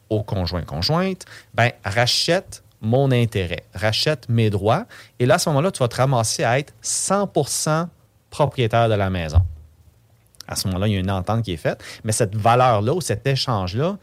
au 0.08 0.22
conjoint-conjointe, 0.22 1.24
ben, 1.54 1.72
rachète 1.84 2.62
mon 2.80 3.10
intérêt, 3.10 3.64
rachète 3.74 4.28
mes 4.28 4.50
droits. 4.50 4.86
Et 5.18 5.26
là, 5.26 5.34
à 5.34 5.38
ce 5.38 5.48
moment-là, 5.50 5.70
tu 5.70 5.80
vas 5.80 5.88
te 5.88 5.96
ramasser 5.96 6.44
à 6.44 6.58
être 6.58 6.72
100% 6.82 7.88
propriétaire 8.30 8.88
de 8.88 8.94
la 8.94 9.10
maison. 9.10 9.42
À 10.48 10.56
ce 10.56 10.66
moment-là, 10.68 10.88
il 10.88 10.94
y 10.94 10.96
a 10.96 11.00
une 11.00 11.10
entente 11.10 11.42
qui 11.42 11.52
est 11.52 11.58
faite, 11.58 11.82
mais 12.04 12.12
cette 12.12 12.34
valeur-là 12.34 12.94
ou 12.94 13.00
cet 13.00 13.26
échange-là 13.26 13.96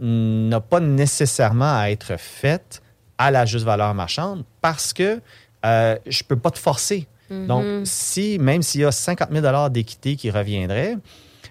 n'a 0.00 0.60
pas 0.60 0.80
nécessairement 0.80 1.78
à 1.78 1.90
être 1.90 2.16
faite 2.18 2.82
à 3.18 3.30
la 3.30 3.44
juste 3.44 3.64
valeur 3.64 3.94
marchande 3.94 4.44
parce 4.60 4.92
que 4.92 5.20
euh, 5.64 5.96
je 6.06 6.22
ne 6.22 6.26
peux 6.26 6.36
pas 6.36 6.50
te 6.50 6.58
forcer. 6.58 7.06
Donc, 7.30 7.64
si, 7.84 8.38
même 8.38 8.60
s'il 8.60 8.82
y 8.82 8.84
a 8.84 8.92
50 8.92 9.30
000 9.32 9.68
d'équité 9.70 10.16
qui 10.16 10.30
reviendrait, 10.30 10.98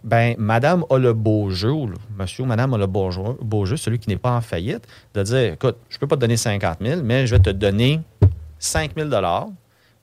ben, 0.04 0.36
madame 0.38 0.86
a 0.90 0.98
le 0.98 1.14
beau 1.14 1.50
jeu, 1.52 1.72
ou 1.72 1.90
monsieur 2.18 2.44
ou 2.44 2.48
madame 2.48 2.74
a 2.74 2.78
le 2.78 2.88
beau 2.88 3.12
jeu, 3.12 3.22
beau 3.42 3.66
jeu, 3.66 3.78
celui 3.78 4.00
qui 4.00 4.10
n'est 4.10 4.18
pas 4.18 4.36
en 4.36 4.42
faillite, 4.42 4.88
de 5.14 5.24
dire, 5.24 5.54
écoute, 5.54 5.78
je 5.90 5.98
ne 5.98 6.00
peux 6.00 6.08
pas 6.08 6.16
te 6.16 6.22
donner 6.22 6.38
50 6.38 6.78
000, 6.82 7.02
mais 7.04 7.28
je 7.28 7.36
vais 7.36 7.42
te 7.42 7.50
donner 7.50 8.02
5 8.60 8.92
000 8.98 9.10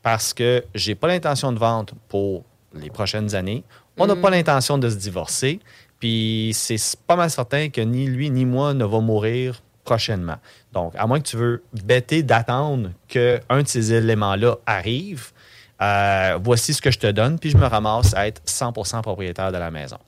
parce 0.02 0.32
que 0.32 0.64
j'ai 0.74 0.94
pas 0.94 1.08
l'intention 1.08 1.52
de 1.52 1.58
vendre 1.58 1.94
pour 2.08 2.44
les 2.74 2.90
prochaines 2.90 3.34
années. 3.34 3.64
On 3.96 4.06
n'a 4.06 4.16
pas 4.16 4.30
l'intention 4.30 4.78
de 4.78 4.88
se 4.88 4.96
divorcer. 4.96 5.60
Puis 5.98 6.52
c'est 6.54 6.78
pas 7.06 7.16
mal 7.16 7.30
certain 7.30 7.68
que 7.68 7.80
ni 7.80 8.06
lui 8.06 8.30
ni 8.30 8.44
moi 8.44 8.74
ne 8.74 8.84
va 8.84 9.00
mourir 9.00 9.62
prochainement. 9.84 10.36
Donc, 10.72 10.92
à 10.96 11.06
moins 11.06 11.18
que 11.18 11.28
tu 11.28 11.36
veux 11.36 11.62
bêter 11.84 12.22
d'attendre 12.22 12.90
qu'un 13.08 13.62
de 13.62 13.66
ces 13.66 13.92
éléments-là 13.92 14.56
arrive, 14.66 15.32
euh, 15.80 16.38
voici 16.42 16.74
ce 16.74 16.82
que 16.82 16.90
je 16.90 16.98
te 16.98 17.06
donne, 17.06 17.38
puis 17.38 17.50
je 17.50 17.56
me 17.56 17.66
ramasse 17.66 18.14
à 18.14 18.26
être 18.26 18.42
100% 18.46 19.02
propriétaire 19.02 19.52
de 19.52 19.58
la 19.58 19.70
maison. 19.70 19.98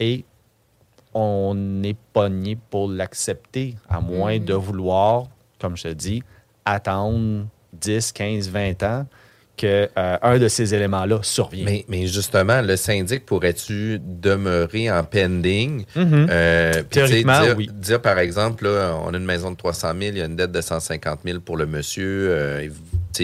Et 0.00 0.24
on 1.14 1.82
est 1.82 1.96
pogné 2.12 2.58
pour 2.70 2.88
l'accepter, 2.90 3.76
à 3.88 4.00
moins 4.00 4.38
de 4.38 4.54
vouloir, 4.54 5.24
comme 5.60 5.76
je 5.76 5.84
te 5.84 5.92
dis, 5.92 6.22
attendre 6.64 7.46
10, 7.72 8.12
15, 8.12 8.50
20 8.50 8.82
ans 8.82 9.06
que 9.56 9.88
euh, 9.96 10.18
un 10.20 10.38
de 10.38 10.48
ces 10.48 10.74
éléments-là 10.74 11.20
survienne. 11.22 11.64
Mais, 11.64 11.84
mais 11.88 12.06
justement, 12.06 12.60
le 12.60 12.76
syndic 12.76 13.24
pourrait-tu 13.24 13.98
demeurer 14.00 14.90
en 14.90 15.02
pending? 15.02 15.84
Euh, 15.96 16.72
puis, 16.72 16.82
tu 16.90 17.00
sais, 17.00 17.06
Théoriquement, 17.06 17.40
dire, 17.40 17.54
oui. 17.56 17.70
dire, 17.72 18.02
par 18.02 18.18
exemple, 18.18 18.64
là, 18.64 18.94
on 19.02 19.14
a 19.14 19.16
une 19.16 19.24
maison 19.24 19.50
de 19.50 19.56
300 19.56 19.88
000, 19.88 20.00
il 20.00 20.18
y 20.18 20.22
a 20.22 20.26
une 20.26 20.36
dette 20.36 20.52
de 20.52 20.60
150 20.60 21.20
000 21.24 21.40
pour 21.40 21.56
le 21.56 21.66
monsieur, 21.66 22.28
euh, 22.30 22.68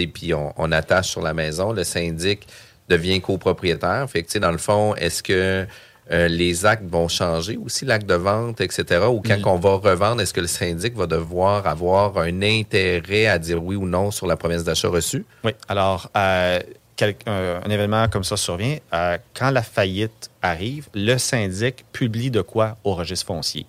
puis 0.07 0.33
on, 0.33 0.53
on 0.57 0.71
attache 0.71 1.09
sur 1.09 1.21
la 1.21 1.33
maison. 1.33 1.71
Le 1.71 1.83
syndic 1.83 2.47
devient 2.89 3.21
copropriétaire. 3.21 4.05
Fait 4.09 4.21
que, 4.21 4.27
tu 4.27 4.33
sais, 4.33 4.39
dans 4.39 4.51
le 4.51 4.57
fond, 4.57 4.93
est-ce 4.95 5.23
que 5.23 5.65
euh, 6.11 6.27
les 6.27 6.65
actes 6.65 6.83
vont 6.89 7.07
changer 7.07 7.55
aussi, 7.57 7.85
l'acte 7.85 8.05
de 8.07 8.13
vente, 8.15 8.59
etc. 8.59 9.05
Ou 9.09 9.21
quand 9.21 9.35
Oui. 9.35 9.43
on 9.45 9.55
va 9.57 9.75
revendre, 9.75 10.21
est-ce 10.21 10.33
que 10.33 10.41
le 10.41 10.47
syndic 10.47 10.95
va 10.95 11.07
devoir 11.07 11.65
avoir 11.65 12.17
un 12.17 12.41
intérêt 12.41 13.27
à 13.27 13.39
dire 13.39 13.63
oui 13.63 13.75
ou 13.77 13.85
non 13.87 14.11
sur 14.11 14.27
la 14.27 14.35
promesse 14.35 14.63
d'achat 14.65 14.89
reçue? 14.89 15.25
Oui. 15.45 15.51
Alors, 15.69 16.09
euh, 16.17 16.59
quel- 16.97 17.15
un, 17.25 17.61
un 17.65 17.69
événement 17.69 18.09
comme 18.09 18.25
ça 18.25 18.35
survient. 18.35 18.77
euh, 18.93 19.17
quand 19.33 19.49
la 19.49 19.63
faillite 19.63 20.29
arrive, 20.41 20.89
le 20.93 21.17
syndic 21.17 21.85
publie 21.93 22.29
de 22.31 22.41
quoi 22.41 22.75
au 22.83 22.95
registre 22.95 23.27
foncier. 23.27 23.65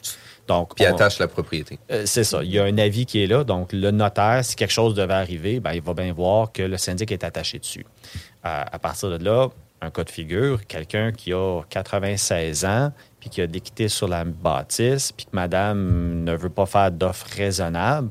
Donc, 0.47 0.75
Puis 0.77 0.85
on- 0.87 0.95
attache 0.95 1.19
la 1.19 1.29
propriété. 1.29 1.79
Euh, 1.91 2.03
c'est 2.07 2.25
ça. 2.25 2.43
Il 2.43 2.51
y 2.51 2.59
a 2.59 2.65
un 2.65 2.79
avis 2.79 3.07
qui 3.07 3.23
est 3.23 3.27
là. 3.27 3.45
Donc, 3.45 3.73
le 3.73 3.91
notaire, 3.91 4.45
si 4.45 4.57
quelque 4.57 4.73
chose 4.73 4.95
devait 4.95 5.15
arriver, 5.15 5.61
ben, 5.61 5.73
il 5.73 5.81
va 5.83 5.95
bien 5.95 6.13
voir 6.13 6.53
que 6.53 6.63
le 6.63 6.77
syndic 6.77 7.13
est 7.13 7.25
attaché 7.25 7.59
dessus. 7.59 7.87
Euh, 8.45 8.63
à 8.71 8.79
partir 8.79 9.11
de 9.11 9.25
là, 9.25 9.49
un 9.81 9.91
cas 9.91 10.05
de 10.05 10.11
figure, 10.11 10.67
quelqu'un 10.67 11.13
qui 11.13 11.33
a 11.33 11.63
96 11.69 12.65
ans, 12.65 12.93
puis 13.21 13.31
qui 13.31 13.41
a 13.41 13.47
d'équité 13.47 13.89
sur 13.89 14.09
la 14.09 14.25
bâtisse, 14.25 15.13
puis 15.13 15.27
que 15.27 15.31
madame 15.33 16.25
ne 16.25 16.35
veut 16.35 16.51
pas 16.51 16.67
faire 16.67 16.91
d'offres 16.91 17.27
raisonnables, 17.37 18.11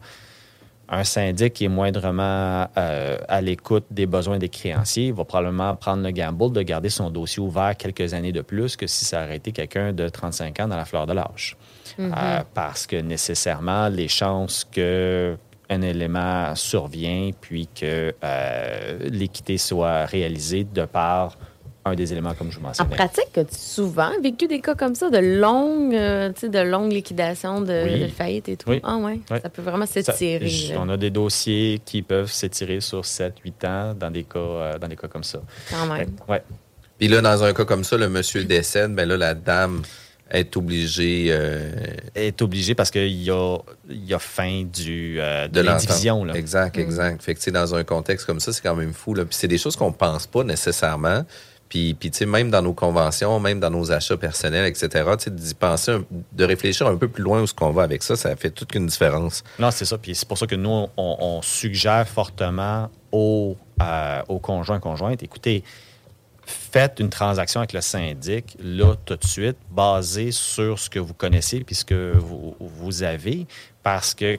un 0.89 1.03
syndic 1.03 1.53
qui 1.53 1.65
est 1.65 1.69
moindrement 1.69 2.67
euh, 2.77 3.17
à 3.27 3.41
l'écoute 3.41 3.85
des 3.89 4.05
besoins 4.05 4.37
des 4.37 4.49
créanciers 4.49 5.11
va 5.11 5.23
probablement 5.23 5.75
prendre 5.75 6.03
le 6.03 6.11
gamble 6.11 6.51
de 6.51 6.61
garder 6.61 6.89
son 6.89 7.09
dossier 7.09 7.41
ouvert 7.41 7.75
quelques 7.77 8.13
années 8.13 8.31
de 8.31 8.41
plus 8.41 8.75
que 8.75 8.85
si 8.85 9.05
ça 9.05 9.33
été 9.33 9.51
quelqu'un 9.51 9.93
de 9.93 10.09
35 10.09 10.59
ans 10.59 10.67
dans 10.67 10.75
la 10.75 10.85
fleur 10.85 11.07
de 11.07 11.13
l'âge. 11.13 11.57
Euh, 11.99 12.41
parce 12.53 12.87
que 12.87 12.95
nécessairement, 12.97 13.89
les 13.89 14.07
chances 14.07 14.65
que 14.69 15.35
un 15.69 15.81
élément 15.81 16.53
survient 16.55 17.31
puis 17.39 17.67
que 17.73 18.13
euh, 18.23 18.97
l'équité 19.09 19.57
soit 19.57 20.05
réalisée 20.05 20.65
de 20.65 20.85
par 20.85 21.37
un 21.85 21.95
des 21.95 22.13
éléments 22.13 22.33
comme 22.33 22.49
je 22.51 22.59
vous 22.59 22.63
En 22.65 22.67
mentionnais. 22.69 22.95
pratique, 22.95 23.37
as-tu 23.37 23.55
souvent 23.57 24.11
vécu 24.21 24.47
des 24.47 24.61
cas 24.61 24.73
comme 24.75 24.95
ça, 24.95 25.09
de 25.09 25.17
longues, 25.17 25.93
euh, 25.95 26.29
tu 26.31 26.41
sais, 26.41 26.49
de 26.49 26.59
longues 26.59 26.91
liquidations 26.93 27.59
de, 27.59 27.83
Oui. 27.85 27.99
de 28.01 28.07
faillite 28.07 28.47
et 28.49 28.55
tout? 28.55 28.69
Oui. 28.69 28.79
Ah 28.83 28.97
ouais, 28.97 29.19
Oui. 29.31 29.37
ça 29.41 29.49
peut 29.49 29.61
vraiment 29.61 29.85
s'étirer. 29.85 30.75
on 30.77 30.87
a 30.89 30.95
des 30.97 31.09
dossiers 31.09 31.81
qui 31.83 32.01
peuvent 32.01 32.31
s'étirer 32.31 32.79
sur 32.79 33.03
7, 33.03 33.39
8 33.43 33.65
ans 33.65 33.93
dans 33.99 34.11
des 34.11 34.23
cas, 34.23 34.39
euh, 34.39 34.77
dans 34.77 34.87
des 34.87 34.95
cas 34.95 35.07
comme 35.09 35.23
ça. 35.25 35.39
Quand 35.69 35.85
même. 35.93 36.11
Ouais. 36.29 36.41
Puis 36.97 37.07
là, 37.09 37.19
dans 37.21 37.43
un 37.43 37.53
cas 37.53 37.65
comme 37.65 37.83
ça, 37.83 37.97
le 37.97 38.07
monsieur 38.07 38.45
décède, 38.45 38.93
ben 38.93 39.05
là, 39.07 39.17
la 39.17 39.33
dame, 39.33 39.81
être 40.33 40.57
obligé. 40.57 41.27
Euh, 41.29 41.71
Être 42.15 42.41
obligé 42.41 42.75
parce 42.75 42.91
qu'il 42.91 43.21
y 43.23 43.29
a, 43.31 43.57
il 43.89 44.05
y 44.05 44.13
a 44.13 44.19
fin 44.19 44.63
du, 44.63 45.17
euh, 45.19 45.47
de, 45.47 45.53
de 45.53 45.61
l'entendre. 45.61 46.25
là. 46.25 46.33
Exact, 46.35 46.77
exact. 46.77 47.21
Fait 47.23 47.33
que, 47.35 47.39
tu 47.39 47.45
sais, 47.45 47.51
dans 47.51 47.73
un 47.75 47.83
contexte 47.83 48.25
comme 48.25 48.39
ça, 48.39 48.51
c'est 48.51 48.61
quand 48.61 48.75
même 48.75 48.93
fou. 48.93 49.13
Là. 49.13 49.25
Puis 49.25 49.35
c'est 49.35 49.47
des 49.47 49.57
choses 49.57 49.75
qu'on 49.75 49.91
pense 49.91 50.27
pas 50.27 50.43
nécessairement. 50.43 51.23
Puis, 51.69 51.95
puis 51.95 52.11
tu 52.11 52.19
sais, 52.19 52.25
même 52.27 52.51
dans 52.51 52.61
nos 52.61 52.73
conventions, 52.73 53.39
même 53.39 53.59
dans 53.59 53.71
nos 53.71 53.91
achats 53.91 54.17
personnels, 54.17 54.65
etc., 54.67 54.89
tu 55.17 55.23
sais, 55.23 55.31
d'y 55.31 55.53
penser, 55.55 55.91
un- 55.91 56.05
de 56.31 56.45
réfléchir 56.45 56.85
un 56.85 56.97
peu 56.97 57.07
plus 57.07 57.23
loin 57.23 57.41
où 57.41 57.47
ce 57.47 57.53
qu'on 57.53 57.71
va 57.71 57.81
avec 57.83 58.03
ça, 58.03 58.15
ça 58.15 58.35
fait 58.35 58.51
toute 58.51 58.75
une 58.75 58.85
différence. 58.85 59.43
Non, 59.57 59.71
c'est 59.71 59.85
ça. 59.85 59.97
Puis 59.97 60.13
c'est 60.13 60.27
pour 60.27 60.37
ça 60.37 60.45
que 60.45 60.53
nous, 60.55 60.69
on, 60.69 60.87
on 60.97 61.41
suggère 61.41 62.07
fortement 62.07 62.89
aux, 63.11 63.55
euh, 63.81 64.21
aux 64.27 64.37
conjoints 64.39 64.79
conjointes, 64.79 65.23
écoutez, 65.23 65.63
faites 66.45 66.99
une 66.99 67.09
transaction 67.09 67.59
avec 67.59 67.73
le 67.73 67.81
syndic, 67.81 68.57
là, 68.59 68.95
tout 69.05 69.15
de 69.15 69.25
suite, 69.25 69.57
basée 69.71 70.31
sur 70.31 70.79
ce 70.79 70.89
que 70.89 70.99
vous 70.99 71.13
connaissez 71.13 71.61
puis 71.61 71.75
ce 71.75 71.85
que 71.85 72.13
vous, 72.17 73.03
avez, 73.03 73.47
parce 73.81 74.13
que 74.13 74.37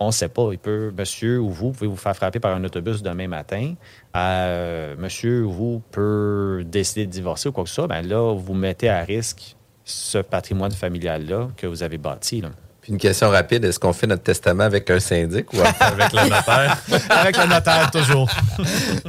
on 0.00 0.08
ne 0.08 0.12
sait 0.12 0.28
pas, 0.28 0.48
il 0.50 0.58
peut, 0.58 0.92
monsieur 0.96 1.38
ou 1.38 1.50
vous, 1.50 1.70
pouvez 1.70 1.86
vous 1.86 1.96
faire 1.96 2.16
frapper 2.16 2.40
par 2.40 2.54
un 2.54 2.64
autobus 2.64 3.00
demain 3.00 3.28
matin. 3.28 3.74
Euh, 4.16 4.96
monsieur 4.98 5.44
ou 5.44 5.52
vous 5.52 5.82
peut 5.92 6.64
décider 6.66 7.06
de 7.06 7.12
divorcer 7.12 7.48
ou 7.48 7.52
quoi 7.52 7.62
que 7.62 7.68
ce 7.68 7.76
soit. 7.76 7.86
Ben 7.86 8.06
là, 8.06 8.34
vous 8.34 8.54
mettez 8.54 8.88
à 8.88 9.02
risque 9.04 9.56
ce 9.84 10.18
patrimoine 10.18 10.72
familial-là 10.72 11.48
que 11.56 11.68
vous 11.68 11.84
avez 11.84 11.98
bâti. 11.98 12.42
Puis 12.84 12.92
une 12.92 12.98
question 12.98 13.30
rapide, 13.30 13.64
est-ce 13.64 13.78
qu'on 13.78 13.94
fait 13.94 14.06
notre 14.06 14.24
testament 14.24 14.64
avec 14.64 14.90
un 14.90 15.00
syndic 15.00 15.50
ou 15.54 15.56
avec 15.80 16.12
le 16.12 16.28
notaire? 16.28 16.76
Avec 17.08 17.38
le 17.38 17.46
notaire, 17.46 17.90
toujours. 17.90 18.28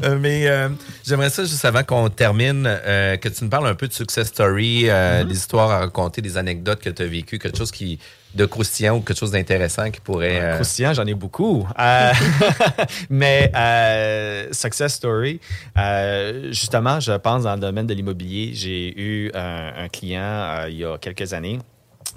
Euh, 0.02 0.18
mais 0.18 0.48
euh, 0.48 0.70
j'aimerais 1.06 1.30
ça, 1.30 1.44
juste 1.44 1.66
avant 1.66 1.84
qu'on 1.84 2.08
termine, 2.08 2.64
euh, 2.68 3.18
que 3.18 3.28
tu 3.28 3.44
nous 3.44 3.50
parles 3.50 3.68
un 3.68 3.76
peu 3.76 3.90
de 3.90 3.94
success 3.94 4.28
story, 4.28 4.86
euh, 4.90 5.26
des 5.26 5.36
histoires 5.36 5.72
à 5.72 5.80
raconter, 5.80 6.22
des 6.22 6.38
anecdotes 6.38 6.80
que 6.80 6.90
tu 6.90 7.04
as 7.04 7.06
vécues, 7.08 7.38
quelque 7.38 7.58
chose 7.58 7.72
qui 7.72 8.00
de 8.34 8.46
croustillant 8.46 8.96
ou 8.98 9.02
quelque 9.02 9.18
chose 9.18 9.32
d'intéressant 9.32 9.92
qui 9.92 10.00
pourrait... 10.00 10.40
euh, 10.42 10.56
Croustillant, 10.56 10.94
j'en 10.94 11.06
ai 11.06 11.14
beaucoup. 11.14 11.68
Euh, 11.78 12.12
mais 13.10 13.52
euh, 13.56 14.48
Success 14.54 14.94
Story, 14.94 15.42
euh, 15.78 16.50
justement, 16.52 17.02
je 17.02 17.12
pense 17.14 17.44
dans 17.44 17.56
le 17.56 17.60
domaine 17.62 17.88
de 17.88 17.94
l'immobilier, 17.94 18.52
j'ai 18.54 18.98
eu 18.98 19.32
un, 19.34 19.84
un 19.84 19.90
client 19.90 20.22
euh, 20.22 20.68
il 20.70 20.78
y 20.78 20.86
a 20.86 20.98
quelques 20.98 21.34
années 21.34 21.60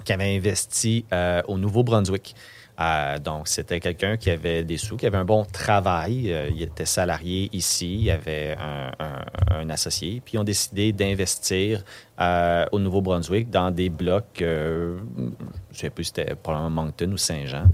qui 0.03 0.13
avait 0.13 0.35
investi 0.35 1.05
euh, 1.13 1.41
au 1.47 1.57
Nouveau-Brunswick. 1.57 2.35
Euh, 2.79 3.19
donc, 3.19 3.49
c'était 3.49 3.81
quelqu'un 3.81 4.15
qui 4.15 4.31
avait 4.31 4.63
des 4.63 4.77
sous, 4.77 4.95
qui 4.95 5.05
avait 5.05 5.17
un 5.17 5.25
bon 5.25 5.43
travail. 5.43 6.31
Euh, 6.31 6.49
il 6.49 6.61
était 6.61 6.85
salarié 6.85 7.49
ici, 7.51 8.03
il 8.03 8.11
avait 8.11 8.55
un, 8.57 9.69
associé. 9.69 10.21
Puis, 10.23 10.35
ils 10.35 10.37
ont 10.39 10.43
décidé 10.43 10.93
d'investir 10.93 11.83
au 12.71 12.79
Nouveau-Brunswick 12.79 13.49
dans 13.49 13.71
des 13.71 13.89
blocs, 13.89 14.43
je 15.71 15.77
ne 15.77 15.79
sais 15.81 15.89
plus 15.89 16.05
si 16.05 16.13
c'était 16.15 16.35
probablement 16.35 16.83
Moncton 16.83 17.11
ou 17.11 17.17
Saint-Jean. 17.17 17.65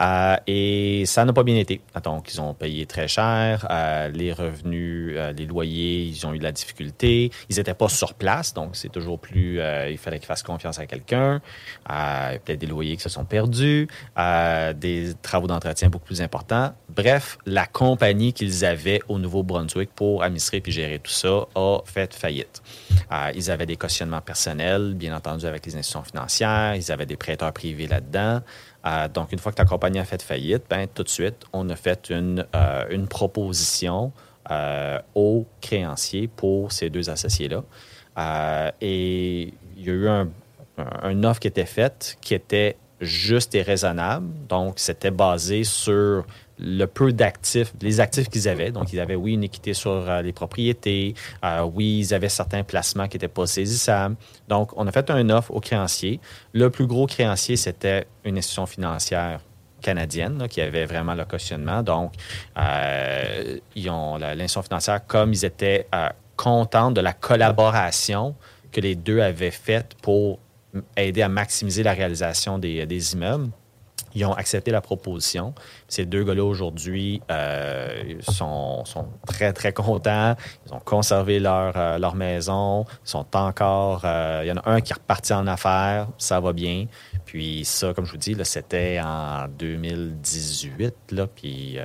Euh, 0.00 0.36
et 0.46 1.04
ça 1.06 1.24
n'a 1.24 1.32
pas 1.32 1.42
bien 1.42 1.56
été. 1.56 1.80
Donc, 2.04 2.32
ils 2.32 2.40
ont 2.40 2.54
payé 2.54 2.86
très 2.86 3.08
cher. 3.08 3.66
euh, 3.70 4.08
les 4.08 4.32
revenus, 4.32 5.14
euh, 5.16 5.32
les 5.32 5.46
loyers, 5.46 6.04
ils 6.04 6.26
ont 6.26 6.32
eu 6.32 6.38
de 6.38 6.44
la 6.44 6.52
difficulté. 6.52 7.30
Ils 7.48 7.56
n'étaient 7.56 7.74
pas 7.74 7.88
sur 7.88 8.14
place, 8.14 8.54
donc 8.54 8.76
c'est 8.76 8.88
toujours 8.88 9.18
plus... 9.18 9.60
il 9.90 9.98
fallait 9.98 10.18
qu'ils 10.18 10.26
fassent 10.26 10.42
confiance 10.42 10.78
à 10.78 10.86
quelqu'un. 10.86 11.40
Peut-être 11.86 12.58
des 12.58 12.66
loyers 12.66 12.96
qui 12.96 13.02
se 13.02 13.08
sont 13.08 13.24
perdus, 13.24 13.88
des 14.16 15.12
travaux 15.22 15.46
d'entretien 15.46 15.88
beaucoup 15.88 16.06
plus 16.06 16.22
importants. 16.22 16.72
Bref, 16.88 17.38
la 17.46 17.66
compagnie 17.66 18.32
qu'ils 18.32 18.64
avaient 18.64 19.00
au 19.08 19.18
Nouveau-Brunswick 19.18 19.90
pour 19.94 20.22
administrer 20.22 20.60
puis 20.60 20.72
gérer 20.72 20.98
tout 20.98 21.10
ça 21.10 21.46
a 21.54 21.78
fait 21.84 22.14
faillite. 22.14 22.62
Ils 23.34 23.50
avaient 23.50 23.66
des 23.66 23.76
cautionnements 23.76 24.20
personnels, 24.20 24.94
bien 24.94 25.14
entendu, 25.16 25.46
avec 25.46 25.66
les 25.66 25.76
institutions 25.76 26.02
financières. 26.02 26.74
Ils 26.74 26.92
avaient 26.92 27.06
des 27.06 27.16
privés 27.52 27.86
là-dedans. 27.86 28.40
Euh, 28.86 29.08
donc, 29.08 29.32
une 29.32 29.38
fois 29.38 29.52
que 29.52 29.58
la 29.58 29.64
compagnie 29.64 29.98
a 29.98 30.04
fait 30.04 30.22
faillite, 30.22 30.64
ben, 30.68 30.86
tout 30.92 31.02
de 31.02 31.08
suite, 31.08 31.44
on 31.52 31.68
a 31.68 31.76
fait 31.76 32.10
une, 32.10 32.46
euh, 32.54 32.84
une 32.90 33.08
proposition 33.08 34.12
euh, 34.50 34.98
aux 35.14 35.46
créanciers 35.60 36.28
pour 36.28 36.72
ces 36.72 36.90
deux 36.90 37.08
associés-là. 37.10 37.62
Et 38.80 39.54
il 39.76 39.84
y 39.84 39.90
a 39.90 39.92
eu 39.92 40.08
un, 40.08 40.28
un- 40.78 41.24
offre 41.24 41.40
qui 41.40 41.48
était 41.48 41.66
faite 41.66 42.16
qui 42.20 42.34
était 42.34 42.76
juste 43.00 43.54
et 43.54 43.62
raisonnable. 43.62 44.26
Donc, 44.48 44.78
c'était 44.78 45.10
basé 45.10 45.64
sur 45.64 46.24
le 46.60 46.84
peu 46.86 47.12
d'actifs, 47.12 47.72
les 47.80 48.00
actifs 48.00 48.28
qu'ils 48.28 48.48
avaient. 48.48 48.70
Donc, 48.70 48.92
ils 48.92 49.00
avaient, 49.00 49.14
oui, 49.14 49.34
une 49.34 49.44
équité 49.44 49.72
sur 49.74 49.90
euh, 49.90 50.22
les 50.22 50.32
propriétés. 50.32 51.14
Euh, 51.44 51.62
oui, 51.62 52.00
ils 52.00 52.14
avaient 52.14 52.28
certains 52.28 52.62
placements 52.62 53.08
qui 53.08 53.16
n'étaient 53.16 53.28
pas 53.28 53.46
saisissables. 53.46 54.16
Donc, 54.48 54.70
on 54.76 54.86
a 54.86 54.92
fait 54.92 55.10
une 55.10 55.32
offre 55.32 55.52
aux 55.52 55.60
créanciers. 55.60 56.20
Le 56.52 56.70
plus 56.70 56.86
gros 56.86 57.06
créancier, 57.06 57.56
c'était 57.56 58.06
une 58.24 58.36
institution 58.36 58.66
financière 58.66 59.40
canadienne 59.80 60.46
qui 60.48 60.60
avait 60.60 60.84
vraiment 60.84 61.14
le 61.14 61.24
cautionnement. 61.24 61.82
Donc, 61.82 62.12
euh, 62.58 63.58
ils 63.74 63.88
ont 63.88 64.18
l'institution 64.18 64.62
financière, 64.62 65.06
comme 65.06 65.32
ils 65.32 65.44
étaient 65.44 65.86
contents 66.36 66.90
de 66.90 67.00
la 67.00 67.14
collaboration 67.14 68.34
que 68.72 68.80
les 68.80 68.94
deux 68.94 69.20
avaient 69.20 69.50
faite 69.50 69.94
pour 70.02 70.38
aider 70.96 71.22
à 71.22 71.28
maximiser 71.28 71.82
la 71.82 71.92
réalisation 71.92 72.58
des 72.58 73.12
immeubles, 73.14 73.50
ils 74.14 74.24
ont 74.24 74.32
accepté 74.32 74.70
la 74.70 74.80
proposition. 74.80 75.54
Ces 75.88 76.06
deux 76.06 76.24
gars-là, 76.24 76.44
aujourd'hui, 76.44 77.20
euh, 77.30 78.18
sont, 78.28 78.84
sont 78.84 79.08
très, 79.26 79.52
très 79.52 79.72
contents. 79.72 80.34
Ils 80.66 80.74
ont 80.74 80.80
conservé 80.80 81.38
leur, 81.38 81.76
euh, 81.76 81.98
leur 81.98 82.14
maison. 82.14 82.84
Ils 83.04 83.10
sont 83.10 83.36
encore... 83.36 84.02
euh, 84.04 84.40
il 84.44 84.48
y 84.48 84.52
en 84.52 84.56
a 84.56 84.70
un 84.70 84.80
qui 84.80 84.92
est 84.92 84.94
reparti 84.94 85.32
en 85.32 85.46
affaires. 85.46 86.08
Ça 86.18 86.40
va 86.40 86.52
bien. 86.52 86.86
Puis 87.24 87.64
ça, 87.64 87.94
comme 87.94 88.04
je 88.04 88.12
vous 88.12 88.18
dis, 88.18 88.36
c'était 88.42 89.00
en 89.02 89.46
2018. 89.48 90.94
Là, 91.12 91.26
puis 91.26 91.78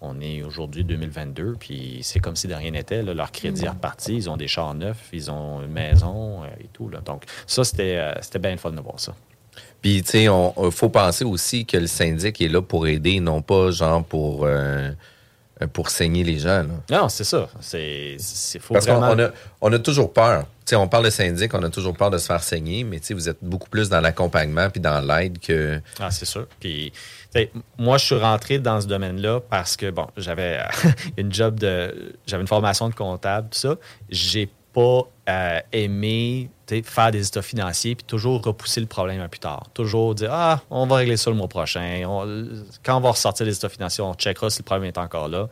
on 0.00 0.20
est 0.20 0.42
aujourd'hui 0.42 0.84
2022. 0.84 1.56
Puis 1.58 1.98
c'est 2.02 2.20
comme 2.20 2.36
si 2.36 2.46
de 2.46 2.54
rien 2.54 2.70
n'était. 2.70 3.02
Leur 3.02 3.30
crédit 3.32 3.64
est 3.64 3.68
reparti. 3.68 4.14
Ils 4.14 4.30
ont 4.30 4.36
des 4.36 4.48
chars 4.48 4.74
neufs. 4.74 5.08
Ils 5.12 5.30
ont 5.30 5.60
une 5.62 5.72
maison 5.72 6.44
et 6.60 6.68
tout. 6.72 6.88
Là. 6.88 7.00
Donc 7.00 7.24
ça, 7.46 7.64
c'était 7.64 8.14
c'était 8.22 8.38
bien 8.38 8.52
le 8.52 8.56
fun 8.58 8.70
de 8.70 8.80
voir 8.80 8.98
ça. 8.98 9.12
Puis, 9.82 10.02
tu 10.02 10.10
sais, 10.10 10.22
il 10.24 10.70
faut 10.72 10.88
penser 10.88 11.24
aussi 11.24 11.64
que 11.64 11.76
le 11.76 11.86
syndic 11.86 12.40
est 12.40 12.48
là 12.48 12.60
pour 12.60 12.86
aider, 12.86 13.20
non 13.20 13.42
pas 13.42 13.70
genre 13.70 14.04
pour, 14.04 14.44
euh, 14.44 14.90
pour 15.72 15.90
saigner 15.90 16.24
les 16.24 16.38
gens. 16.38 16.64
là. 16.64 16.98
Non, 17.02 17.08
c'est 17.08 17.24
ça. 17.24 17.48
C'est 17.60 18.16
faut 18.60 18.74
Parce 18.74 18.86
qu'on 18.86 18.98
vraiment... 19.00 19.22
a, 19.24 19.30
on 19.60 19.72
a 19.72 19.78
toujours 19.78 20.12
peur. 20.12 20.42
Tu 20.66 20.70
sais, 20.70 20.76
on 20.76 20.88
parle 20.88 21.04
de 21.04 21.10
syndic, 21.10 21.54
on 21.54 21.62
a 21.62 21.70
toujours 21.70 21.96
peur 21.96 22.10
de 22.10 22.18
se 22.18 22.26
faire 22.26 22.42
saigner, 22.42 22.84
mais 22.84 22.98
tu 23.00 23.06
sais, 23.06 23.14
vous 23.14 23.28
êtes 23.28 23.38
beaucoup 23.40 23.70
plus 23.70 23.88
dans 23.88 24.00
l'accompagnement 24.00 24.68
puis 24.68 24.80
dans 24.80 25.00
l'aide 25.00 25.38
que. 25.38 25.80
Ah, 25.98 26.10
c'est 26.10 26.26
sûr. 26.26 26.46
Puis, 26.60 26.92
tu 26.92 26.98
sais, 27.32 27.50
moi, 27.78 27.98
je 27.98 28.04
suis 28.04 28.18
rentré 28.18 28.58
dans 28.58 28.80
ce 28.80 28.86
domaine-là 28.86 29.40
parce 29.48 29.76
que, 29.76 29.90
bon, 29.90 30.06
j'avais 30.16 30.58
une 31.16 31.32
job 31.32 31.58
de. 31.58 32.14
J'avais 32.26 32.42
une 32.42 32.48
formation 32.48 32.88
de 32.88 32.94
comptable, 32.94 33.48
tout 33.50 33.58
ça. 33.58 33.76
J'ai 34.10 34.50
pas 34.72 35.02
euh, 35.28 35.60
sais, 36.68 36.82
faire 36.82 37.10
des 37.10 37.26
états 37.26 37.42
financiers 37.42 37.94
puis 37.94 38.04
toujours 38.04 38.42
repousser 38.42 38.80
le 38.80 38.86
problème 38.86 39.20
à 39.20 39.28
plus 39.28 39.40
tard. 39.40 39.66
Toujours 39.74 40.14
dire 40.14 40.30
Ah, 40.32 40.60
on 40.70 40.86
va 40.86 40.96
régler 40.96 41.16
ça 41.16 41.30
le 41.30 41.36
mois 41.36 41.48
prochain. 41.48 42.02
Quand 42.84 42.96
on 42.96 43.00
va 43.00 43.10
ressortir 43.10 43.46
les 43.46 43.56
états 43.56 43.68
financiers, 43.68 44.04
on 44.04 44.14
checkera 44.14 44.50
si 44.50 44.60
le 44.60 44.64
problème 44.64 44.88
est 44.88 44.98
encore 44.98 45.28
là. 45.28 45.48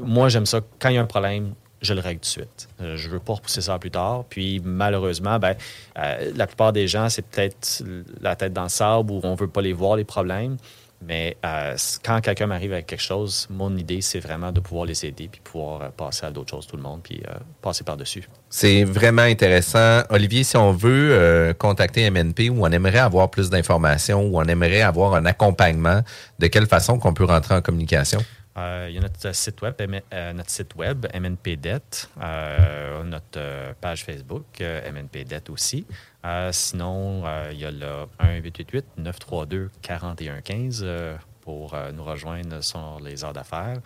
Moi, 0.00 0.28
j'aime 0.28 0.46
ça. 0.46 0.60
Quand 0.78 0.88
il 0.88 0.96
y 0.96 0.98
a 0.98 1.02
un 1.02 1.06
problème, 1.06 1.54
je 1.82 1.94
le 1.94 2.00
règle 2.00 2.20
tout 2.20 2.26
de 2.26 2.26
suite. 2.26 2.68
Euh, 2.80 2.96
Je 2.96 3.08
veux 3.08 3.20
pas 3.20 3.34
repousser 3.34 3.60
ça 3.60 3.78
plus 3.78 3.90
tard. 3.90 4.24
Puis 4.28 4.60
malheureusement, 4.64 5.38
ben, 5.38 5.54
euh, 5.98 6.32
la 6.34 6.46
plupart 6.46 6.72
des 6.72 6.88
gens, 6.88 7.08
c'est 7.08 7.22
peut-être 7.22 7.82
la 8.20 8.36
tête 8.36 8.52
dans 8.52 8.64
le 8.64 8.68
sable 8.68 9.12
ou 9.12 9.20
on 9.22 9.34
veut 9.34 9.48
pas 9.48 9.62
les 9.62 9.72
voir, 9.72 9.96
les 9.96 10.04
problèmes. 10.04 10.56
Mais 11.02 11.36
euh, 11.44 11.76
quand 12.04 12.20
quelqu'un 12.20 12.46
m'arrive 12.46 12.72
avec 12.72 12.86
quelque 12.86 13.02
chose, 13.02 13.46
mon 13.50 13.76
idée, 13.76 14.00
c'est 14.00 14.20
vraiment 14.20 14.50
de 14.50 14.60
pouvoir 14.60 14.86
les 14.86 15.04
aider 15.04 15.28
puis 15.30 15.40
pouvoir 15.42 15.82
euh, 15.82 15.88
passer 15.90 16.26
à 16.26 16.30
d'autres 16.30 16.50
choses, 16.50 16.66
tout 16.66 16.76
le 16.76 16.82
monde, 16.82 17.00
puis 17.02 17.22
euh, 17.28 17.34
passer 17.60 17.84
par-dessus. 17.84 18.28
C'est 18.48 18.84
vraiment 18.84 19.22
intéressant. 19.22 20.02
Olivier, 20.10 20.42
si 20.44 20.56
on 20.56 20.72
veut 20.72 21.54
contacter 21.58 22.10
MNP 22.10 22.50
ou 22.50 22.64
on 22.64 22.70
aimerait 22.70 22.98
avoir 22.98 23.30
plus 23.30 23.50
d'informations 23.50 24.24
ou 24.24 24.38
on 24.38 24.44
aimerait 24.44 24.82
avoir 24.82 25.14
un 25.14 25.26
accompagnement, 25.26 26.00
de 26.38 26.46
quelle 26.46 26.66
façon 26.66 26.98
qu'on 26.98 27.12
peut 27.12 27.24
rentrer 27.24 27.54
en 27.54 27.60
communication? 27.60 28.20
Euh, 28.56 28.86
il 28.88 28.94
y 28.94 28.98
a 28.98 29.02
notre 29.02 29.34
site 29.34 29.60
web, 29.60 29.74
M- 29.78 30.00
euh, 30.14 30.32
notre 30.32 30.48
site 30.50 30.74
web 30.76 31.04
MNPDET, 31.14 32.08
euh, 32.22 33.02
notre 33.04 33.26
euh, 33.36 33.72
page 33.80 34.04
Facebook 34.04 34.44
euh, 34.62 34.90
MNPDET 34.90 35.50
aussi. 35.50 35.86
Euh, 36.24 36.50
sinon, 36.52 37.24
euh, 37.26 37.50
il 37.52 37.60
y 37.60 37.66
a 37.66 37.70
le 37.70 38.06
1-888-932-4115 38.20 40.80
euh, 40.82 41.16
pour 41.42 41.74
euh, 41.74 41.92
nous 41.92 42.04
rejoindre 42.04 42.62
sur 42.62 42.98
les 43.04 43.24
heures 43.24 43.32
d'affaires. 43.32 43.78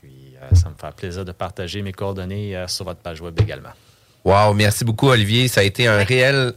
Puis, 0.00 0.34
euh, 0.40 0.54
ça 0.54 0.68
me 0.70 0.74
fait 0.74 0.94
plaisir 0.96 1.24
de 1.24 1.32
partager 1.32 1.82
mes 1.82 1.92
coordonnées 1.92 2.56
euh, 2.56 2.66
sur 2.68 2.84
votre 2.84 3.00
page 3.00 3.20
web 3.20 3.38
également. 3.40 3.70
Wow, 4.24 4.54
merci 4.54 4.84
beaucoup, 4.84 5.08
Olivier. 5.08 5.48
Ça 5.48 5.60
a 5.60 5.64
été 5.64 5.86
un 5.86 6.02
réel 6.02 6.54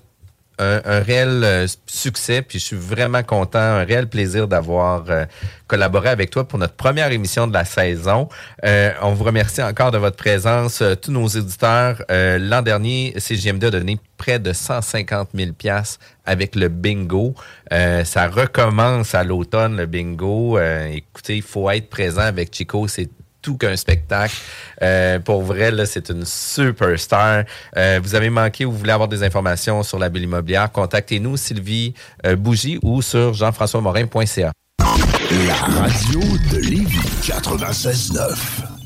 un, 0.60 1.00
réel 1.00 1.42
euh, 1.44 1.68
succès, 1.86 2.42
puis 2.42 2.60
je 2.60 2.66
suis 2.66 2.76
vraiment 2.76 3.24
content, 3.24 3.60
un 3.60 3.84
réel 3.84 4.08
plaisir 4.08 4.48
d'avoir 4.48 5.06
euh, 5.10 5.26
collaboré 5.68 6.10
avec 6.10 6.30
toi 6.30 6.48
pour 6.48 6.60
notre 6.60 6.74
première 6.74 7.12
émission 7.12 7.48
de 7.48 7.54
la 7.54 7.66
saison. 7.66 8.28
Euh, 8.66 8.92
on 9.02 9.14
vous 9.14 9.24
remercie 9.24 9.64
encore 9.64 9.92
de 9.92 9.98
votre 9.98 10.18
présence, 10.18 10.82
euh, 10.82 10.96
tous 10.96 11.12
nos 11.12 11.28
éditeurs. 11.28 12.04
L'an 12.10 12.62
dernier, 12.62 13.14
CGMD 13.18 13.66
a 13.66 13.72
donné 13.72 14.00
près 14.18 14.40
de 14.40 14.52
150 14.52 15.30
000 15.34 15.54
pièces 15.54 16.00
avec 16.26 16.56
le 16.56 16.68
bingo. 16.68 17.34
Ça 17.72 18.28
recommence 18.28 19.16
à 19.16 19.24
l'automne, 19.24 19.78
le 19.78 19.86
bingo. 19.86 20.60
Écoutez, 20.60 21.38
il 21.38 21.42
faut 21.42 21.70
être 21.70 21.90
présent 21.90 22.22
avec 22.22 22.54
Chico, 22.54 22.88
c'est 22.88 23.10
tout 23.42 23.58
qu'un 23.58 23.76
spectacle. 23.76 24.36
Euh, 24.82 25.20
pour 25.20 25.42
vrai, 25.42 25.72
là, 25.72 25.86
c'est 25.86 26.10
une 26.10 26.26
superstar. 26.26 27.44
Euh, 27.78 28.00
vous 28.02 28.16
avez 28.16 28.30
manqué 28.30 28.66
ou 28.66 28.72
vous 28.72 28.78
voulez 28.78 28.92
avoir 28.92 29.10
des 29.10 29.24
informations 29.24 29.84
sur 29.84 30.00
la 30.00 30.10
bulle 30.10 30.24
immobilière, 30.24 30.72
contactez-nous, 30.72 31.38
Sylvie 31.38 31.94
euh, 32.26 32.36
Bougie 32.36 32.80
ou 32.82 33.02
sur 33.02 33.34
jean-françois-morin.ca. 33.34 34.52
La 35.48 35.56
radio 35.56 36.20
de 36.52 36.58
Lévis 36.58 36.98
96.9. 37.22 38.80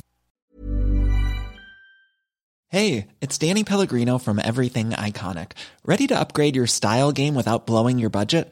Hey, 2.70 3.08
it's 3.22 3.38
Danny 3.38 3.64
Pellegrino 3.64 4.18
from 4.18 4.39
Everything 4.39 4.91
Iconic. 4.91 5.51
Ready 5.86 6.08
to 6.08 6.20
upgrade 6.20 6.56
your 6.56 6.66
style 6.66 7.12
game 7.12 7.36
without 7.36 7.68
blowing 7.68 7.99
your 7.99 8.10
budget? 8.10 8.51